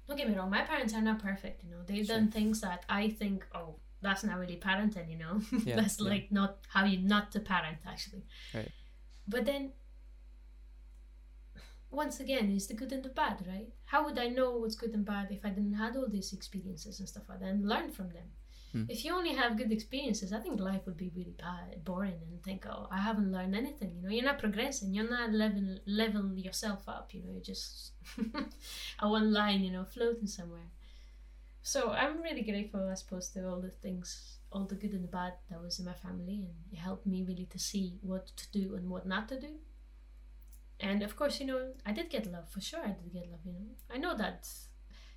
Don't 0.08 0.16
get 0.16 0.30
me 0.30 0.38
wrong, 0.38 0.50
my 0.50 0.62
parents 0.62 0.94
are 0.94 1.02
not 1.02 1.20
perfect, 1.20 1.64
you 1.64 1.70
know. 1.70 1.82
They've 1.86 2.06
sure. 2.06 2.16
done 2.16 2.32
things 2.32 2.62
that 2.62 2.86
I 2.88 3.10
think, 3.10 3.46
oh, 3.54 3.76
that's 4.02 4.24
not 4.24 4.38
really 4.38 4.58
parenting, 4.58 5.10
you 5.10 5.18
know. 5.18 5.42
Yeah, 5.66 5.76
that's 5.76 6.00
yeah. 6.00 6.10
like 6.10 6.32
not 6.32 6.58
how 6.68 6.86
you 6.86 7.00
not 7.00 7.32
to 7.32 7.40
parent 7.40 7.78
actually. 7.86 8.24
Right. 8.54 8.72
But 9.28 9.46
then 9.46 9.72
once 11.90 12.20
again, 12.20 12.52
it's 12.52 12.68
the 12.68 12.74
good 12.74 12.92
and 12.92 13.04
the 13.04 13.10
bad, 13.10 13.46
right? 13.48 13.70
How 13.86 14.04
would 14.06 14.20
I 14.20 14.28
know 14.28 14.58
what's 14.58 14.76
good 14.76 14.94
and 14.94 15.06
bad 15.06 15.28
if 15.32 15.46
I 15.46 15.50
didn't 15.50 15.74
had 15.74 15.96
all 15.96 16.08
these 16.08 16.34
experiences 16.34 17.00
and 17.00 17.08
stuff 17.08 17.24
like 17.30 17.40
that 17.40 17.50
and 17.50 17.68
learn 17.68 17.92
from 17.92 18.10
them? 18.10 18.30
Hmm. 18.74 18.84
If 18.90 19.06
you 19.06 19.16
only 19.16 19.34
have 19.34 19.58
good 19.58 19.72
experiences, 19.72 20.34
I 20.34 20.40
think 20.40 20.60
life 20.60 20.82
would 20.86 20.98
be 20.98 21.12
really 21.16 21.36
bad, 21.38 21.86
boring 21.86 22.20
and 22.30 22.44
think, 22.44 22.66
oh, 22.66 22.88
I 22.92 23.00
haven't 23.00 23.32
learned 23.32 23.56
anything. 23.56 23.96
You 23.96 24.02
know, 24.02 24.10
you're 24.10 24.26
not 24.26 24.40
progressing. 24.40 24.94
You're 24.94 25.10
not 25.10 25.32
level 25.32 25.78
level 25.86 26.38
yourself 26.38 26.84
up. 26.88 27.14
You 27.14 27.22
know, 27.24 27.32
you're 27.32 27.42
just 27.42 27.94
a 29.00 29.10
one 29.10 29.32
line. 29.32 29.62
You 29.62 29.72
know, 29.72 29.86
floating 29.86 30.28
somewhere. 30.28 30.70
So 31.62 31.92
I'm 31.92 32.22
really 32.22 32.44
grateful, 32.44 32.88
I 32.90 32.94
suppose, 32.96 33.30
to 33.30 33.48
all 33.48 33.60
the 33.60 33.70
things, 33.70 34.38
all 34.52 34.66
the 34.66 34.76
good 34.76 34.94
and 34.94 35.04
the 35.04 35.08
bad 35.10 35.34
that 35.50 35.62
was 35.62 35.80
in 35.80 35.86
my 35.86 35.94
family, 35.94 36.46
and 36.48 36.56
it 36.72 36.78
helped 36.78 37.06
me 37.06 37.24
really 37.24 37.46
to 37.48 37.60
see 37.60 37.98
what 38.02 38.28
to 38.38 38.52
do 38.52 38.76
and 38.76 38.90
what 38.90 39.06
not 39.06 39.28
to 39.30 39.40
do. 39.40 39.60
And 40.80 41.02
of 41.02 41.16
course 41.16 41.40
you 41.40 41.46
know 41.48 41.72
i 41.86 41.92
did 41.92 42.10
get 42.10 42.32
love 42.32 42.50
for 42.50 42.62
sure 42.62 42.82
i 42.82 42.90
did 42.92 43.12
get 43.12 43.32
love 43.32 43.40
you 43.44 43.54
know. 43.54 43.66
I 43.94 43.98
know 43.98 44.16
that 44.16 44.48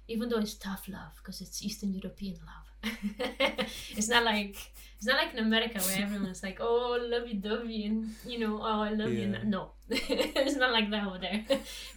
even 0.09 0.29
though 0.29 0.39
it's 0.39 0.55
tough 0.55 0.89
love 0.89 1.13
because 1.17 1.41
it's 1.41 1.63
eastern 1.63 1.93
european 1.93 2.37
love. 2.47 2.67
It's 3.97 4.09
not 4.09 4.25
like 4.25 4.57
it's 4.97 5.07
not 5.07 5.17
like 5.17 5.35
in 5.35 5.45
america 5.45 5.79
where 5.81 6.03
everyone's 6.03 6.43
like 6.43 6.59
oh 6.61 6.99
lovey-dovey 7.01 7.85
and 7.85 8.11
you 8.27 8.39
know 8.39 8.59
oh 8.63 8.81
i 8.83 8.91
love 8.91 9.13
yeah. 9.13 9.27
you 9.27 9.45
no. 9.45 9.73
It's 9.91 10.57
not 10.57 10.73
like 10.73 10.89
that 10.91 11.07
over 11.07 11.19
there. 11.19 11.45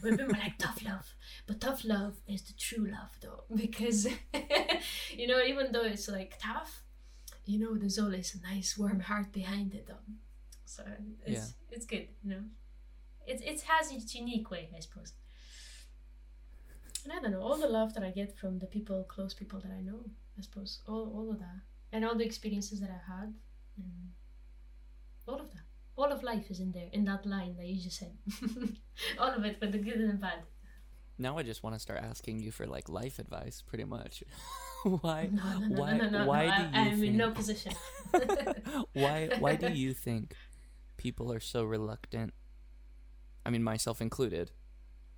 We're 0.02 0.18
more 0.18 0.30
like 0.30 0.58
tough 0.58 0.84
love. 0.84 1.14
But 1.46 1.62
tough 1.62 1.86
love 1.86 2.16
is 2.28 2.42
the 2.44 2.54
true 2.54 2.86
love 2.88 3.12
though 3.22 3.44
because 3.56 4.08
you 5.14 5.28
know 5.28 5.42
even 5.42 5.72
though 5.72 5.84
it's 5.84 6.10
like 6.10 6.40
tough 6.42 6.84
you 7.46 7.60
know 7.60 7.76
there's 7.76 8.00
always 8.00 8.36
a 8.36 8.54
nice 8.54 8.78
warm 8.78 9.02
heart 9.02 9.32
behind 9.32 9.74
it 9.74 9.88
though. 9.88 10.06
So 10.66 10.84
it's 11.26 11.38
yeah. 11.38 11.76
it's 11.76 11.86
good 11.86 12.08
you 12.24 12.30
know. 12.32 12.44
It, 13.26 13.42
it 13.42 13.62
has 13.62 13.92
its 13.92 14.14
unique 14.16 14.52
way, 14.52 14.70
I 14.76 14.82
suppose. 14.82 15.14
And 17.04 17.14
I 17.14 17.20
don't 17.20 17.32
know, 17.32 17.42
all 17.42 17.58
the 17.58 17.68
love 17.68 17.94
that 17.96 18.04
I 18.04 18.12
get 18.12 18.38
from 18.38 18.60
the 18.60 18.66
people, 18.66 19.04
close 19.04 19.34
people 19.34 19.60
that 19.60 19.72
I 19.72 19.82
know, 19.82 20.00
I 20.38 20.42
suppose, 20.42 20.80
all, 20.88 21.12
all 21.16 21.32
of 21.32 21.40
that. 21.40 21.62
And 21.92 22.06
all 22.06 22.16
the 22.16 22.26
experiences 22.26 22.80
that 22.80 22.90
I've 22.90 23.08
had, 23.08 23.34
and 23.78 24.12
all 25.28 25.40
of 25.40 25.52
that. 25.52 25.64
All 25.96 26.12
of 26.12 26.24
life 26.24 26.50
is 26.50 26.60
in 26.60 26.72
there, 26.72 26.88
in 26.92 27.06
that 27.06 27.26
line 27.26 27.56
that 27.58 27.66
you 27.68 27.82
just 27.82 28.00
said. 28.00 28.18
all 29.20 29.30
of 29.30 29.46
it, 29.46 29.60
for 29.60 29.68
the 29.68 29.78
good 29.78 29.96
and 29.96 30.10
the 30.10 30.14
bad. 30.14 30.40
Now 31.20 31.38
I 31.38 31.44
just 31.44 31.62
want 31.62 31.76
to 31.76 31.80
start 31.80 32.00
asking 32.02 32.40
you 32.40 32.52
for 32.52 32.66
like 32.66 32.90
life 32.90 33.20
advice, 33.20 33.62
pretty 33.62 33.84
much. 33.84 34.24
why? 34.84 35.30
No, 35.32 35.60
no, 35.60 35.68
no, 35.68 35.82
why? 35.82 35.98
No, 35.98 36.10
no, 36.10 36.26
why 36.26 36.44
do 36.46 36.64
you? 36.64 36.70
I, 36.74 36.88
am 36.88 37.00
think... 37.00 37.04
in 37.04 37.18
no 37.18 37.32
position. 37.32 37.74
why? 38.94 39.30
Why 39.38 39.56
do 39.56 39.72
you 39.72 39.94
think 39.94 40.36
people 40.98 41.32
are 41.32 41.40
so 41.40 41.64
reluctant 41.64 42.34
I 43.46 43.50
mean, 43.50 43.64
myself 43.64 44.02
included, 44.02 44.52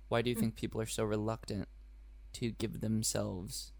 why 0.08 0.22
do 0.22 0.30
you 0.30 0.36
hmm. 0.36 0.40
think 0.40 0.56
people 0.56 0.80
are 0.80 0.86
so 0.86 1.04
reluctant 1.04 1.68
to 2.36 2.50
give 2.52 2.80
themselves 2.80 3.72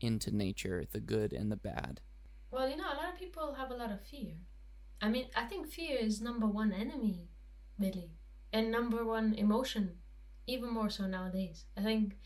into 0.00 0.34
nature, 0.34 0.84
the 0.90 1.00
good 1.00 1.32
and 1.32 1.50
the 1.50 1.56
bad? 1.56 2.00
Well, 2.50 2.68
you 2.68 2.76
know, 2.76 2.84
a 2.84 2.96
lot 2.96 3.12
of 3.12 3.18
people 3.18 3.54
have 3.54 3.70
a 3.70 3.76
lot 3.76 3.90
of 3.90 4.02
fear. 4.02 4.34
I 5.00 5.08
mean, 5.08 5.26
I 5.36 5.44
think 5.44 5.66
fear 5.66 5.98
is 5.98 6.20
number 6.20 6.46
one 6.46 6.72
enemy, 6.72 7.28
really, 7.78 8.10
and 8.52 8.70
number 8.70 9.04
one 9.04 9.34
emotion, 9.34 9.96
even 10.46 10.72
more 10.72 10.90
so 10.90 11.06
nowadays. 11.06 11.64
I 11.76 11.82
think 11.82 12.16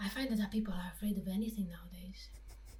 I 0.00 0.08
find 0.08 0.36
that 0.36 0.50
people 0.50 0.74
are 0.74 0.92
afraid 0.94 1.18
of 1.18 1.28
anything 1.28 1.68
nowadays. 1.68 2.28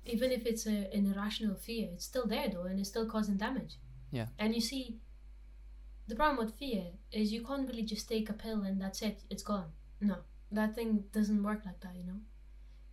Even 0.07 0.30
if 0.30 0.46
it's 0.46 0.66
a, 0.66 0.90
an 0.92 1.12
irrational 1.12 1.57
fear, 1.57 1.88
it's 1.92 2.04
still 2.04 2.26
there 2.26 2.48
though, 2.48 2.64
and 2.64 2.78
it's 2.78 2.88
still 2.88 3.07
causing 3.07 3.37
damage. 3.37 3.78
Yeah. 4.11 4.26
And 4.38 4.54
you 4.54 4.61
see, 4.61 4.96
the 6.07 6.14
problem 6.14 6.44
with 6.44 6.54
fear 6.57 6.85
is 7.12 7.33
you 7.33 7.42
can't 7.42 7.68
really 7.68 7.83
just 7.83 8.09
take 8.09 8.28
a 8.28 8.35
pill 8.35 8.62
and 8.62 8.80
that's 8.80 9.02
it, 9.02 9.22
it's 9.30 9.42
gone. 9.42 9.72
No, 10.00 10.16
that 10.55 10.75
thing 10.75 11.05
doesn't 11.12 11.43
work 11.43 11.62
like 11.64 11.81
that, 11.81 11.95
you 11.97 12.07
know? 12.07 12.21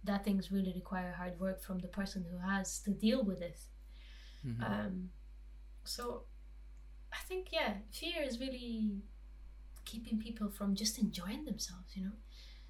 That 0.04 0.24
things 0.24 0.52
really 0.52 0.74
require 0.74 1.14
hard 1.18 1.40
work 1.40 1.62
from 1.62 1.80
the 1.80 1.88
person 1.88 2.26
who 2.30 2.38
has 2.38 2.80
to 2.80 2.92
deal 2.92 3.24
with 3.24 3.42
it. 3.42 3.60
Mm-hmm. 4.46 4.64
Um, 4.64 5.10
so 5.84 6.24
I 7.14 7.18
think, 7.28 7.48
yeah, 7.52 7.74
fear 7.92 8.24
is 8.24 8.40
really 8.40 9.04
keeping 9.86 10.20
people 10.20 10.50
from 10.50 10.76
just 10.76 11.00
enjoying 11.00 11.46
themselves 11.46 11.96
you 11.96 12.04
know 12.04 12.12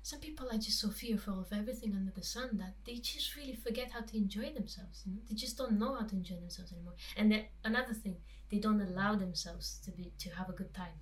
some 0.03 0.19
people 0.19 0.47
are 0.51 0.57
just 0.57 0.79
so 0.79 0.89
fearful 0.89 1.39
of 1.39 1.53
everything 1.53 1.93
under 1.95 2.11
the 2.11 2.23
sun 2.23 2.49
that 2.53 2.73
they 2.85 2.95
just 2.95 3.35
really 3.35 3.53
forget 3.53 3.91
how 3.91 4.01
to 4.01 4.17
enjoy 4.17 4.51
themselves 4.53 5.03
you 5.05 5.13
know 5.13 5.19
they 5.27 5.35
just 5.35 5.57
don't 5.57 5.77
know 5.77 5.93
how 5.95 6.05
to 6.05 6.15
enjoy 6.15 6.35
themselves 6.35 6.71
anymore 6.71 6.95
and 7.17 7.31
then 7.31 7.43
another 7.63 7.93
thing 7.93 8.15
they 8.49 8.57
don't 8.57 8.81
allow 8.81 9.15
themselves 9.15 9.79
to 9.83 9.91
be 9.91 10.11
to 10.17 10.29
have 10.29 10.49
a 10.49 10.53
good 10.53 10.73
time 10.73 10.97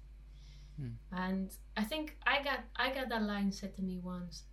mm. 0.79 0.93
and 1.11 1.51
i 1.77 1.83
think 1.83 2.17
i 2.25 2.41
got 2.43 2.59
i 2.75 2.93
got 2.93 3.09
that 3.09 3.23
line 3.23 3.51
said 3.51 3.75
to 3.75 3.81
me 3.81 3.99
once 4.01 4.43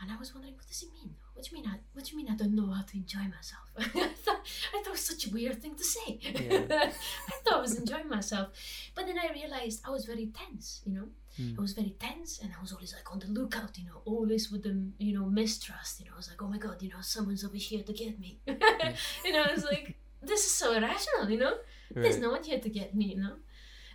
and 0.00 0.12
I 0.12 0.16
was 0.16 0.34
wondering, 0.34 0.54
what 0.54 0.66
does 0.66 0.82
it 0.82 0.92
mean? 0.92 1.14
What 1.32 1.44
do 1.44 1.50
you 1.50 1.62
mean? 1.62 1.70
I, 1.70 1.78
what 1.92 2.04
do 2.04 2.10
you 2.12 2.16
mean 2.16 2.30
I 2.30 2.36
don't 2.36 2.54
know 2.54 2.70
how 2.70 2.82
to 2.82 2.96
enjoy 2.96 3.24
myself? 3.24 3.66
I 3.78 4.08
thought 4.14 4.40
I 4.74 4.78
thought 4.78 4.86
it 4.86 4.90
was 4.90 5.00
such 5.00 5.26
a 5.26 5.30
weird 5.30 5.60
thing 5.60 5.74
to 5.74 5.84
say. 5.84 6.18
Yeah. 6.22 6.64
I 7.28 7.34
thought 7.44 7.58
I 7.58 7.60
was 7.60 7.78
enjoying 7.78 8.08
myself, 8.08 8.48
but 8.94 9.06
then 9.06 9.18
I 9.18 9.32
realized 9.32 9.82
I 9.86 9.90
was 9.90 10.04
very 10.04 10.26
tense. 10.26 10.82
You 10.84 10.94
know, 10.94 11.08
mm. 11.40 11.58
I 11.58 11.60
was 11.60 11.72
very 11.72 11.94
tense, 11.98 12.40
and 12.40 12.50
I 12.56 12.60
was 12.60 12.72
always 12.72 12.94
like 12.94 13.10
on 13.12 13.18
the 13.18 13.26
lookout. 13.28 13.76
You 13.78 13.86
know, 13.86 14.00
always 14.04 14.50
with 14.50 14.62
the 14.62 14.90
you 14.98 15.18
know 15.18 15.26
mistrust. 15.26 16.00
You 16.00 16.06
know, 16.06 16.12
I 16.14 16.16
was 16.16 16.30
like, 16.30 16.42
oh 16.42 16.48
my 16.48 16.58
god, 16.58 16.82
you 16.82 16.88
know, 16.88 17.00
someone's 17.00 17.44
over 17.44 17.56
here 17.56 17.82
to 17.82 17.92
get 17.92 18.18
me. 18.18 18.40
Yeah. 18.46 18.94
you 19.24 19.32
know, 19.32 19.42
I 19.42 19.52
was 19.52 19.64
like, 19.64 19.96
this 20.22 20.44
is 20.44 20.52
so 20.52 20.72
irrational. 20.72 21.30
You 21.30 21.38
know, 21.38 21.54
right. 21.94 22.02
there's 22.02 22.18
no 22.18 22.30
one 22.30 22.44
here 22.44 22.60
to 22.60 22.68
get 22.70 22.94
me. 22.94 23.06
You 23.14 23.22
know, 23.22 23.34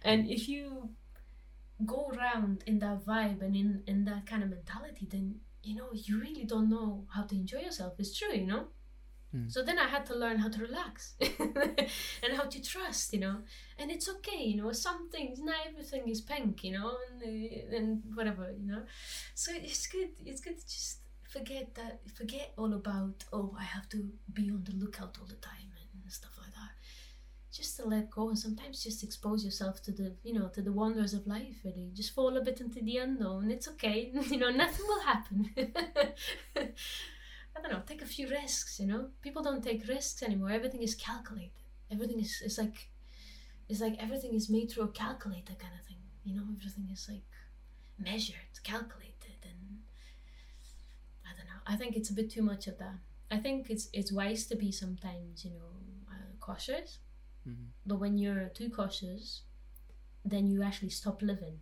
and 0.04 0.30
if 0.30 0.48
you 0.48 0.90
go 1.86 2.12
around 2.16 2.64
in 2.68 2.80
that 2.80 3.06
vibe 3.06 3.42
and 3.42 3.56
in 3.56 3.84
in 3.88 4.06
that 4.06 4.26
kind 4.26 4.44
of 4.44 4.50
mentality, 4.50 5.08
then 5.10 5.36
you 5.64 5.76
know, 5.76 5.90
you 5.94 6.20
really 6.20 6.44
don't 6.44 6.70
know 6.70 7.06
how 7.14 7.24
to 7.24 7.36
enjoy 7.36 7.60
yourself. 7.60 7.94
It's 8.00 8.18
true, 8.18 8.34
you 8.34 8.48
know. 8.48 8.68
Mm. 9.36 9.52
So 9.52 9.64
then 9.64 9.80
I 9.80 9.88
had 9.88 10.06
to 10.08 10.16
learn 10.16 10.40
how 10.40 10.50
to 10.50 10.60
relax 10.60 11.14
and 11.40 12.34
how 12.36 12.46
to 12.46 12.62
trust, 12.62 13.14
you 13.14 13.20
know. 13.20 13.38
And 13.78 13.92
it's 13.92 14.10
okay, 14.10 14.44
you 14.44 14.62
know. 14.62 14.72
Some 14.72 15.10
things, 15.10 15.40
not 15.40 15.56
everything 15.68 16.10
is 16.10 16.22
pink, 16.22 16.64
you 16.64 16.74
know, 16.74 16.98
and 17.08 17.22
uh, 17.24 17.76
and 17.76 18.02
whatever, 18.16 18.52
you 18.60 18.68
know. 18.72 18.84
So 19.36 19.52
it's 19.54 19.88
good. 19.88 20.10
It's 20.26 20.42
good 20.42 20.58
to 20.60 20.66
just 20.66 21.00
forget 21.30 21.76
that, 21.76 22.00
forget 22.14 22.54
all 22.58 22.74
about. 22.74 23.24
Oh, 23.32 23.56
I 23.58 23.64
have 23.64 23.88
to 23.90 24.10
be 24.34 24.50
on 24.50 24.64
the 24.64 24.76
lookout 24.76 25.18
all 25.20 25.28
the 25.28 25.36
time 25.36 25.70
and 26.04 26.12
stuff 26.12 26.38
like 26.38 26.54
that 26.54 26.72
just 27.52 27.76
to 27.78 27.86
let 27.86 28.10
go 28.10 28.30
and 28.30 28.40
sometimes 28.40 28.84
just 28.84 29.04
expose 29.04 29.44
yourself 29.44 29.82
to 29.84 29.92
the 29.92 30.14
you 30.24 30.34
know 30.34 30.48
to 30.50 30.62
the 30.62 30.72
wonders 30.72 31.14
of 31.14 31.28
life 31.28 31.58
really. 31.66 31.92
Just 31.94 32.14
fall 32.14 32.38
a 32.38 32.42
bit 32.42 32.62
into 32.62 32.82
the 32.82 32.98
unknown. 32.98 33.52
It's 33.52 33.68
okay. 33.70 34.12
You 34.32 34.38
know 34.38 34.50
nothing 34.50 34.86
will 34.88 35.02
happen. 35.02 35.50
I 36.56 37.62
don't 37.62 37.72
know. 37.72 37.82
Take 37.86 38.02
a 38.02 38.06
few 38.06 38.30
risks 38.30 38.80
you 38.80 38.88
know. 38.88 39.08
People 39.22 39.44
don't 39.44 39.64
take 39.64 39.88
risks 39.88 40.24
anymore. 40.24 40.52
Everything 40.52 40.82
is 40.82 40.96
calculated. 40.96 41.52
Everything 41.92 42.20
is 42.20 42.42
is 42.44 42.58
like 42.58 42.90
it's 43.70 43.82
like 43.82 43.98
everything 44.00 44.34
is 44.34 44.50
made 44.50 44.72
through 44.72 44.84
a 44.86 44.90
calculator 45.04 45.56
kind 45.56 45.74
of 45.80 45.86
thing. 45.88 46.02
You 46.24 46.36
know 46.36 46.46
everything 46.58 46.90
is 46.92 47.08
like 47.10 47.24
measured 48.00 48.36
calculated 48.64 49.40
and 49.44 49.80
i 51.26 51.30
don't 51.38 51.46
know. 51.48 51.62
I 51.68 51.76
think 51.76 51.96
it's 51.96 52.10
a 52.10 52.14
bit 52.14 52.30
too 52.30 52.42
much 52.42 52.68
of 52.68 52.78
that. 52.80 52.96
I 53.30 53.38
think 53.38 53.70
it's 53.70 53.90
it's 53.94 54.12
wise 54.12 54.46
to 54.48 54.56
be 54.56 54.72
sometimes 54.72 55.46
you 55.46 55.52
know 55.52 55.70
uh, 56.12 56.32
cautious 56.40 57.00
Mm-hmm. 57.48 57.66
But 57.86 58.00
when 58.00 58.18
you're 58.18 58.50
too 58.50 58.70
cautious, 58.70 59.42
then 60.24 60.48
you 60.48 60.64
actually 60.64 60.90
stop 60.90 61.22
living. 61.22 61.60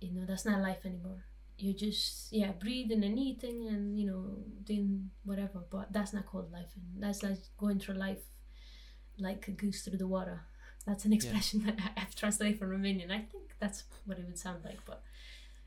You 0.00 0.12
know, 0.12 0.26
that's 0.26 0.44
not 0.44 0.60
life 0.60 0.84
anymore. 0.84 1.24
You're 1.58 1.74
just, 1.74 2.32
yeah, 2.32 2.52
breathing 2.52 3.02
and 3.02 3.18
eating 3.18 3.66
and, 3.68 3.98
you 3.98 4.06
know, 4.06 4.38
doing 4.64 5.10
whatever, 5.24 5.64
but 5.70 5.92
that's 5.92 6.12
not 6.12 6.26
called 6.26 6.52
life. 6.52 6.70
And 6.76 7.02
that's 7.02 7.22
like 7.22 7.38
going 7.56 7.78
through 7.78 7.94
life 7.94 8.18
like 9.18 9.48
a 9.48 9.52
goose 9.52 9.82
through 9.82 9.98
the 9.98 10.06
water. 10.06 10.42
That's 10.86 11.04
an 11.04 11.12
expression 11.12 11.62
yeah. 11.64 11.72
that 11.78 11.92
I've 11.96 12.14
translated 12.14 12.60
from 12.60 12.70
Romanian. 12.70 13.10
I 13.10 13.18
think 13.18 13.56
that's 13.58 13.84
what 14.04 14.18
it 14.20 14.24
would 14.24 14.38
sound 14.38 14.64
like, 14.64 14.78
but 14.86 15.02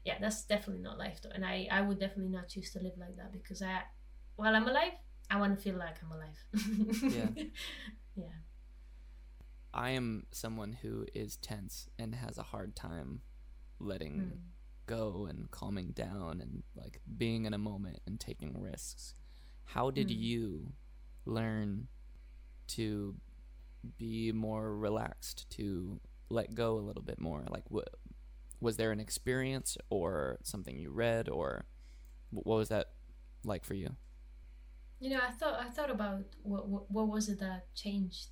yeah, 0.05 0.15
that's 0.21 0.45
definitely 0.45 0.81
not 0.81 0.97
life 0.97 1.19
though. 1.21 1.31
And 1.33 1.43
I, 1.43 1.67
I 1.69 1.81
would 1.81 1.99
definitely 1.99 2.31
not 2.31 2.47
choose 2.47 2.71
to 2.71 2.79
live 2.79 2.93
like 2.97 3.17
that 3.17 3.33
because 3.33 3.61
I, 3.61 3.81
while 4.37 4.55
I'm 4.55 4.65
alive, 4.65 4.93
I 5.29 5.37
want 5.37 5.57
to 5.57 5.61
feel 5.61 5.75
like 5.75 5.97
I'm 6.01 6.11
alive. 6.11 7.03
yeah. 7.35 7.43
Yeah. 8.15 8.23
I 9.73 9.91
am 9.91 10.25
someone 10.31 10.77
who 10.81 11.05
is 11.13 11.37
tense 11.37 11.87
and 11.97 12.15
has 12.15 12.37
a 12.37 12.43
hard 12.43 12.75
time 12.75 13.21
letting 13.79 14.13
mm. 14.13 14.31
go 14.87 15.27
and 15.29 15.49
calming 15.51 15.91
down 15.91 16.41
and 16.41 16.63
like 16.75 17.01
being 17.17 17.45
in 17.45 17.53
a 17.53 17.57
moment 17.57 17.99
and 18.05 18.19
taking 18.19 18.59
risks. 18.59 19.13
How 19.65 19.91
did 19.91 20.09
mm. 20.09 20.17
you 20.17 20.73
learn 21.25 21.87
to 22.69 23.15
be 23.97 24.31
more 24.31 24.75
relaxed, 24.75 25.49
to 25.51 25.99
let 26.29 26.55
go 26.55 26.77
a 26.77 26.81
little 26.81 27.03
bit 27.03 27.19
more? 27.19 27.45
Like, 27.49 27.63
what 27.69 27.89
was 28.59 28.77
there 28.77 28.91
an 28.91 28.99
experience 28.99 29.77
or 29.89 30.39
something 30.43 30.77
you 30.77 30.91
read, 30.91 31.29
or 31.29 31.65
what 32.31 32.57
was 32.57 32.69
that 32.69 32.87
like 33.43 33.63
for 33.63 33.75
you? 33.75 33.95
You 34.99 35.11
know, 35.11 35.19
I 35.25 35.31
thought 35.31 35.59
I 35.59 35.69
thought 35.69 35.89
about 35.89 36.21
what 36.43 36.67
what, 36.67 36.91
what 36.91 37.07
was 37.07 37.29
it 37.29 37.39
that 37.39 37.73
changed 37.73 38.29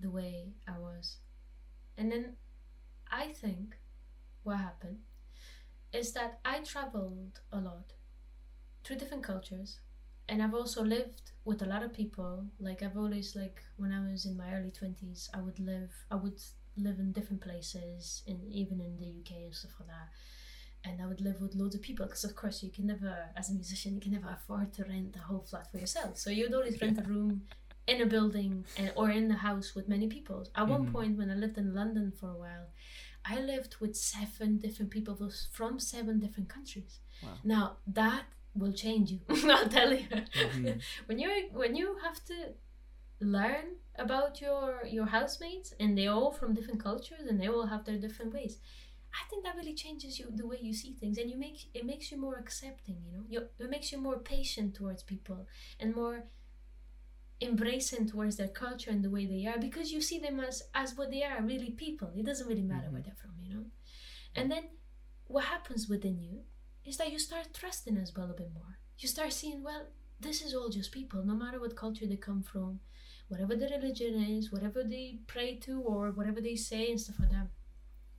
the 0.00 0.10
way 0.10 0.52
I 0.66 0.78
was. 0.78 1.16
And 1.96 2.10
then 2.12 2.36
I 3.10 3.28
think 3.28 3.76
what 4.42 4.58
happened 4.58 4.98
is 5.92 6.12
that 6.12 6.40
I 6.44 6.60
traveled 6.60 7.40
a 7.52 7.58
lot 7.58 7.92
through 8.84 8.96
different 8.96 9.22
cultures 9.22 9.80
and 10.28 10.42
I've 10.42 10.54
also 10.54 10.82
lived 10.82 11.30
with 11.44 11.62
a 11.62 11.66
lot 11.66 11.82
of 11.82 11.92
people. 11.92 12.44
Like 12.58 12.82
I've 12.82 12.96
always 12.96 13.36
like 13.36 13.62
when 13.76 13.92
I 13.92 14.10
was 14.10 14.26
in 14.26 14.36
my 14.36 14.52
early 14.52 14.70
twenties, 14.70 15.30
I 15.32 15.40
would 15.40 15.58
live 15.60 15.92
I 16.10 16.16
would 16.16 16.40
live 16.76 16.98
in 16.98 17.12
different 17.12 17.40
places 17.42 18.22
and 18.26 18.38
even 18.52 18.80
in 18.80 18.96
the 18.98 19.06
UK 19.20 19.44
and 19.44 19.54
stuff 19.54 19.72
like 19.80 19.88
that. 19.88 20.10
And 20.84 21.02
I 21.02 21.06
would 21.06 21.20
live 21.20 21.40
with 21.40 21.54
loads 21.54 21.74
of 21.74 21.82
people 21.82 22.06
because, 22.06 22.22
of 22.22 22.36
course, 22.36 22.62
you 22.62 22.70
can 22.70 22.86
never, 22.86 23.30
as 23.36 23.50
a 23.50 23.54
musician, 23.54 23.96
you 23.96 24.00
can 24.00 24.12
never 24.12 24.28
afford 24.28 24.72
to 24.74 24.84
rent 24.84 25.16
a 25.16 25.18
whole 25.18 25.40
flat 25.40 25.68
for 25.70 25.78
yourself. 25.78 26.16
So 26.16 26.30
you'd 26.30 26.54
always 26.54 26.80
rent 26.80 26.98
a 26.98 27.02
room 27.02 27.42
in 27.86 28.00
a 28.00 28.06
building 28.06 28.64
and, 28.76 28.92
or 28.96 29.10
in 29.10 29.28
the 29.28 29.36
house 29.36 29.74
with 29.74 29.88
many 29.88 30.08
people. 30.08 30.46
At 30.54 30.64
mm-hmm. 30.64 30.72
one 30.72 30.92
point, 30.92 31.18
when 31.18 31.30
I 31.30 31.34
lived 31.34 31.58
in 31.58 31.74
London 31.74 32.12
for 32.18 32.30
a 32.30 32.36
while, 32.36 32.66
I 33.24 33.40
lived 33.40 33.76
with 33.80 33.96
seven 33.96 34.58
different 34.58 34.90
people 34.90 35.30
from 35.52 35.78
seven 35.78 36.18
different 36.18 36.48
countries. 36.48 37.00
Wow. 37.22 37.30
Now 37.44 37.76
that 37.86 38.24
will 38.54 38.72
change 38.72 39.10
you. 39.10 39.20
I'll 39.50 39.68
tell 39.68 39.92
you. 39.92 40.06
Mm-hmm. 40.08 40.78
when 41.06 41.18
you 41.18 41.30
when 41.52 41.74
you 41.76 41.96
have 42.02 42.24
to 42.26 42.54
learn 43.20 43.76
about 43.98 44.40
your 44.40 44.84
your 44.86 45.06
housemates 45.06 45.74
and 45.80 45.96
they 45.96 46.06
all 46.06 46.30
from 46.30 46.54
different 46.54 46.82
cultures 46.82 47.26
and 47.28 47.40
they 47.40 47.48
all 47.48 47.66
have 47.66 47.84
their 47.84 47.98
different 47.98 48.32
ways. 48.32 48.58
I 49.14 49.28
think 49.30 49.44
that 49.44 49.56
really 49.56 49.74
changes 49.74 50.18
you 50.18 50.26
the 50.34 50.46
way 50.46 50.58
you 50.60 50.74
see 50.74 50.92
things, 50.92 51.16
and 51.16 51.30
you 51.30 51.38
make 51.38 51.68
it 51.74 51.86
makes 51.86 52.10
you 52.10 52.18
more 52.18 52.36
accepting. 52.36 52.96
You 53.06 53.12
know, 53.12 53.24
you, 53.28 53.40
it 53.58 53.70
makes 53.70 53.90
you 53.90 53.98
more 53.98 54.18
patient 54.18 54.74
towards 54.74 55.02
people 55.02 55.46
and 55.80 55.94
more 55.94 56.24
embracing 57.40 58.06
towards 58.06 58.36
their 58.36 58.48
culture 58.48 58.90
and 58.90 59.04
the 59.04 59.10
way 59.10 59.26
they 59.26 59.46
are 59.46 59.58
because 59.58 59.92
you 59.92 60.00
see 60.00 60.18
them 60.18 60.40
as 60.40 60.62
as 60.74 60.96
what 60.96 61.10
they 61.10 61.22
are 61.22 61.42
really 61.42 61.70
people. 61.70 62.10
It 62.16 62.24
doesn't 62.24 62.48
really 62.48 62.62
matter 62.62 62.84
mm-hmm. 62.84 62.94
where 62.94 63.02
they're 63.02 63.14
from 63.14 63.32
you 63.42 63.54
know? 63.54 63.64
And 64.34 64.50
then 64.50 64.64
what 65.26 65.44
happens 65.44 65.88
within 65.88 66.18
you 66.18 66.40
is 66.84 66.96
that 66.96 67.12
you 67.12 67.18
start 67.18 67.48
trusting 67.52 67.96
as 67.96 68.14
well 68.16 68.30
a 68.30 68.34
bit 68.34 68.50
more. 68.54 68.78
You 68.98 69.08
start 69.08 69.32
seeing 69.32 69.62
well 69.62 69.86
this 70.18 70.40
is 70.40 70.54
all 70.54 70.70
just 70.70 70.92
people 70.92 71.22
no 71.24 71.34
matter 71.34 71.60
what 71.60 71.76
culture 71.76 72.06
they 72.06 72.16
come 72.16 72.42
from 72.42 72.80
whatever 73.28 73.54
the 73.54 73.68
religion 73.68 74.14
is 74.14 74.50
whatever 74.50 74.82
they 74.82 75.18
pray 75.26 75.56
to 75.56 75.82
or 75.82 76.10
whatever 76.12 76.40
they 76.40 76.56
say 76.56 76.90
and 76.90 77.00
stuff 77.00 77.20
like 77.20 77.30
that. 77.30 77.48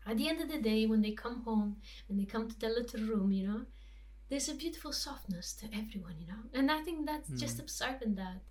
At 0.05 0.17
the 0.17 0.29
end 0.29 0.41
of 0.41 0.49
the 0.49 0.61
day 0.61 0.85
when 0.85 1.01
they 1.01 1.11
come 1.11 1.41
home 1.41 1.77
and 2.07 2.19
they 2.19 2.25
come 2.25 2.47
to 2.47 2.59
their 2.59 2.69
little 2.69 3.01
room 3.01 3.31
you 3.31 3.47
know 3.47 3.61
there's 4.29 4.49
a 4.49 4.53
beautiful 4.53 4.91
softness 4.91 5.53
to 5.53 5.65
everyone 5.67 6.15
you 6.19 6.27
know? 6.27 6.43
And 6.53 6.69
i 6.69 6.81
think 6.81 7.05
that's 7.05 7.29
mm. 7.29 7.39
just 7.39 7.59
observing 7.59 8.15
that 8.15 8.41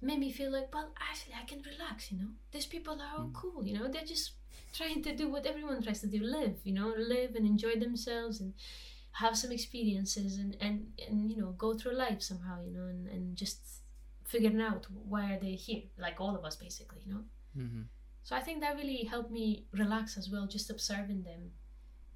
made 0.00 0.18
me 0.18 0.30
feel 0.30 0.52
like, 0.52 0.72
well, 0.74 0.92
actually, 1.10 1.34
I 1.40 1.44
can 1.44 1.62
relax, 1.62 2.12
you 2.12 2.18
know. 2.18 2.28
These 2.52 2.66
people 2.66 2.94
are 3.00 3.18
all 3.18 3.26
mm. 3.26 3.34
cool, 3.34 3.66
you 3.66 3.78
know. 3.78 3.88
They're 3.88 4.04
just 4.04 4.32
trying 4.72 5.02
to 5.02 5.16
do 5.16 5.28
what 5.28 5.46
everyone 5.46 5.82
tries 5.82 6.00
to 6.02 6.06
do 6.06 6.22
live, 6.22 6.58
you 6.64 6.72
know, 6.74 6.92
live 6.96 7.34
and 7.34 7.46
enjoy 7.46 7.76
themselves 7.76 8.40
and 8.40 8.52
have 9.12 9.36
some 9.36 9.50
experiences 9.50 10.36
and, 10.36 10.56
and, 10.60 10.88
and 11.08 11.30
you 11.30 11.36
know, 11.38 11.52
go 11.52 11.74
through 11.74 11.96
life 11.96 12.22
somehow, 12.22 12.60
you 12.62 12.72
know, 12.72 12.84
and, 12.84 13.08
and 13.08 13.36
just 13.36 13.60
figuring 14.24 14.60
out 14.60 14.86
why 15.08 15.32
are 15.32 15.40
they 15.40 15.52
here, 15.52 15.82
like 15.98 16.20
all 16.20 16.36
of 16.36 16.44
us, 16.44 16.56
basically, 16.56 17.00
you 17.06 17.14
know. 17.14 17.20
Mm-hmm. 17.56 17.82
So 18.24 18.36
I 18.36 18.40
think 18.40 18.60
that 18.60 18.76
really 18.76 19.04
helped 19.04 19.30
me 19.30 19.66
relax 19.72 20.18
as 20.18 20.28
well, 20.28 20.46
just 20.46 20.68
observing 20.68 21.22
them. 21.22 21.52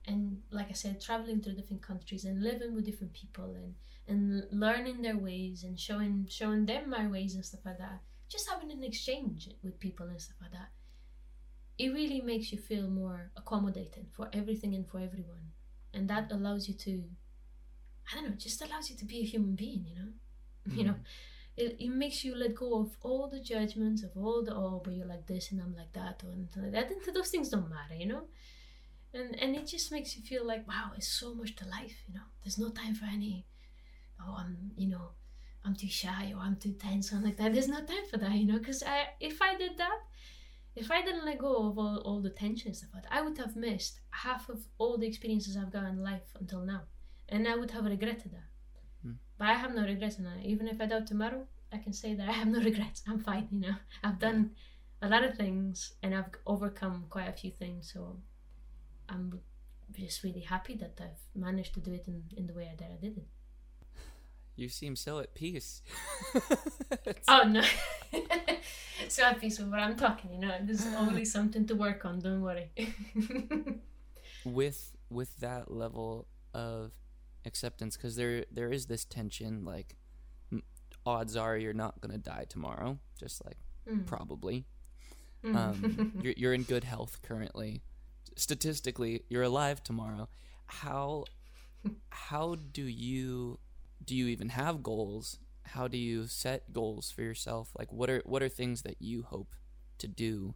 And 0.06 0.42
like 0.50 0.68
I 0.70 0.72
said, 0.72 1.00
traveling 1.00 1.40
through 1.40 1.54
different 1.54 1.82
countries 1.82 2.24
and 2.24 2.42
living 2.42 2.74
with 2.74 2.86
different 2.86 3.12
people 3.12 3.54
and 3.54 3.74
and 4.08 4.44
learning 4.50 5.02
their 5.02 5.16
ways 5.16 5.62
and 5.62 5.78
showing 5.78 6.26
showing 6.28 6.66
them 6.66 6.90
my 6.90 7.06
ways 7.06 7.34
and 7.34 7.44
stuff 7.44 7.60
like 7.64 7.78
that. 7.78 8.00
Just 8.28 8.48
having 8.48 8.70
an 8.70 8.82
exchange 8.84 9.48
with 9.62 9.78
people 9.78 10.06
and 10.06 10.20
stuff 10.20 10.36
like 10.40 10.52
that. 10.52 10.70
It 11.78 11.92
really 11.92 12.20
makes 12.20 12.52
you 12.52 12.58
feel 12.58 12.88
more 12.88 13.30
accommodating 13.36 14.06
for 14.12 14.28
everything 14.32 14.74
and 14.74 14.86
for 14.88 15.00
everyone. 15.00 15.52
And 15.94 16.08
that 16.08 16.30
allows 16.32 16.68
you 16.68 16.74
to 16.74 17.04
i 18.10 18.14
don't 18.14 18.30
know 18.30 18.36
just 18.36 18.62
allows 18.62 18.90
you 18.90 18.96
to 18.96 19.04
be 19.04 19.20
a 19.20 19.24
human 19.24 19.54
being 19.54 19.84
you 19.88 19.94
know? 19.94 20.08
Mm-hmm. 20.68 20.78
you 20.78 20.84
know? 20.84 20.94
It, 21.56 21.76
it 21.78 21.90
makes 21.90 22.24
you 22.24 22.34
let 22.34 22.54
go 22.54 22.80
of 22.80 22.96
all 23.02 23.28
the 23.28 23.40
judgments 23.40 24.02
of 24.02 24.10
all 24.16 24.42
the 24.42 24.54
oh 24.54 24.80
but 24.84 24.94
you're 24.94 25.06
like 25.06 25.26
this 25.26 25.50
and 25.50 25.60
i'm 25.60 25.74
like 25.76 25.92
that 25.92 26.22
or 26.24 26.32
anything 26.32 26.62
like 26.62 26.72
that. 26.72 26.90
And 26.90 27.14
those 27.14 27.30
things 27.30 27.48
don't 27.48 27.68
matter 27.68 27.94
you 27.94 28.06
know 28.06 28.22
and 29.12 29.38
and 29.40 29.56
it 29.56 29.66
just 29.66 29.90
makes 29.90 30.16
you 30.16 30.22
feel 30.22 30.46
like 30.46 30.66
wow 30.68 30.90
it's 30.96 31.08
so 31.08 31.34
much 31.34 31.56
to 31.56 31.66
life 31.68 31.96
you 32.06 32.14
know? 32.14 32.26
There's 32.42 32.58
no 32.58 32.70
time 32.70 32.94
for 32.94 33.06
any 33.06 33.46
oh 34.20 34.36
i'm 34.38 34.72
you 34.76 34.88
know 34.88 35.10
i'm 35.64 35.74
too 35.74 35.88
shy 35.88 36.32
or 36.34 36.40
i'm 36.42 36.56
too 36.56 36.72
tense 36.72 37.12
or 37.12 37.16
like 37.16 37.36
that. 37.36 37.52
There's 37.52 37.68
no 37.68 37.84
time 37.84 38.06
for 38.10 38.18
that 38.18 38.32
you 38.32 38.46
know? 38.46 38.58
Because 38.58 38.82
i 38.82 39.08
if 39.20 39.42
i 39.42 39.56
did 39.56 39.78
that 39.78 39.98
if 40.76 40.90
i 40.90 41.02
didn't 41.02 41.24
let 41.24 41.38
go 41.38 41.68
of 41.68 41.78
all, 41.78 41.98
all 42.04 42.20
the 42.20 42.30
tension 42.30 42.72
stuff 42.72 42.90
i 43.10 43.20
would 43.20 43.36
have 43.36 43.56
missed 43.56 44.00
half 44.10 44.48
of 44.48 44.60
all 44.78 44.96
the 44.96 45.06
experiences 45.06 45.56
i've 45.56 45.72
got 45.72 45.84
in 45.84 46.02
life 46.02 46.34
until 46.38 46.60
now. 46.60 46.82
And 47.28 47.46
i 47.46 47.56
would 47.56 47.70
have 47.72 47.84
regretted 47.84 48.32
that. 48.32 48.48
Hmm. 49.02 49.12
but 49.38 49.48
i 49.48 49.54
have 49.54 49.74
no 49.74 49.82
regrets 49.82 50.18
now 50.18 50.34
even 50.42 50.68
if 50.68 50.80
i 50.80 50.86
die 50.86 51.00
tomorrow 51.00 51.46
i 51.72 51.78
can 51.78 51.92
say 51.92 52.14
that 52.14 52.28
i 52.28 52.32
have 52.32 52.48
no 52.48 52.60
regrets. 52.70 53.02
I'm 53.08 53.18
fine 53.18 53.48
you 53.50 53.60
know? 53.60 53.74
I've 54.04 54.18
done 54.18 54.52
a 55.02 55.08
lot 55.08 55.24
of 55.24 55.34
things 55.36 55.94
and 56.02 56.14
i've 56.14 56.26
overcome 56.46 57.06
quite 57.10 57.28
a 57.28 57.32
few 57.32 57.50
things 57.50 57.90
so 57.92 58.16
I'm 59.10 59.40
just 59.92 60.22
really 60.22 60.40
happy 60.40 60.74
that 60.76 60.98
I've 61.00 61.40
managed 61.40 61.74
to 61.74 61.80
do 61.80 61.92
it 61.92 62.04
in, 62.06 62.22
in 62.36 62.46
the 62.46 62.54
way 62.54 62.70
that 62.78 62.90
I 62.90 62.96
did 63.00 63.18
it. 63.18 63.26
You 64.56 64.68
seem 64.68 64.94
so 64.94 65.20
at 65.20 65.34
peace. 65.34 65.82
oh 67.28 67.44
no, 67.44 67.62
so 69.08 69.24
at 69.24 69.40
peace 69.40 69.58
with 69.58 69.68
what 69.68 69.80
I'm 69.80 69.96
talking. 69.96 70.32
You 70.34 70.40
know, 70.40 70.54
there's 70.62 70.86
always 70.98 71.32
something 71.32 71.66
to 71.66 71.74
work 71.74 72.04
on. 72.04 72.20
Don't 72.20 72.42
worry. 72.42 72.70
with 74.44 74.96
with 75.08 75.38
that 75.38 75.70
level 75.70 76.26
of 76.52 76.92
acceptance, 77.46 77.96
because 77.96 78.16
there 78.16 78.44
there 78.52 78.70
is 78.70 78.86
this 78.86 79.04
tension. 79.06 79.64
Like, 79.64 79.96
odds 81.06 81.36
are 81.36 81.56
you're 81.56 81.72
not 81.72 82.00
gonna 82.02 82.18
die 82.18 82.44
tomorrow. 82.48 82.98
Just 83.18 83.44
like 83.44 83.56
mm. 83.90 84.04
probably. 84.06 84.66
Mm. 85.42 85.56
Um, 85.56 86.12
you're 86.22 86.34
you're 86.36 86.52
in 86.52 86.64
good 86.64 86.84
health 86.84 87.20
currently 87.22 87.80
statistically 88.40 89.24
you're 89.28 89.42
alive 89.42 89.82
tomorrow. 89.82 90.28
How 90.66 91.24
how 92.10 92.56
do 92.72 92.82
you 92.82 93.58
do 94.04 94.14
you 94.16 94.26
even 94.26 94.50
have 94.50 94.82
goals? 94.82 95.38
How 95.64 95.88
do 95.88 95.98
you 95.98 96.26
set 96.26 96.72
goals 96.72 97.10
for 97.10 97.22
yourself? 97.22 97.70
Like 97.78 97.92
what 97.92 98.10
are 98.10 98.22
what 98.24 98.42
are 98.42 98.48
things 98.48 98.82
that 98.82 98.96
you 99.00 99.22
hope 99.22 99.54
to 99.98 100.08
do 100.08 100.54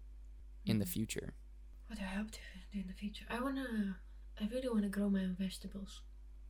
in 0.64 0.78
the 0.78 0.84
mm. 0.84 0.88
future? 0.96 1.34
What 1.86 1.98
do 1.98 2.04
i 2.04 2.16
hope 2.16 2.30
to 2.30 2.38
do 2.72 2.80
in 2.80 2.86
the 2.86 2.94
future? 2.94 3.24
I 3.30 3.40
want 3.40 3.56
to 3.56 3.94
i 4.40 4.48
really 4.52 4.68
want 4.68 4.82
to 4.82 4.88
grow 4.88 5.08
my 5.08 5.20
own 5.20 5.36
vegetables. 5.38 6.00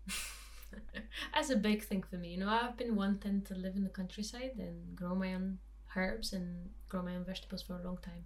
That's 1.34 1.50
a 1.50 1.56
big 1.56 1.84
thing 1.84 2.02
for 2.02 2.16
me 2.16 2.28
you 2.30 2.38
know? 2.38 2.48
I've 2.48 2.76
been 2.76 2.96
wanting 2.96 3.42
to 3.42 3.54
live 3.54 3.76
in 3.76 3.84
the 3.84 3.90
countryside 3.90 4.52
and 4.58 4.96
grow 4.96 5.14
my 5.14 5.34
own 5.34 5.58
herbs 5.96 6.32
and 6.32 6.70
grow 6.88 7.02
my 7.02 7.14
own 7.14 7.24
vegetables 7.24 7.62
for 7.62 7.74
a 7.74 7.82
long 7.82 7.98
time. 7.98 8.24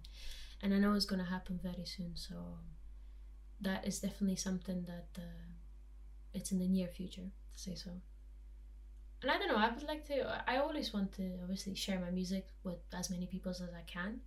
And 0.61 0.73
i 0.73 0.77
know 0.77 0.93
it's 0.93 1.05
going 1.05 1.23
to 1.23 1.29
happen 1.29 1.59
very 1.61 1.85
soon 1.85 2.13
so 2.15 2.35
that 3.61 3.85
is 3.85 3.99
definitely 3.99 4.35
something 4.35 4.85
that 4.85 5.07
uh, 5.17 5.49
it's 6.33 6.51
in 6.51 6.59
the 6.59 6.67
near 6.67 6.87
future 6.87 7.29
to 7.55 7.61
say 7.61 7.75
so. 7.75 7.91
And 9.21 9.29
i 9.29 9.37
don't 9.37 9.49
know 9.49 9.57
i 9.57 9.69
would 9.69 9.83
like 9.83 10.05
to 10.07 10.49
i 10.49 10.57
always 10.57 10.93
want 10.93 11.11
to 11.17 11.31
obviously 11.41 11.75
share 11.75 11.99
my 11.99 12.09
music 12.09 12.47
with 12.63 12.79
as 12.93 13.09
many 13.09 13.25
people 13.25 13.51
as 13.51 13.61
i 13.61 13.83
can 13.85 14.21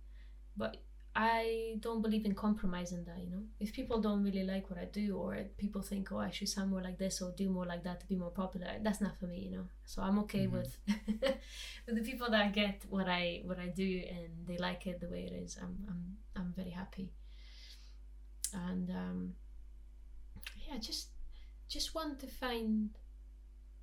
but 0.55 0.77
i 1.15 1.77
don't 1.79 2.03
believe 2.03 2.25
in 2.25 2.35
compromising 2.35 3.03
that 3.05 3.17
you 3.17 3.31
know? 3.31 3.41
If 3.59 3.73
people 3.73 3.99
don't 4.01 4.23
really 4.23 4.43
like 4.43 4.69
what 4.69 4.77
i 4.77 4.85
do 4.85 5.17
or 5.17 5.37
people 5.57 5.81
think 5.81 6.11
oh 6.11 6.19
i 6.19 6.29
should 6.29 6.47
sound 6.47 6.69
more 6.69 6.83
like 6.83 6.99
this 6.99 7.23
or 7.23 7.31
do 7.31 7.49
more 7.49 7.65
like 7.65 7.83
that 7.85 8.01
to 8.01 8.05
be 8.05 8.15
more 8.15 8.29
popular 8.29 8.67
that's 8.83 9.01
not 9.01 9.17
for 9.17 9.25
me 9.25 9.39
you 9.39 9.57
know? 9.57 9.65
So 9.85 10.03
i'm 10.03 10.19
okay 10.19 10.45
mm-hmm. 10.45 10.57
with 10.57 10.77
with 11.87 11.95
the 11.95 12.03
people 12.03 12.29
that 12.29 12.53
get 12.53 12.83
what 12.87 13.09
i 13.09 13.41
what 13.45 13.57
i 13.57 13.69
do 13.69 14.03
and 14.07 14.45
they 14.45 14.57
like 14.57 14.85
it 14.85 14.99
the 14.99 15.09
way 15.09 15.23
it 15.23 15.33
is 15.33 15.57
i'm 15.59 15.75
i'm, 15.89 16.17
I'm 16.35 16.53
very 16.55 16.69
happy 16.69 17.09
and 18.53 18.89
um, 18.89 19.33
yeah 20.67 20.77
just 20.77 21.09
just 21.69 21.95
want 21.95 22.19
to 22.19 22.27
find 22.27 22.89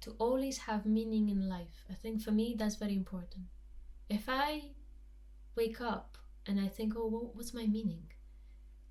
to 0.01 0.13
always 0.19 0.59
have 0.59 0.87
meaning 0.87 1.29
in 1.29 1.49
life. 1.49 1.85
I 1.91 1.95
think 1.95 2.23
for 2.23 2.31
me 2.31 2.55
that's 2.59 2.77
very 2.77 2.95
important. 2.95 3.45
If 4.09 4.29
i 4.29 4.63
wake 5.57 5.81
up 5.81 6.17
and 6.47 6.59
i 6.61 6.69
think 6.69 6.95
oh 6.97 7.07
well, 7.07 7.31
what's 7.35 7.55
my 7.55 7.67
meaning? 7.67 8.05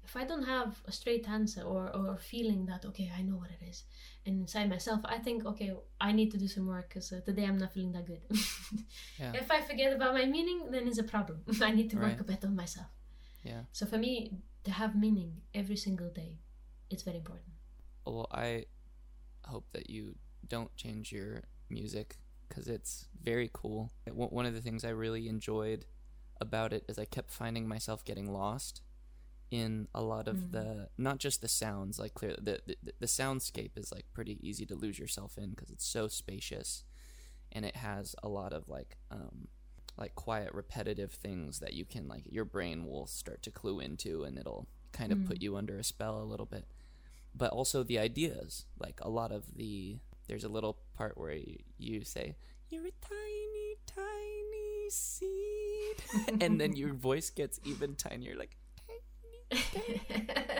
If 0.03 0.15
i 0.15 0.23
don't 0.23 0.43
have 0.43 0.81
a 0.85 0.91
straight 0.91 1.27
answer 1.29 1.61
or 1.61 1.89
or 1.95 2.17
feeling 2.17 2.65
that 2.65 2.85
okay 2.85 3.11
i 3.17 3.21
know 3.21 3.35
what 3.35 3.51
it 3.51 3.63
is 3.71 3.83
and 4.25 4.41
inside 4.41 4.67
myself 4.69 5.01
i 5.03 5.17
think 5.19 5.45
okay 5.45 5.71
i 6.01 6.11
need 6.11 6.31
to 6.31 6.37
do 6.37 6.47
some 6.47 6.65
work 6.67 6.89
because 6.89 7.11
uh, 7.13 7.21
today 7.25 7.45
i'm 7.45 7.59
not 7.59 7.73
feeling 7.73 7.91
that 7.91 8.07
good. 8.07 8.21
Yeah. 9.19 9.33
if 9.33 9.51
i 9.51 9.61
forget 9.61 9.93
about 9.93 10.13
my 10.13 10.25
meaning 10.25 10.71
then 10.71 10.87
it's 10.87 10.99
a 10.99 11.03
problem. 11.15 11.43
I 11.61 11.71
need 11.71 11.89
to 11.91 11.97
right. 11.97 12.11
work 12.11 12.21
a 12.21 12.23
bit 12.23 12.43
on 12.45 12.55
myself. 12.55 12.87
Yeah. 13.43 13.61
So 13.71 13.85
for 13.85 13.97
me 13.97 14.39
to 14.63 14.71
have 14.71 14.95
meaning 14.95 15.41
every 15.53 15.75
single 15.75 16.09
day. 16.09 16.39
It's 16.89 17.03
very 17.03 17.17
important. 17.17 17.47
Well, 18.05 18.27
I 18.31 18.65
hope 19.45 19.65
that 19.73 19.89
you 19.89 20.15
don't 20.47 20.75
change 20.75 21.11
your 21.11 21.43
music 21.69 22.17
because 22.47 22.67
it's 22.67 23.07
very 23.23 23.49
cool. 23.53 23.91
One 24.11 24.45
of 24.45 24.53
the 24.53 24.61
things 24.61 24.83
I 24.83 24.89
really 24.89 25.27
enjoyed 25.27 25.85
about 26.41 26.73
it 26.73 26.83
is 26.87 26.97
I 26.97 27.05
kept 27.05 27.31
finding 27.31 27.67
myself 27.67 28.03
getting 28.03 28.31
lost 28.31 28.81
in 29.51 29.87
a 29.95 30.01
lot 30.01 30.27
of 30.27 30.35
mm. 30.35 30.51
the 30.51 30.89
not 30.97 31.17
just 31.17 31.41
the 31.41 31.47
sounds 31.47 31.97
like 31.97 32.13
clear 32.13 32.35
the, 32.39 32.61
the 32.67 32.75
the 32.99 33.07
soundscape 33.07 33.71
is 33.75 33.91
like 33.91 34.05
pretty 34.13 34.37
easy 34.47 34.65
to 34.65 34.75
lose 34.75 34.99
yourself 34.99 35.37
in 35.37 35.49
because 35.49 35.71
it's 35.71 35.87
so 35.87 36.07
spacious 36.07 36.83
and 37.51 37.65
it 37.65 37.75
has 37.75 38.15
a 38.21 38.29
lot 38.29 38.53
of 38.53 38.69
like 38.69 38.97
um 39.09 39.47
like 39.99 40.15
quiet 40.15 40.53
repetitive 40.53 41.11
things 41.11 41.59
that 41.59 41.73
you 41.73 41.85
can 41.85 42.07
like 42.07 42.23
your 42.29 42.45
brain 42.45 42.85
will 42.85 43.05
start 43.05 43.41
to 43.43 43.51
clue 43.51 43.79
into 43.79 44.23
and 44.23 44.37
it'll 44.37 44.67
kind 44.91 45.11
of 45.11 45.19
mm. 45.19 45.27
put 45.27 45.41
you 45.41 45.55
under 45.57 45.77
a 45.77 45.83
spell 45.83 46.21
a 46.21 46.23
little 46.23 46.45
bit 46.45 46.65
but 47.35 47.51
also 47.51 47.83
the 47.83 47.99
ideas 47.99 48.65
like 48.79 48.99
a 49.01 49.09
lot 49.09 49.31
of 49.31 49.55
the 49.55 49.97
there's 50.27 50.43
a 50.43 50.49
little 50.49 50.77
part 50.95 51.17
where 51.17 51.33
you, 51.33 51.57
you 51.77 52.03
say 52.03 52.35
you're 52.69 52.85
a 52.85 52.91
tiny 53.01 53.75
tiny 53.85 54.89
seed 54.89 56.37
and 56.41 56.59
then 56.59 56.75
your 56.75 56.93
voice 56.93 57.29
gets 57.29 57.59
even 57.65 57.95
tinier 57.95 58.35
like 58.35 58.55
tiny, 59.51 60.01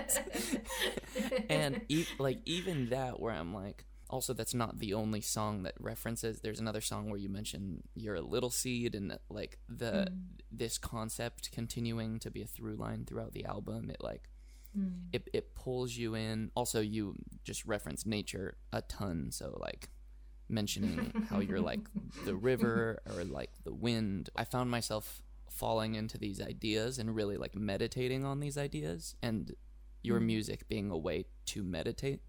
tiny. 0.08 0.62
and 1.50 1.82
e- 1.88 2.06
like 2.18 2.40
even 2.46 2.90
that 2.90 3.20
where 3.20 3.34
i'm 3.34 3.54
like 3.54 3.86
also 4.10 4.34
that's 4.34 4.54
not 4.54 4.80
the 4.80 4.94
only 4.94 5.22
song 5.22 5.64
that 5.64 5.76
references 5.80 6.42
there's 6.42 6.60
another 6.60 6.82
song 6.82 7.10
where 7.10 7.20
you 7.20 7.30
mention 7.30 7.84
you're 7.96 8.16
a 8.16 8.22
little 8.22 8.50
seed 8.50 8.96
and 8.96 9.18
like 9.30 9.60
the 9.68 10.08
mm. 10.10 10.18
this 10.52 10.78
concept 10.78 11.52
continuing 11.52 12.20
to 12.20 12.32
be 12.32 12.42
a 12.42 12.48
through 12.48 12.76
line 12.76 13.06
throughout 13.06 13.34
the 13.34 13.46
album 13.46 13.90
it 13.90 14.02
like 14.02 14.30
mm. 14.78 14.92
it, 15.14 15.30
it 15.34 15.56
pulls 15.56 15.96
you 15.96 16.16
in 16.16 16.52
also 16.56 16.80
you 16.82 17.16
just 17.44 17.66
reference 17.66 18.06
nature 18.06 18.58
a 18.74 18.82
ton 18.82 19.32
so 19.32 19.58
like 19.62 19.90
mentioning 20.50 21.28
how 21.30 21.40
you're 21.40 21.62
like 21.62 21.82
the 22.26 22.36
river 22.36 23.00
or 23.16 23.24
like 23.24 23.52
the 23.64 23.74
wind 23.74 24.30
i 24.36 24.44
found 24.44 24.72
myself 24.72 25.22
falling 25.50 25.96
into 25.96 26.18
these 26.18 26.42
ideas 26.42 26.98
and 26.98 27.16
really 27.16 27.38
like 27.38 27.56
meditating 27.56 28.26
on 28.26 28.40
these 28.40 28.58
ideas 28.58 29.16
and 29.22 29.54
your 30.02 30.20
mm. 30.20 30.26
music 30.26 30.68
being 30.68 30.90
a 30.90 30.98
way 30.98 31.26
to 31.46 31.64
meditate 31.64 32.22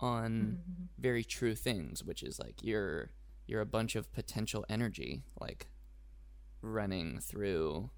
on 0.00 0.58
mm-hmm. 0.58 0.84
very 0.98 1.24
true 1.24 1.54
things, 1.54 2.04
which 2.04 2.22
is 2.22 2.38
like 2.38 2.62
you're 2.62 3.10
you're 3.46 3.60
a 3.60 3.66
bunch 3.66 3.94
of 3.94 4.12
potential 4.12 4.64
energy 4.68 5.22
like 5.40 5.68
running 6.62 7.20
through 7.20 7.90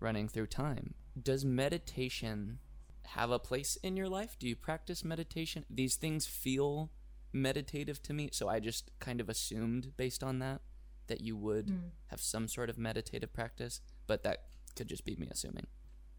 running 0.00 0.28
through 0.28 0.46
time. 0.46 0.94
Does 1.20 1.44
meditation 1.44 2.58
have 3.06 3.30
a 3.30 3.38
place 3.38 3.76
in 3.82 3.96
your 3.96 4.08
life? 4.08 4.36
Do 4.38 4.48
you 4.48 4.56
practice 4.56 5.04
meditation? 5.04 5.64
These 5.70 5.96
things 5.96 6.26
feel 6.26 6.90
meditative 7.32 8.02
to 8.02 8.12
me, 8.12 8.30
so 8.32 8.48
I 8.48 8.60
just 8.60 8.90
kind 8.98 9.20
of 9.20 9.28
assumed 9.28 9.92
based 9.96 10.22
on 10.22 10.38
that 10.40 10.60
that 11.06 11.20
you 11.20 11.36
would 11.36 11.66
mm. 11.68 11.90
have 12.06 12.20
some 12.20 12.48
sort 12.48 12.70
of 12.70 12.78
meditative 12.78 13.32
practice, 13.32 13.80
but 14.06 14.22
that 14.22 14.44
could 14.74 14.88
just 14.88 15.04
be 15.04 15.16
me 15.16 15.28
assuming. 15.30 15.66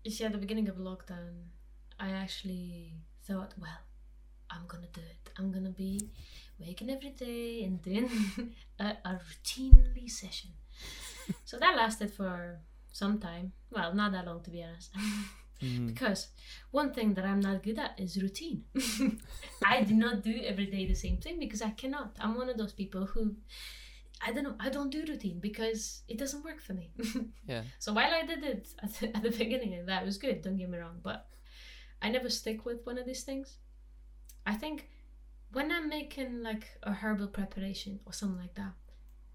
You 0.04 0.12
see, 0.12 0.24
at 0.24 0.32
the 0.32 0.38
beginning 0.38 0.70
of 0.70 0.76
lockdown, 0.78 1.50
I 2.00 2.12
actually 2.12 2.94
thought, 3.24 3.54
well, 3.60 3.80
I'm 4.50 4.66
gonna 4.68 4.88
do 4.94 5.02
it. 5.02 5.32
I'm 5.38 5.52
gonna 5.52 5.70
be 5.70 6.10
waking 6.60 6.90
every 6.90 7.12
day 7.12 7.64
and 7.64 7.82
doing 7.82 8.10
a, 8.80 8.86
a 9.04 9.20
routinely 9.28 10.10
session. 10.10 10.52
so 11.46 11.58
that 11.60 11.76
lasted 11.76 12.14
for 12.14 12.60
some 12.92 13.20
time. 13.20 13.52
Well, 13.72 13.94
not 13.94 14.12
that 14.14 14.26
long 14.26 14.42
to 14.44 14.50
be 14.50 14.64
honest. 14.64 14.92
Mm-hmm. 15.64 15.88
Because 15.88 16.28
one 16.72 16.94
thing 16.94 17.14
that 17.14 17.24
I'm 17.24 17.40
not 17.40 17.64
good 17.64 17.80
at 17.80 17.98
is 17.98 18.22
routine. 18.22 18.66
I 19.66 19.84
do 19.84 19.94
not 19.94 20.22
do 20.22 20.42
every 20.44 20.66
day 20.66 20.86
the 20.86 20.96
same 20.96 21.16
thing 21.16 21.40
because 21.40 21.62
I 21.62 21.70
cannot. 21.70 22.18
I'm 22.20 22.36
one 22.36 22.50
of 22.50 22.58
those 22.58 22.74
people 22.74 23.06
who 23.06 23.36
I 24.26 24.32
don't 24.32 24.44
know. 24.44 24.56
I 24.60 24.70
don't 24.70 24.90
do 24.90 25.04
routine 25.08 25.40
because 25.40 26.02
it 26.08 26.18
doesn't 26.18 26.44
work 26.44 26.62
for 26.62 26.74
me. 26.74 26.92
yeah. 27.48 27.64
So 27.80 27.94
while 27.94 28.14
I 28.14 28.26
did 28.26 28.44
it 28.44 28.68
at 28.82 28.94
the, 28.96 29.16
at 29.16 29.24
the 29.24 29.30
beginning, 29.32 29.86
that 29.86 30.06
was 30.06 30.18
good. 30.18 30.42
Don't 30.42 30.58
get 30.58 30.70
me 30.70 30.78
wrong, 30.78 31.00
but 31.04 31.28
I 32.02 32.10
never 32.10 32.30
stick 32.30 32.66
with 32.66 32.86
one 32.86 32.98
of 32.98 33.06
these 33.06 33.24
things. 33.24 33.58
I 34.46 34.54
think 34.56 34.90
when 35.52 35.72
I'm 35.72 35.90
making 35.90 36.44
like 36.44 36.68
a 36.84 36.94
herbal 36.94 37.28
preparation 37.28 38.00
or 38.06 38.14
something 38.14 38.40
like 38.40 38.56
that, 38.56 38.74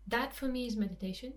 that 0.07 0.35
for 0.35 0.47
me 0.47 0.67
is 0.67 0.77
meditation. 0.77 1.35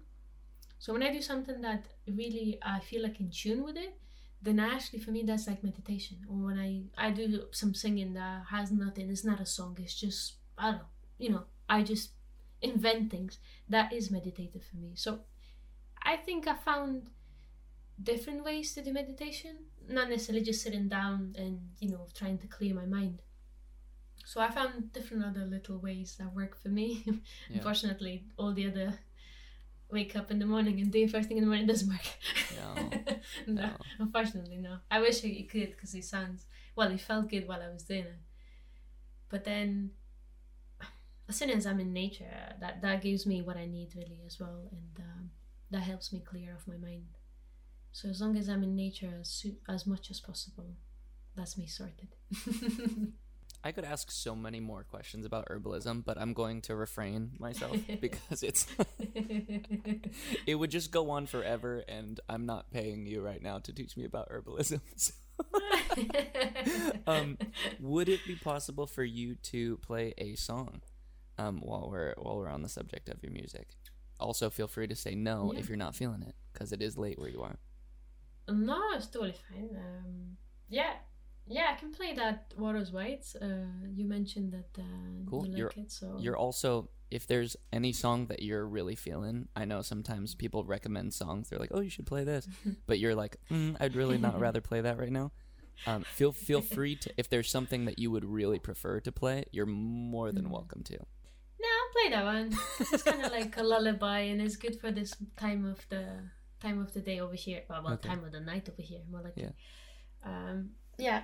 So 0.80 0.94
when 0.94 1.04
I 1.04 1.14
do 1.14 1.22
something 1.22 1.62
that 1.62 1.86
really 2.08 2.60
I 2.62 2.80
feel 2.80 3.04
like 3.04 3.20
in 3.20 3.30
tune 3.30 3.64
with 3.64 3.78
it, 3.78 3.98
then 4.42 4.60
actually 4.60 5.00
for 5.00 5.12
me 5.12 5.24
that's 5.24 5.48
like 5.48 5.64
meditation. 5.64 6.18
Or 6.30 6.36
when 6.36 6.60
I 6.60 6.84
I 6.98 7.12
do 7.12 7.46
some 7.52 7.74
singing 7.74 8.14
that 8.14 8.44
has 8.50 8.72
nothing, 8.72 9.10
it's 9.10 9.24
not 9.24 9.40
a 9.40 9.46
song. 9.46 9.78
It's 9.82 10.00
just 10.00 10.34
I 10.58 10.72
don't 10.72 10.80
know, 10.80 10.86
you 11.18 11.30
know, 11.30 11.44
I 11.70 11.84
just 11.84 12.12
invent 12.62 13.12
things. 13.12 13.40
That 13.70 13.94
is 13.94 14.12
meditative 14.12 14.64
for 14.64 14.78
me. 14.78 14.92
So 14.96 15.20
I 16.04 16.18
think 16.18 16.48
I 16.48 16.56
found 16.56 17.10
different 18.02 18.44
ways 18.44 18.74
to 18.74 18.84
do 18.84 18.92
meditation, 18.92 19.58
not 19.88 20.10
necessarily 20.10 20.44
just 20.44 20.62
sitting 20.62 20.90
down 20.90 21.36
and 21.38 21.60
you 21.80 21.90
know 21.90 22.08
trying 22.14 22.38
to 22.40 22.48
clear 22.48 22.74
my 22.74 22.86
mind. 22.86 23.22
So 24.26 24.42
I 24.42 24.50
found 24.50 24.94
different 24.94 25.26
other 25.26 25.46
little 25.46 25.78
ways 25.78 26.16
that 26.20 26.34
work 26.34 26.56
for 26.56 26.70
me. 26.70 27.04
Yeah. 27.50 27.58
Unfortunately, 27.58 28.26
all 28.38 28.54
the 28.54 28.68
other 28.68 29.00
wake 29.92 30.16
up 30.16 30.32
in 30.32 30.40
the 30.40 30.46
morning 30.46 30.80
and 30.82 30.92
do 30.92 31.08
first 31.08 31.28
thing 31.28 31.38
in 31.38 31.44
the 31.44 31.48
morning 31.48 31.68
doesn't 31.68 31.90
work. 31.90 32.08
No, 32.56 32.90
no, 33.48 33.62
no. 33.62 33.70
unfortunately, 34.00 34.58
no. 34.58 34.78
I 34.90 35.00
wish 35.02 35.24
it 35.24 35.50
could 35.50 35.72
because 35.72 35.94
it 35.94 36.06
sounds 36.06 36.46
well. 36.76 36.92
It 36.92 37.02
felt 37.02 37.30
good 37.30 37.48
while 37.48 37.62
I 37.62 37.70
was 37.72 37.84
doing 37.84 38.06
it, 38.06 38.22
but 39.30 39.44
then 39.44 39.92
as 41.30 41.36
soon 41.36 41.50
as 41.50 41.66
I'm 41.66 41.80
in 41.80 41.94
nature, 41.94 42.56
that 42.60 42.82
that 42.82 43.02
gives 43.02 43.26
me 43.26 43.42
what 43.42 43.58
I 43.58 43.66
need 43.66 43.96
really 43.96 44.22
as 44.26 44.40
well, 44.40 44.70
and 44.72 45.00
um, 45.00 45.32
that 45.72 45.82
helps 45.82 46.12
me 46.14 46.20
clear 46.26 46.54
off 46.54 46.68
my 46.68 46.78
mind. 46.78 47.08
So 47.92 48.10
as 48.10 48.22
long 48.22 48.38
as 48.38 48.50
I'm 48.50 48.64
in 48.64 48.76
nature 48.76 49.14
as 49.20 49.46
as 49.68 49.86
much 49.88 50.10
as 50.12 50.20
possible, 50.20 50.76
that's 51.36 51.58
me 51.58 51.68
sorted. 51.68 52.16
I 53.64 53.72
could 53.72 53.86
ask 53.86 54.12
so 54.12 54.36
many 54.36 54.60
more 54.60 54.84
questions 54.84 55.26
about 55.26 55.48
herbalism, 55.48 56.04
but 56.04 56.18
I'm 56.20 56.34
going 56.34 56.62
to 56.64 56.76
refrain 56.76 57.32
myself 57.40 57.78
because 58.02 58.44
it's 58.44 58.68
it 60.46 60.56
would 60.56 60.70
just 60.70 60.92
go 60.92 61.12
on 61.12 61.28
forever 61.28 61.84
and 61.88 62.20
I'm 62.28 62.46
not 62.46 62.72
paying 62.72 63.06
you 63.06 63.22
right 63.22 63.42
now 63.42 63.60
to 63.60 63.72
teach 63.72 63.96
me 63.96 64.06
about 64.06 64.30
herbalism. 64.30 64.82
So. 64.96 65.14
um, 67.08 67.38
would 67.80 68.08
it 68.08 68.20
be 68.28 68.36
possible 68.36 68.86
for 68.86 69.04
you 69.04 69.36
to 69.36 69.78
play 69.78 70.14
a 70.18 70.36
song 70.36 70.82
um, 71.40 71.60
while 71.62 71.90
we're 71.90 72.14
while 72.18 72.38
we're 72.38 72.50
on 72.50 72.62
the 72.62 72.70
subject 72.70 73.10
of 73.10 73.22
your 73.24 73.32
music? 73.32 73.70
Also, 74.20 74.50
feel 74.52 74.68
free 74.68 74.88
to 74.88 74.96
say 74.96 75.16
no 75.16 75.52
yeah. 75.52 75.60
if 75.60 75.70
you're 75.70 75.78
not 75.78 75.96
feeling 75.96 76.22
it 76.22 76.36
because 76.52 76.72
it 76.72 76.82
is 76.84 76.98
late 76.98 77.18
where 77.18 77.30
you 77.30 77.42
are. 77.42 77.58
No, 78.48 78.80
it's 78.94 79.08
totally 79.08 79.34
fine. 79.50 79.70
Um, 79.76 80.38
yeah, 80.70 80.94
yeah, 81.48 81.72
I 81.74 81.80
can 81.80 81.92
play 81.92 82.14
that 82.14 82.54
Water's 82.58 82.92
Wide. 82.92 83.24
Uh, 83.42 83.48
you 83.94 84.06
mentioned 84.06 84.54
that 84.54 84.82
uh, 84.82 85.30
cool. 85.30 85.46
you 85.46 85.52
like 85.52 85.58
you're, 85.58 85.72
it, 85.76 85.92
so 85.92 86.18
you're 86.20 86.38
also 86.38 86.90
if 87.12 87.28
there's 87.28 87.56
any 87.72 87.94
song 87.94 88.28
that 88.28 88.42
you're 88.42 88.66
really 88.66 88.96
feeling. 88.96 89.48
I 89.56 89.66
know 89.66 89.82
sometimes 89.82 90.36
people 90.36 90.64
recommend 90.64 91.14
songs. 91.14 91.50
They're 91.50 91.60
like, 91.60 91.72
"Oh, 91.74 91.82
you 91.82 91.90
should 91.90 92.06
play 92.06 92.24
this," 92.24 92.48
but 92.88 93.00
you're 93.00 93.16
like, 93.16 93.38
mm, 93.52 93.76
"I'd 93.80 93.96
really 93.96 94.18
not 94.18 94.40
rather 94.40 94.62
play 94.70 94.82
that 94.82 94.98
right 94.98 95.12
now." 95.12 95.32
Um, 95.86 96.04
feel 96.04 96.32
feel 96.32 96.62
free 96.62 96.96
to 96.98 97.14
if 97.18 97.30
there's 97.30 97.50
something 97.50 97.86
that 97.86 98.00
you 98.00 98.10
would 98.12 98.26
really 98.26 98.60
prefer 98.60 99.00
to 99.02 99.12
play, 99.12 99.46
you're 99.52 99.66
more 99.66 100.32
than 100.32 100.46
mm. 100.46 100.52
welcome 100.52 100.84
to. 100.84 100.94
No, 100.94 101.68
I'll 101.68 101.94
play 101.94 102.10
that 102.10 102.24
one. 102.26 102.58
it's 102.80 103.04
kind 103.04 103.26
of 103.26 103.32
like 103.32 103.58
a 103.58 103.64
lullaby, 103.64 104.20
and 104.20 104.42
it's 104.42 104.56
good 104.56 104.80
for 104.80 104.92
this 104.92 105.16
time 105.36 105.66
of 105.66 105.86
the 105.90 106.06
time 106.62 106.80
of 106.80 106.94
the 106.94 107.02
day 107.02 107.20
over 107.20 107.36
here. 107.36 107.64
Well, 107.70 107.84
well 107.84 107.94
okay. 107.94 108.10
time 108.10 108.24
of 108.24 108.32
the 108.32 108.40
night 108.40 108.70
over 108.70 108.82
here, 108.82 109.02
more 109.12 109.22
like. 109.22 109.34
Yeah. 109.36 109.50
Um, 110.24 110.70
yeah, 111.04 111.24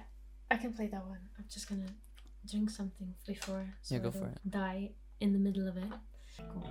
I 0.51 0.57
can 0.57 0.73
play 0.73 0.88
that 0.88 1.05
one. 1.07 1.19
I'm 1.38 1.45
just 1.49 1.69
gonna 1.69 1.93
drink 2.45 2.69
something 2.69 3.13
before. 3.25 3.65
So 3.82 3.95
yeah, 3.95 4.01
go 4.01 4.11
for 4.11 4.25
it. 4.25 4.38
Die 4.49 4.89
in 5.21 5.32
the 5.32 5.39
middle 5.39 5.67
of 5.69 5.77
it. 5.77 5.91
Cool. 6.51 6.67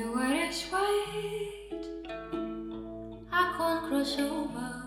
Your 0.00 0.12
world 0.14 0.48
is 0.48 0.64
wide, 0.72 1.84
I 3.30 3.54
can't 3.58 3.86
cross 3.86 4.16
over. 4.18 4.79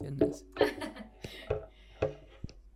Goodness. 0.00 0.42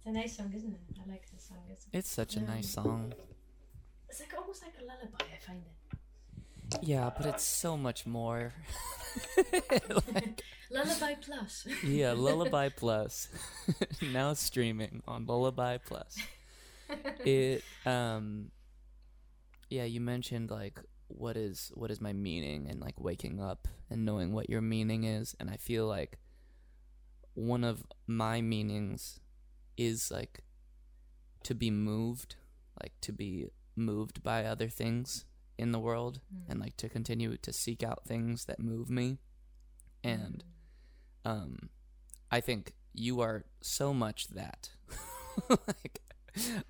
It's 0.07 0.11
a 0.11 0.13
nice 0.13 0.37
song, 0.37 0.53
isn't 0.55 0.71
it? 0.71 0.81
I 1.03 1.11
like 1.11 1.31
this 1.33 1.45
song. 1.49 1.57
It's, 1.71 1.87
it's 1.91 2.11
such 2.11 2.37
a 2.37 2.41
nice 2.41 2.69
song. 2.69 3.15
It's 4.07 4.21
like 4.21 4.35
almost 4.39 4.63
like 4.63 4.75
a 4.79 4.85
lullaby. 4.85 5.25
I 5.35 5.39
find 5.39 5.63
it. 5.65 5.99
Yeah, 6.83 7.11
but 7.17 7.25
it's 7.25 7.43
so 7.43 7.79
much 7.79 8.05
more. 8.05 8.53
like, 10.15 10.43
lullaby 10.71 11.15
Plus. 11.15 11.67
yeah, 11.83 12.13
Lullaby 12.17 12.69
Plus. 12.69 13.29
now 14.03 14.35
streaming 14.35 15.03
on 15.09 15.25
Lullaby 15.25 15.79
Plus. 15.79 16.19
It 17.25 17.65
um 17.87 18.51
yeah, 19.71 19.85
you 19.85 20.03
mentioned 20.03 20.51
like 20.51 20.81
what 21.09 21.37
is 21.39 21.73
what 21.75 21.91
is 21.91 22.01
my 22.01 22.13
meaning 22.13 22.67
and 22.69 22.79
like 22.81 23.01
waking 23.01 23.41
up 23.41 23.69
and 23.89 24.05
knowing 24.05 24.33
what 24.33 24.51
your 24.51 24.61
meaning 24.61 25.05
is 25.05 25.35
and 25.41 25.49
I 25.49 25.57
feel 25.57 25.87
like 25.87 26.19
one 27.35 27.65
of 27.65 27.85
my 28.07 28.41
meanings 28.41 29.21
is 29.77 30.11
like 30.11 30.41
to 31.43 31.55
be 31.55 31.71
moved, 31.71 32.37
like 32.83 32.93
to 33.03 33.13
be 33.13 33.47
moved 33.77 34.23
by 34.23 34.45
other 34.45 34.69
things 34.69 35.25
in 35.59 35.73
the 35.73 35.79
world 35.79 36.21
mm. 36.35 36.51
and 36.51 36.61
like 36.61 36.77
to 36.77 36.89
continue 36.89 37.37
to 37.37 37.53
seek 37.53 37.83
out 37.83 38.05
things 38.07 38.47
that 38.47 38.61
move 38.61 38.91
me. 38.91 39.19
And 40.03 40.45
mm. 41.25 41.31
um 41.31 41.71
I 42.31 42.41
think 42.41 42.75
you 42.93 43.21
are 43.21 43.45
so 43.61 43.93
much 43.93 44.29
that. 44.29 44.71
like 45.49 46.01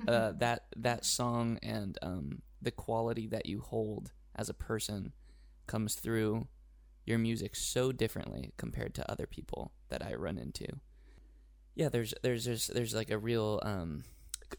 uh, 0.08 0.32
that 0.38 0.64
that 0.76 1.04
song 1.04 1.58
and 1.62 1.98
um 2.02 2.42
the 2.60 2.70
quality 2.70 3.26
that 3.26 3.46
you 3.46 3.60
hold 3.60 4.12
as 4.34 4.48
a 4.48 4.54
person 4.54 5.12
comes 5.66 5.94
through 5.94 6.46
your 7.04 7.18
music 7.18 7.54
so 7.54 7.92
differently 7.92 8.52
compared 8.56 8.94
to 8.94 9.10
other 9.10 9.26
people 9.26 9.72
that 9.88 10.04
I 10.04 10.14
run 10.14 10.38
into 10.38 10.66
yeah, 11.74 11.88
there's 11.88 12.14
there's 12.22 12.44
there's 12.44 12.66
there's 12.68 12.94
like 12.94 13.10
a 13.10 13.18
real 13.18 13.60
um, 13.62 14.04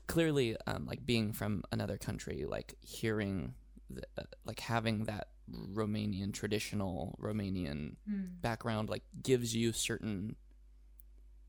clearly 0.07 0.57
um, 0.67 0.85
like 0.85 1.05
being 1.05 1.33
from 1.33 1.63
another 1.71 1.97
country, 1.97 2.45
like 2.47 2.75
hearing 2.81 3.53
the, 3.89 4.03
uh, 4.17 4.23
like 4.45 4.59
having 4.59 5.05
that 5.05 5.29
Romanian 5.49 6.33
traditional 6.33 7.17
Romanian 7.21 7.95
mm. 8.09 8.41
background 8.41 8.89
like 8.89 9.03
gives 9.21 9.55
you 9.55 9.71
certain 9.71 10.35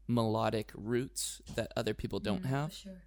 melodic 0.07 0.71
roots 0.75 1.43
that 1.57 1.73
other 1.77 1.95
people 1.95 2.21
don't 2.21 2.45
mm, 2.45 2.51
have. 2.51 2.73
Sure. 2.73 3.03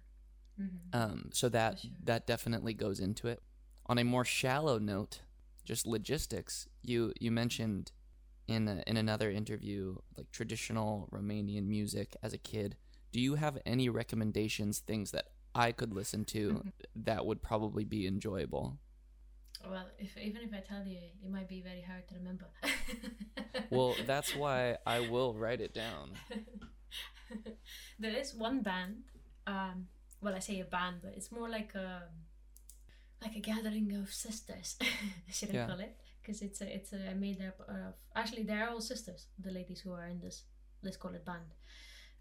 Mm-hmm. 0.60 1.00
Um, 1.00 1.30
so 1.32 1.48
that 1.48 1.78
sure. 1.80 1.90
that 2.04 2.26
definitely 2.26 2.74
goes 2.74 3.00
into 3.00 3.28
it. 3.28 3.42
On 3.86 3.98
a 3.98 4.04
more 4.04 4.24
shallow 4.24 4.78
note, 4.78 5.22
just 5.64 5.86
logistics. 5.86 6.68
You 6.82 7.12
you 7.20 7.30
mentioned 7.30 7.92
in 8.48 8.68
a, 8.68 8.82
in 8.86 8.96
another 8.96 9.30
interview 9.30 9.96
like 10.16 10.30
traditional 10.30 11.08
Romanian 11.12 11.66
music 11.66 12.16
as 12.22 12.32
a 12.32 12.38
kid. 12.38 12.76
Do 13.12 13.20
you 13.20 13.34
have 13.36 13.58
any 13.66 13.88
recommendations, 13.88 14.78
things 14.80 15.10
that 15.12 15.26
I 15.54 15.72
could 15.72 15.92
listen 15.92 16.24
to 16.26 16.48
mm-hmm. 16.50 16.68
that 17.04 17.26
would 17.26 17.42
probably 17.42 17.84
be 17.84 18.06
enjoyable? 18.06 18.78
Well, 19.68 19.86
if 19.98 20.16
even 20.16 20.42
if 20.42 20.54
I 20.54 20.60
tell 20.60 20.86
you, 20.86 20.98
it 21.22 21.30
might 21.30 21.48
be 21.48 21.60
very 21.60 21.82
hard 21.82 22.08
to 22.08 22.14
remember. 22.14 22.46
well, 23.70 23.94
that's 24.06 24.34
why 24.34 24.78
I 24.86 25.00
will 25.00 25.34
write 25.34 25.60
it 25.60 25.74
down. 25.74 26.12
there 27.98 28.16
is 28.16 28.34
one 28.34 28.62
band. 28.62 29.04
Um, 29.46 29.88
well, 30.22 30.34
I 30.34 30.38
say 30.38 30.60
a 30.60 30.64
band, 30.64 30.98
but 31.02 31.12
it's 31.16 31.30
more 31.30 31.48
like 31.48 31.74
a 31.74 32.04
like 33.22 33.36
a 33.36 33.40
gathering 33.40 33.92
of 33.96 34.12
sisters. 34.12 34.76
Should 35.30 35.50
I 35.50 35.54
yeah. 35.54 35.66
call 35.66 35.80
it? 35.80 35.96
because 36.20 36.42
it's 36.42 36.60
a 36.60 36.74
it's 36.74 36.92
a 36.92 37.14
made 37.14 37.40
up 37.42 37.60
of 37.68 37.94
actually 38.14 38.42
they're 38.42 38.68
all 38.70 38.80
sisters 38.80 39.26
the 39.38 39.50
ladies 39.50 39.80
who 39.80 39.92
are 39.92 40.06
in 40.06 40.20
this 40.20 40.44
let's 40.82 40.96
call 40.96 41.14
it 41.14 41.24
band 41.24 41.54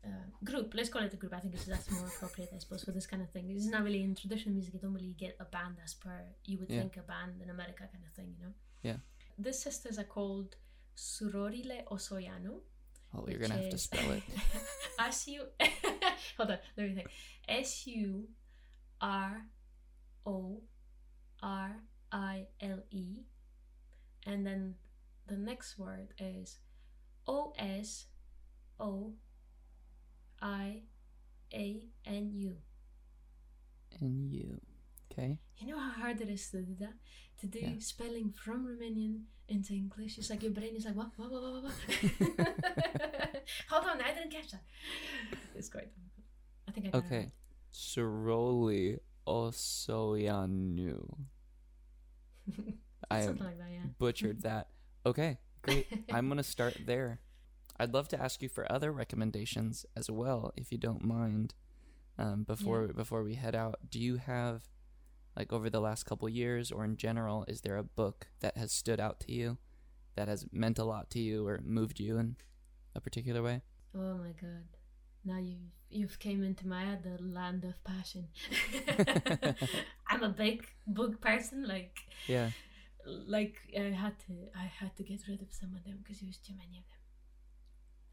uh, 0.06 0.28
group 0.44 0.74
let's 0.76 0.90
call 0.90 1.04
it 1.04 1.14
a 1.14 1.18
group 1.18 1.34
i 1.34 1.40
think 1.40 1.54
it's, 1.54 1.66
that's 1.66 1.92
more 1.92 2.08
appropriate 2.08 2.50
i 2.56 2.58
suppose 2.58 2.84
for 2.84 2.92
this 2.92 3.06
kind 3.06 3.22
of 3.22 3.30
thing 3.30 3.50
it's 3.50 3.68
not 3.68 3.84
really 3.84 4.02
in 4.04 4.16
traditional 4.16 4.54
music 4.54 4.74
you 4.74 4.80
don't 4.80 4.94
really 4.94 5.16
get 5.18 5.36
a 5.40 5.46
band 5.46 5.76
as 5.84 5.94
per 5.94 6.22
you 6.46 6.58
would 6.58 6.70
yeah. 6.70 6.80
think 6.80 6.98
a 6.98 7.02
band 7.02 7.42
in 7.44 7.50
america 7.50 7.84
kind 7.92 8.04
of 8.08 8.14
thing 8.14 8.34
you 8.38 8.46
know 8.46 8.54
yeah 8.82 8.98
these 9.38 9.60
sisters 9.60 10.00
are 10.00 10.06
called 10.06 10.56
surorile 10.96 11.84
osoianu 11.92 12.60
oh 13.16 13.26
you're 13.28 13.40
gonna 13.40 13.56
have 13.56 13.70
to 13.70 13.78
spell 13.78 14.12
it 14.12 14.24
s 15.00 15.28
u 15.28 15.44
hold 16.38 16.52
on 16.52 16.60
let 16.78 16.88
me 16.88 16.94
think 16.96 17.10
s 17.48 17.88
u 17.88 18.28
r 19.02 19.46
o 20.26 20.62
r 21.42 21.82
i 22.12 22.48
l 22.62 22.80
e 22.92 23.24
and 24.26 24.46
then 24.46 24.76
the 25.28 25.38
next 25.38 25.78
word 25.78 26.14
is 26.18 26.58
O 27.28 27.54
S 27.58 28.08
O 28.80 29.14
I 30.42 30.82
A 31.54 31.84
N 32.06 32.32
U. 32.34 32.56
N 34.02 34.28
U. 34.30 34.60
Okay. 35.12 35.40
You 35.58 35.68
know 35.68 35.80
how 35.80 35.92
hard 35.92 36.22
it 36.22 36.30
is 36.30 36.50
to 36.52 36.62
do 36.62 36.76
that? 36.80 36.94
To 37.42 37.48
do 37.48 37.60
yeah. 37.60 37.70
spelling 37.80 38.32
from 38.32 38.66
Romanian 38.66 39.24
into 39.48 39.74
English. 39.74 40.18
It's 40.18 40.30
like 40.30 40.44
your 40.44 40.52
brain 40.52 40.76
is 40.76 40.86
like, 40.86 40.96
what, 40.96 41.10
what, 41.18 41.32
what, 41.32 41.42
what, 41.42 41.64
what? 41.64 41.74
Hold 43.70 43.86
on, 43.86 44.02
I 44.02 44.14
didn't 44.14 44.32
catch 44.32 44.52
that. 44.52 44.64
It's 45.56 45.70
quite 45.70 45.90
difficult. 45.94 46.26
I 46.68 46.72
think 46.72 46.88
I 46.88 46.90
got 46.90 47.06
Okay. 47.06 47.32
Suroli 47.74 49.00
Osoianu. 49.30 51.06
I 53.12 53.26
like 53.26 53.38
that, 53.38 53.72
yeah. 53.72 53.80
butchered 53.98 54.42
that. 54.44 54.68
Okay, 55.06 55.38
great. 55.62 55.88
I'm 56.12 56.28
gonna 56.30 56.44
start 56.44 56.78
there. 56.86 57.20
I'd 57.80 57.94
love 57.94 58.08
to 58.10 58.22
ask 58.22 58.42
you 58.42 58.50
for 58.50 58.70
other 58.72 58.92
recommendations 58.92 59.86
as 59.96 60.10
well, 60.10 60.52
if 60.58 60.72
you 60.72 60.78
don't 60.78 61.04
mind. 61.04 61.54
Um, 62.18 62.44
before 62.44 62.88
yeah. 62.88 62.94
before 62.94 63.24
we 63.24 63.36
head 63.36 63.56
out, 63.56 63.76
do 63.90 64.00
you 64.00 64.18
have, 64.18 64.68
like, 65.38 65.54
over 65.54 65.70
the 65.70 65.80
last 65.80 66.04
couple 66.06 66.28
years 66.28 66.72
or 66.72 66.84
in 66.84 66.98
general, 66.98 67.46
is 67.48 67.62
there 67.62 67.78
a 67.78 67.84
book 67.84 68.28
that 68.42 68.58
has 68.58 68.74
stood 68.74 69.00
out 69.00 69.22
to 69.22 69.32
you, 69.32 69.58
that 70.16 70.28
has 70.28 70.46
meant 70.52 70.80
a 70.80 70.84
lot 70.84 71.10
to 71.12 71.20
you 71.20 71.48
or 71.48 71.62
moved 71.64 72.00
you 72.00 72.18
in 72.18 72.36
a 72.96 73.00
particular 73.00 73.42
way? 73.42 73.62
Oh 73.96 74.16
my 74.16 74.34
god! 74.42 74.68
Now 75.24 75.38
you've 75.38 75.72
you've 75.90 76.20
came 76.20 76.44
into 76.44 76.68
my 76.68 76.94
other 76.94 77.18
land 77.20 77.64
of 77.64 77.84
passion. 77.84 78.28
I'm 80.08 80.24
a 80.24 80.30
big 80.30 80.68
book 80.88 81.22
person, 81.22 81.68
like 81.68 81.98
yeah 82.28 82.50
like 83.06 83.56
I 83.78 83.92
had 83.92 84.20
to 84.28 84.34
I 84.56 84.66
had 84.66 84.96
to 84.98 85.04
get 85.04 85.22
rid 85.28 85.42
of 85.42 85.48
some 85.52 85.76
of 85.76 85.84
them 85.84 86.00
because 86.04 86.20
there 86.20 86.28
was 86.28 86.38
too 86.38 86.54
many 86.58 86.78
of 86.78 86.84
them. 86.90 87.00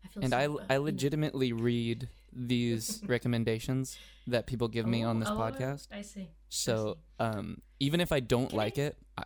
I 0.04 0.08
feel 0.08 0.22
and 0.22 0.32
so 0.32 0.60
I 0.68 0.74
I 0.74 0.76
legitimately 0.78 1.52
read 1.52 2.08
these 2.32 3.02
recommendations 3.06 3.98
that 4.26 4.46
people 4.46 4.68
give 4.68 4.86
oh, 4.86 4.90
me 4.90 5.02
on 5.02 5.20
this 5.20 5.28
oh, 5.28 5.36
podcast. 5.36 5.88
I 5.92 6.02
see. 6.02 6.28
So 6.48 6.98
I 7.20 7.24
see. 7.24 7.30
um 7.38 7.62
even 7.80 8.00
if 8.00 8.12
I 8.12 8.20
don't 8.20 8.50
can 8.50 8.58
like 8.58 8.78
I, 8.78 8.82
it, 8.82 8.96
I, 9.18 9.24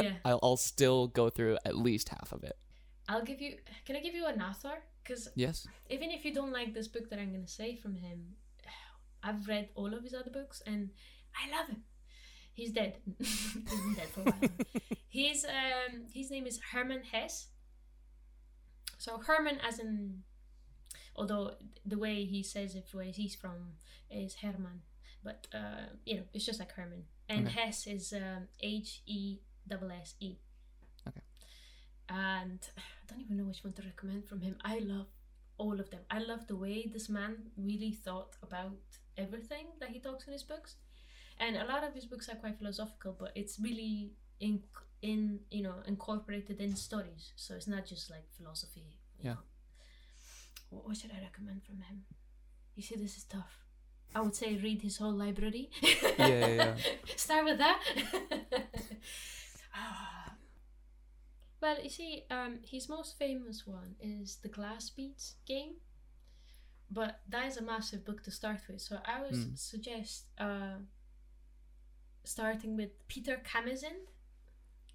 yeah, 0.00 0.12
I'll, 0.24 0.40
I'll 0.42 0.56
still 0.56 1.08
go 1.08 1.30
through 1.30 1.58
at 1.64 1.76
least 1.76 2.08
half 2.08 2.32
of 2.32 2.44
it. 2.44 2.56
I'll 3.08 3.24
give 3.24 3.40
you. 3.40 3.56
Can 3.86 3.96
I 3.96 4.00
give 4.00 4.14
you 4.14 4.26
an 4.26 4.40
author? 4.42 4.82
Because 5.02 5.28
yes, 5.34 5.66
even 5.88 6.10
if 6.10 6.24
you 6.24 6.32
don't 6.32 6.52
like 6.52 6.74
this 6.74 6.88
book 6.88 7.08
that 7.10 7.18
I'm 7.18 7.32
gonna 7.32 7.48
say 7.48 7.74
from 7.76 7.94
him, 7.94 8.36
I've 9.22 9.48
read 9.48 9.70
all 9.74 9.94
of 9.94 10.02
his 10.02 10.14
other 10.14 10.30
books 10.30 10.62
and 10.66 10.90
I 11.34 11.56
love 11.56 11.68
him. 11.68 11.82
He's 12.52 12.72
dead. 12.72 12.98
He's 13.18 13.54
been 13.54 13.94
dead 13.94 14.08
for 14.08 14.20
a 14.20 14.24
while. 14.24 14.50
His 15.08 15.44
um 15.44 16.06
his 16.12 16.30
name 16.30 16.46
is 16.46 16.60
Hermann 16.72 17.02
Hesse. 17.12 17.48
So 18.98 19.18
Herman, 19.18 19.58
as 19.66 19.78
in, 19.78 20.22
although 21.14 21.52
the 21.86 21.98
way 21.98 22.24
he 22.24 22.42
says 22.42 22.74
it, 22.74 22.88
where 22.92 23.06
he's 23.06 23.34
from, 23.34 23.74
is 24.10 24.34
Herman, 24.42 24.82
but 25.22 25.46
uh, 25.54 25.94
you 26.04 26.16
know 26.16 26.22
it's 26.34 26.44
just 26.44 26.58
like 26.58 26.72
Herman. 26.72 27.04
And 27.28 27.46
okay. 27.46 27.60
Hesse 27.60 27.86
is 27.86 28.12
um, 28.12 28.48
H 28.60 29.02
E 29.06 29.38
S 29.70 29.78
S 30.02 30.14
E. 30.20 30.36
And 32.08 32.60
I 32.78 33.12
don't 33.12 33.20
even 33.20 33.36
know 33.36 33.44
which 33.44 33.64
one 33.64 33.72
to 33.74 33.82
recommend 33.82 34.26
from 34.26 34.40
him. 34.40 34.56
I 34.64 34.78
love 34.78 35.06
all 35.56 35.80
of 35.80 35.90
them. 35.90 36.00
I 36.10 36.20
love 36.20 36.46
the 36.46 36.56
way 36.56 36.88
this 36.92 37.08
man 37.08 37.36
really 37.56 37.92
thought 37.92 38.36
about 38.42 38.78
everything 39.16 39.66
that 39.80 39.90
he 39.90 39.98
talks 39.98 40.26
in 40.26 40.32
his 40.32 40.42
books. 40.42 40.76
And 41.40 41.56
a 41.56 41.66
lot 41.66 41.84
of 41.84 41.94
his 41.94 42.04
books 42.04 42.28
are 42.28 42.34
quite 42.34 42.58
philosophical 42.58 43.16
but 43.18 43.32
it's 43.34 43.58
really 43.60 44.12
in 44.40 44.62
in 45.02 45.40
you 45.50 45.62
know 45.62 45.76
incorporated 45.86 46.60
in 46.60 46.74
stories. 46.74 47.32
So 47.36 47.54
it's 47.54 47.68
not 47.68 47.86
just 47.86 48.10
like 48.10 48.24
philosophy 48.36 48.98
yeah. 49.22 49.34
what, 50.70 50.86
what, 50.86 50.96
should 50.96 51.10
i 51.10 51.20
recommend 51.20 51.62
from 51.64 51.80
him? 51.80 52.04
You 52.74 52.82
see 52.82 52.96
this 52.96 53.16
is 53.16 53.24
tough. 53.24 53.64
I 54.14 54.20
would 54.20 54.34
say 54.34 54.56
read 54.56 54.82
his 54.82 54.96
whole 54.96 55.12
library. 55.12 55.70
Yeah, 55.82 56.26
yeah, 56.26 56.46
yeah. 56.46 56.74
start 57.16 57.44
with 57.44 57.58
that 57.58 57.80
ah, 59.74 60.17
well 61.60 61.76
you 61.82 61.90
see 61.90 62.24
um, 62.30 62.58
his 62.64 62.88
most 62.88 63.18
famous 63.18 63.66
one 63.66 63.94
is 64.00 64.36
the 64.42 64.48
glass 64.48 64.90
beads 64.90 65.34
game 65.46 65.74
but 66.90 67.20
that 67.28 67.46
is 67.46 67.56
a 67.56 67.62
massive 67.62 68.04
book 68.04 68.22
to 68.22 68.30
start 68.30 68.60
with 68.68 68.80
so 68.80 68.96
i 69.04 69.20
would 69.20 69.32
mm. 69.32 69.58
suggest 69.58 70.26
uh, 70.38 70.78
starting 72.28 72.76
with 72.76 72.90
Peter 73.08 73.40
Camenzind. 73.42 74.04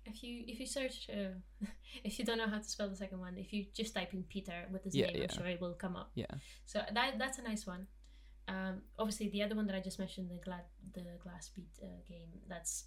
if 0.06 0.24
you 0.24 0.44
if 0.48 0.60
you 0.60 0.68
search 0.68 1.10
uh, 1.10 1.34
if 2.04 2.20
you 2.20 2.26
don't 2.26 2.38
know 2.38 2.48
how 2.48 2.60
to 2.60 2.70
spell 2.76 2.90
the 2.90 2.96
second 2.96 3.20
one, 3.20 3.38
if 3.38 3.52
you 3.54 3.66
just 3.74 3.96
type 3.96 4.14
in 4.14 4.24
Peter 4.24 4.66
with 4.72 4.84
his 4.84 4.96
Yeah, 4.96 5.08
name, 5.08 5.18
yeah. 5.18 5.28
I'm 5.30 5.38
sure 5.38 5.48
it 5.48 5.62
will 5.62 5.74
come 5.74 5.96
up. 5.96 6.12
Yeah. 6.16 6.34
So 6.66 6.82
that 6.94 7.18
that's 7.18 7.40
a 7.40 7.42
nice 7.42 7.66
one. 7.66 7.88
Um, 8.48 8.82
obviously, 9.00 9.30
the 9.30 9.42
other 9.42 9.56
one 9.56 9.68
that 9.68 9.76
I 9.76 9.80
just 9.80 10.00
mentioned, 10.00 10.30
the 10.30 10.40
glad 10.44 10.66
the 10.94 11.06
glass 11.24 11.50
bead 11.56 11.72
uh, 11.82 12.02
game, 12.08 12.32
that's 12.48 12.86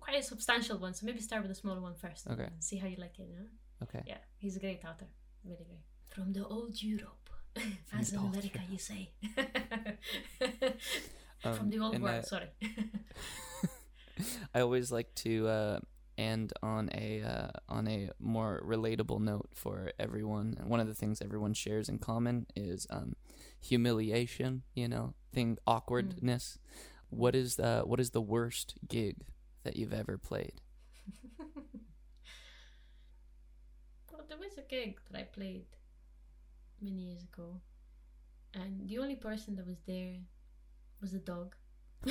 quite 0.00 0.18
a 0.18 0.22
substantial 0.22 0.78
one. 0.78 0.94
So 0.94 1.06
maybe 1.06 1.20
start 1.20 1.42
with 1.42 1.50
the 1.50 1.54
smaller 1.54 1.80
one 1.80 1.94
first. 1.94 2.26
Okay. 2.28 2.44
And 2.44 2.62
see 2.62 2.76
how 2.76 2.86
you 2.88 2.96
like 2.96 3.18
it. 3.18 3.26
You 3.30 3.36
know? 3.36 3.48
Okay. 3.84 4.02
Yeah, 4.06 4.18
he's 4.38 4.56
a 4.56 4.60
great 4.60 4.84
author. 4.84 5.06
Really 5.44 5.64
great. 5.64 5.84
From 6.08 6.32
the 6.32 6.44
old 6.46 6.82
Europe, 6.82 7.28
From 7.86 8.00
as 8.00 8.12
in 8.12 8.18
America, 8.18 8.48
Europe. 8.54 8.70
you 8.70 8.78
say. 8.78 9.10
Um, 11.44 11.54
From 11.54 11.70
the 11.70 11.78
old 11.78 12.00
world. 12.00 12.14
I- 12.16 12.20
Sorry. 12.22 12.48
I 14.54 14.60
always 14.60 14.90
like 14.90 15.14
to 15.16 15.46
uh, 15.48 15.78
end 16.16 16.52
on 16.62 16.88
a 16.94 17.22
uh, 17.22 17.48
on 17.68 17.86
a 17.86 18.10
more 18.18 18.62
relatable 18.64 19.20
note 19.20 19.50
for 19.54 19.92
everyone. 19.98 20.56
One 20.64 20.80
of 20.80 20.86
the 20.88 20.94
things 20.94 21.20
everyone 21.20 21.52
shares 21.52 21.88
in 21.90 21.98
common 21.98 22.46
is 22.56 22.86
um, 22.90 23.14
humiliation. 23.60 24.62
You 24.74 24.88
know, 24.88 25.14
thing 25.34 25.58
awkwardness. 25.66 26.58
What 27.10 27.34
is 27.34 27.56
the 27.56 27.82
what 27.84 28.00
is 28.00 28.10
the 28.10 28.22
worst 28.22 28.74
gig 28.88 29.16
that 29.66 29.76
you've 29.76 29.92
ever 29.92 30.16
played? 30.18 30.60
well, 34.10 34.24
there 34.28 34.38
was 34.38 34.56
a 34.58 34.62
gig 34.62 35.00
that 35.10 35.18
I 35.18 35.22
played 35.24 35.66
many 36.80 37.02
years 37.02 37.22
ago, 37.24 37.60
and 38.54 38.88
the 38.88 38.98
only 38.98 39.16
person 39.16 39.56
that 39.56 39.66
was 39.66 39.78
there 39.86 40.16
was 41.00 41.14
a 41.14 41.18
dog. 41.18 41.56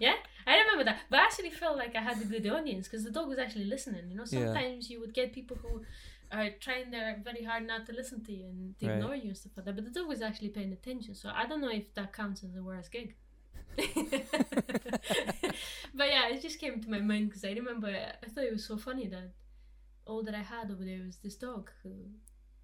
yeah, 0.00 0.14
I 0.46 0.58
remember 0.58 0.84
that. 0.84 1.00
But 1.10 1.20
I 1.20 1.24
actually 1.24 1.50
felt 1.50 1.76
like 1.76 1.96
I 1.96 2.00
had 2.00 2.20
a 2.20 2.24
good 2.24 2.46
audience 2.46 2.88
because 2.88 3.04
the 3.04 3.10
dog 3.10 3.28
was 3.28 3.38
actually 3.38 3.66
listening. 3.66 4.10
You 4.10 4.16
know, 4.16 4.24
Yeah. 4.30 4.54
sometimes 4.54 4.90
you 4.90 5.00
would 5.00 5.14
get 5.14 5.32
people 5.32 5.58
who 5.62 5.82
are 6.32 6.50
trying 6.60 6.90
their 6.90 7.20
very 7.24 7.44
hard 7.44 7.66
not 7.66 7.86
to 7.86 7.92
listen 7.92 8.22
to 8.24 8.32
you 8.32 8.46
and 8.46 8.78
to 8.80 8.86
Right. 8.86 8.94
ignore 8.94 9.14
you 9.16 9.28
and 9.28 9.36
stuff 9.36 9.52
like 9.56 9.66
that. 9.66 9.74
But 9.76 9.84
the 9.84 9.90
dog 10.00 10.08
was 10.08 10.22
actually 10.22 10.50
paying 10.50 10.72
attention. 10.72 11.14
So 11.14 11.30
I 11.34 11.46
don't 11.46 11.60
know 11.60 11.70
if 11.70 11.92
that 11.94 12.12
counts 12.12 12.44
as 12.44 12.56
a 12.56 12.62
worst 12.62 12.92
gig. 12.92 13.16
but 15.94 16.08
yeah, 16.08 16.28
it 16.28 16.42
just 16.42 16.58
came 16.60 16.80
to 16.80 16.90
my 16.90 17.00
mind 17.00 17.28
because 17.28 17.44
I 17.44 17.52
remember 17.52 17.88
I 17.88 18.26
thought 18.28 18.44
it 18.44 18.52
was 18.52 18.64
so 18.64 18.76
funny 18.76 19.06
that 19.08 19.30
all 20.06 20.22
that 20.24 20.34
I 20.34 20.42
had 20.42 20.70
over 20.70 20.84
there 20.84 21.02
was 21.04 21.16
this 21.16 21.36
dog 21.36 21.70
who 21.82 21.90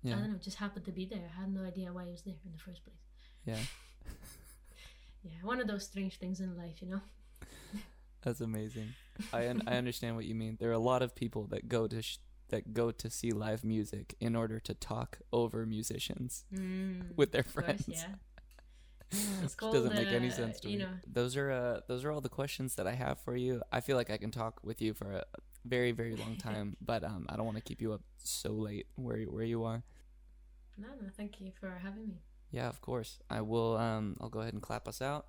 I 0.07 0.11
don't 0.11 0.31
know 0.33 0.39
just 0.39 0.59
happened 0.59 0.85
to 0.85 0.93
be 0.93 1.05
there. 1.05 1.29
I 1.37 1.41
had 1.41 1.53
no 1.53 1.65
idea 1.65 1.93
why 1.93 2.05
he 2.05 2.13
was 2.13 2.23
there 2.23 2.35
in 2.45 2.53
the 2.53 2.59
first 2.59 2.85
place. 2.85 2.97
yeah, 3.45 3.59
Yeah, 5.25 5.33
one 5.43 5.61
of 5.61 5.67
those 5.67 5.85
strange 5.85 6.19
things 6.19 6.39
in 6.41 6.57
life, 6.57 6.81
you 6.81 6.89
know. 6.89 7.01
that's 8.23 8.41
amazing. 8.41 8.95
I 9.33 9.49
un- 9.49 9.63
I 9.67 9.77
understand 9.77 10.15
what 10.15 10.27
you 10.27 10.37
mean. 10.37 10.57
There 10.61 10.71
are 10.71 10.81
a 10.85 10.89
lot 10.93 11.03
of 11.03 11.17
people 11.17 11.49
that 11.49 11.69
go 11.69 11.89
to 11.89 12.03
sh- 12.03 12.19
that 12.51 12.73
go 12.73 12.93
to 12.93 13.11
see 13.11 13.33
live 13.33 13.65
music 13.65 14.15
in 14.21 14.37
order 14.37 14.61
to 14.61 14.75
talk 14.75 15.19
over 15.33 15.67
musicians 15.67 16.45
Mm, 16.55 17.17
with 17.17 17.33
their 17.33 17.41
of 17.41 17.53
course, 17.53 17.65
friends. 17.65 17.85
yeah. 17.89 18.15
Which 19.43 19.57
doesn't 19.61 19.95
make 19.95 20.09
any 20.09 20.29
uh, 20.29 20.33
sense 20.33 20.61
to 20.61 20.69
you 20.71 20.79
me. 20.79 20.85
know. 20.85 20.91
Those 21.07 21.37
are 21.37 21.51
uh, 21.51 21.81
those 21.89 22.05
are 22.05 22.11
all 22.13 22.21
the 22.21 22.29
questions 22.29 22.75
that 22.77 22.87
I 22.87 22.95
have 22.95 23.19
for 23.21 23.37
you. 23.37 23.63
I 23.73 23.81
feel 23.81 23.97
like 23.97 24.11
I 24.11 24.17
can 24.17 24.31
talk 24.31 24.61
with 24.65 24.81
you 24.83 24.95
for 24.95 25.11
a 25.13 25.25
very 25.65 25.93
very 25.93 26.17
long 26.17 26.37
time, 26.49 26.77
but 26.81 27.05
um, 27.05 27.27
I 27.29 27.37
don't 27.37 27.47
want 27.47 27.57
to 27.59 27.63
keep 27.63 27.81
you 27.81 27.93
up 27.93 28.03
so 28.19 28.51
late 28.53 28.87
where 28.97 29.17
you- 29.19 29.31
where 29.31 29.45
you 29.45 29.65
are. 29.65 29.83
No, 30.79 30.89
no, 31.01 31.09
thank 31.17 31.41
you 31.41 31.53
for 31.59 31.81
having 31.83 32.09
me. 32.09 32.21
Yeah, 32.51 32.69
of 32.69 32.81
course. 32.81 33.19
I 33.31 33.41
will. 33.41 33.77
Um, 33.77 34.17
I'll 34.21 34.29
go 34.29 34.41
ahead 34.41 34.53
and 34.53 34.63
clap 34.63 34.87
us 34.87 35.01
out. 35.01 35.27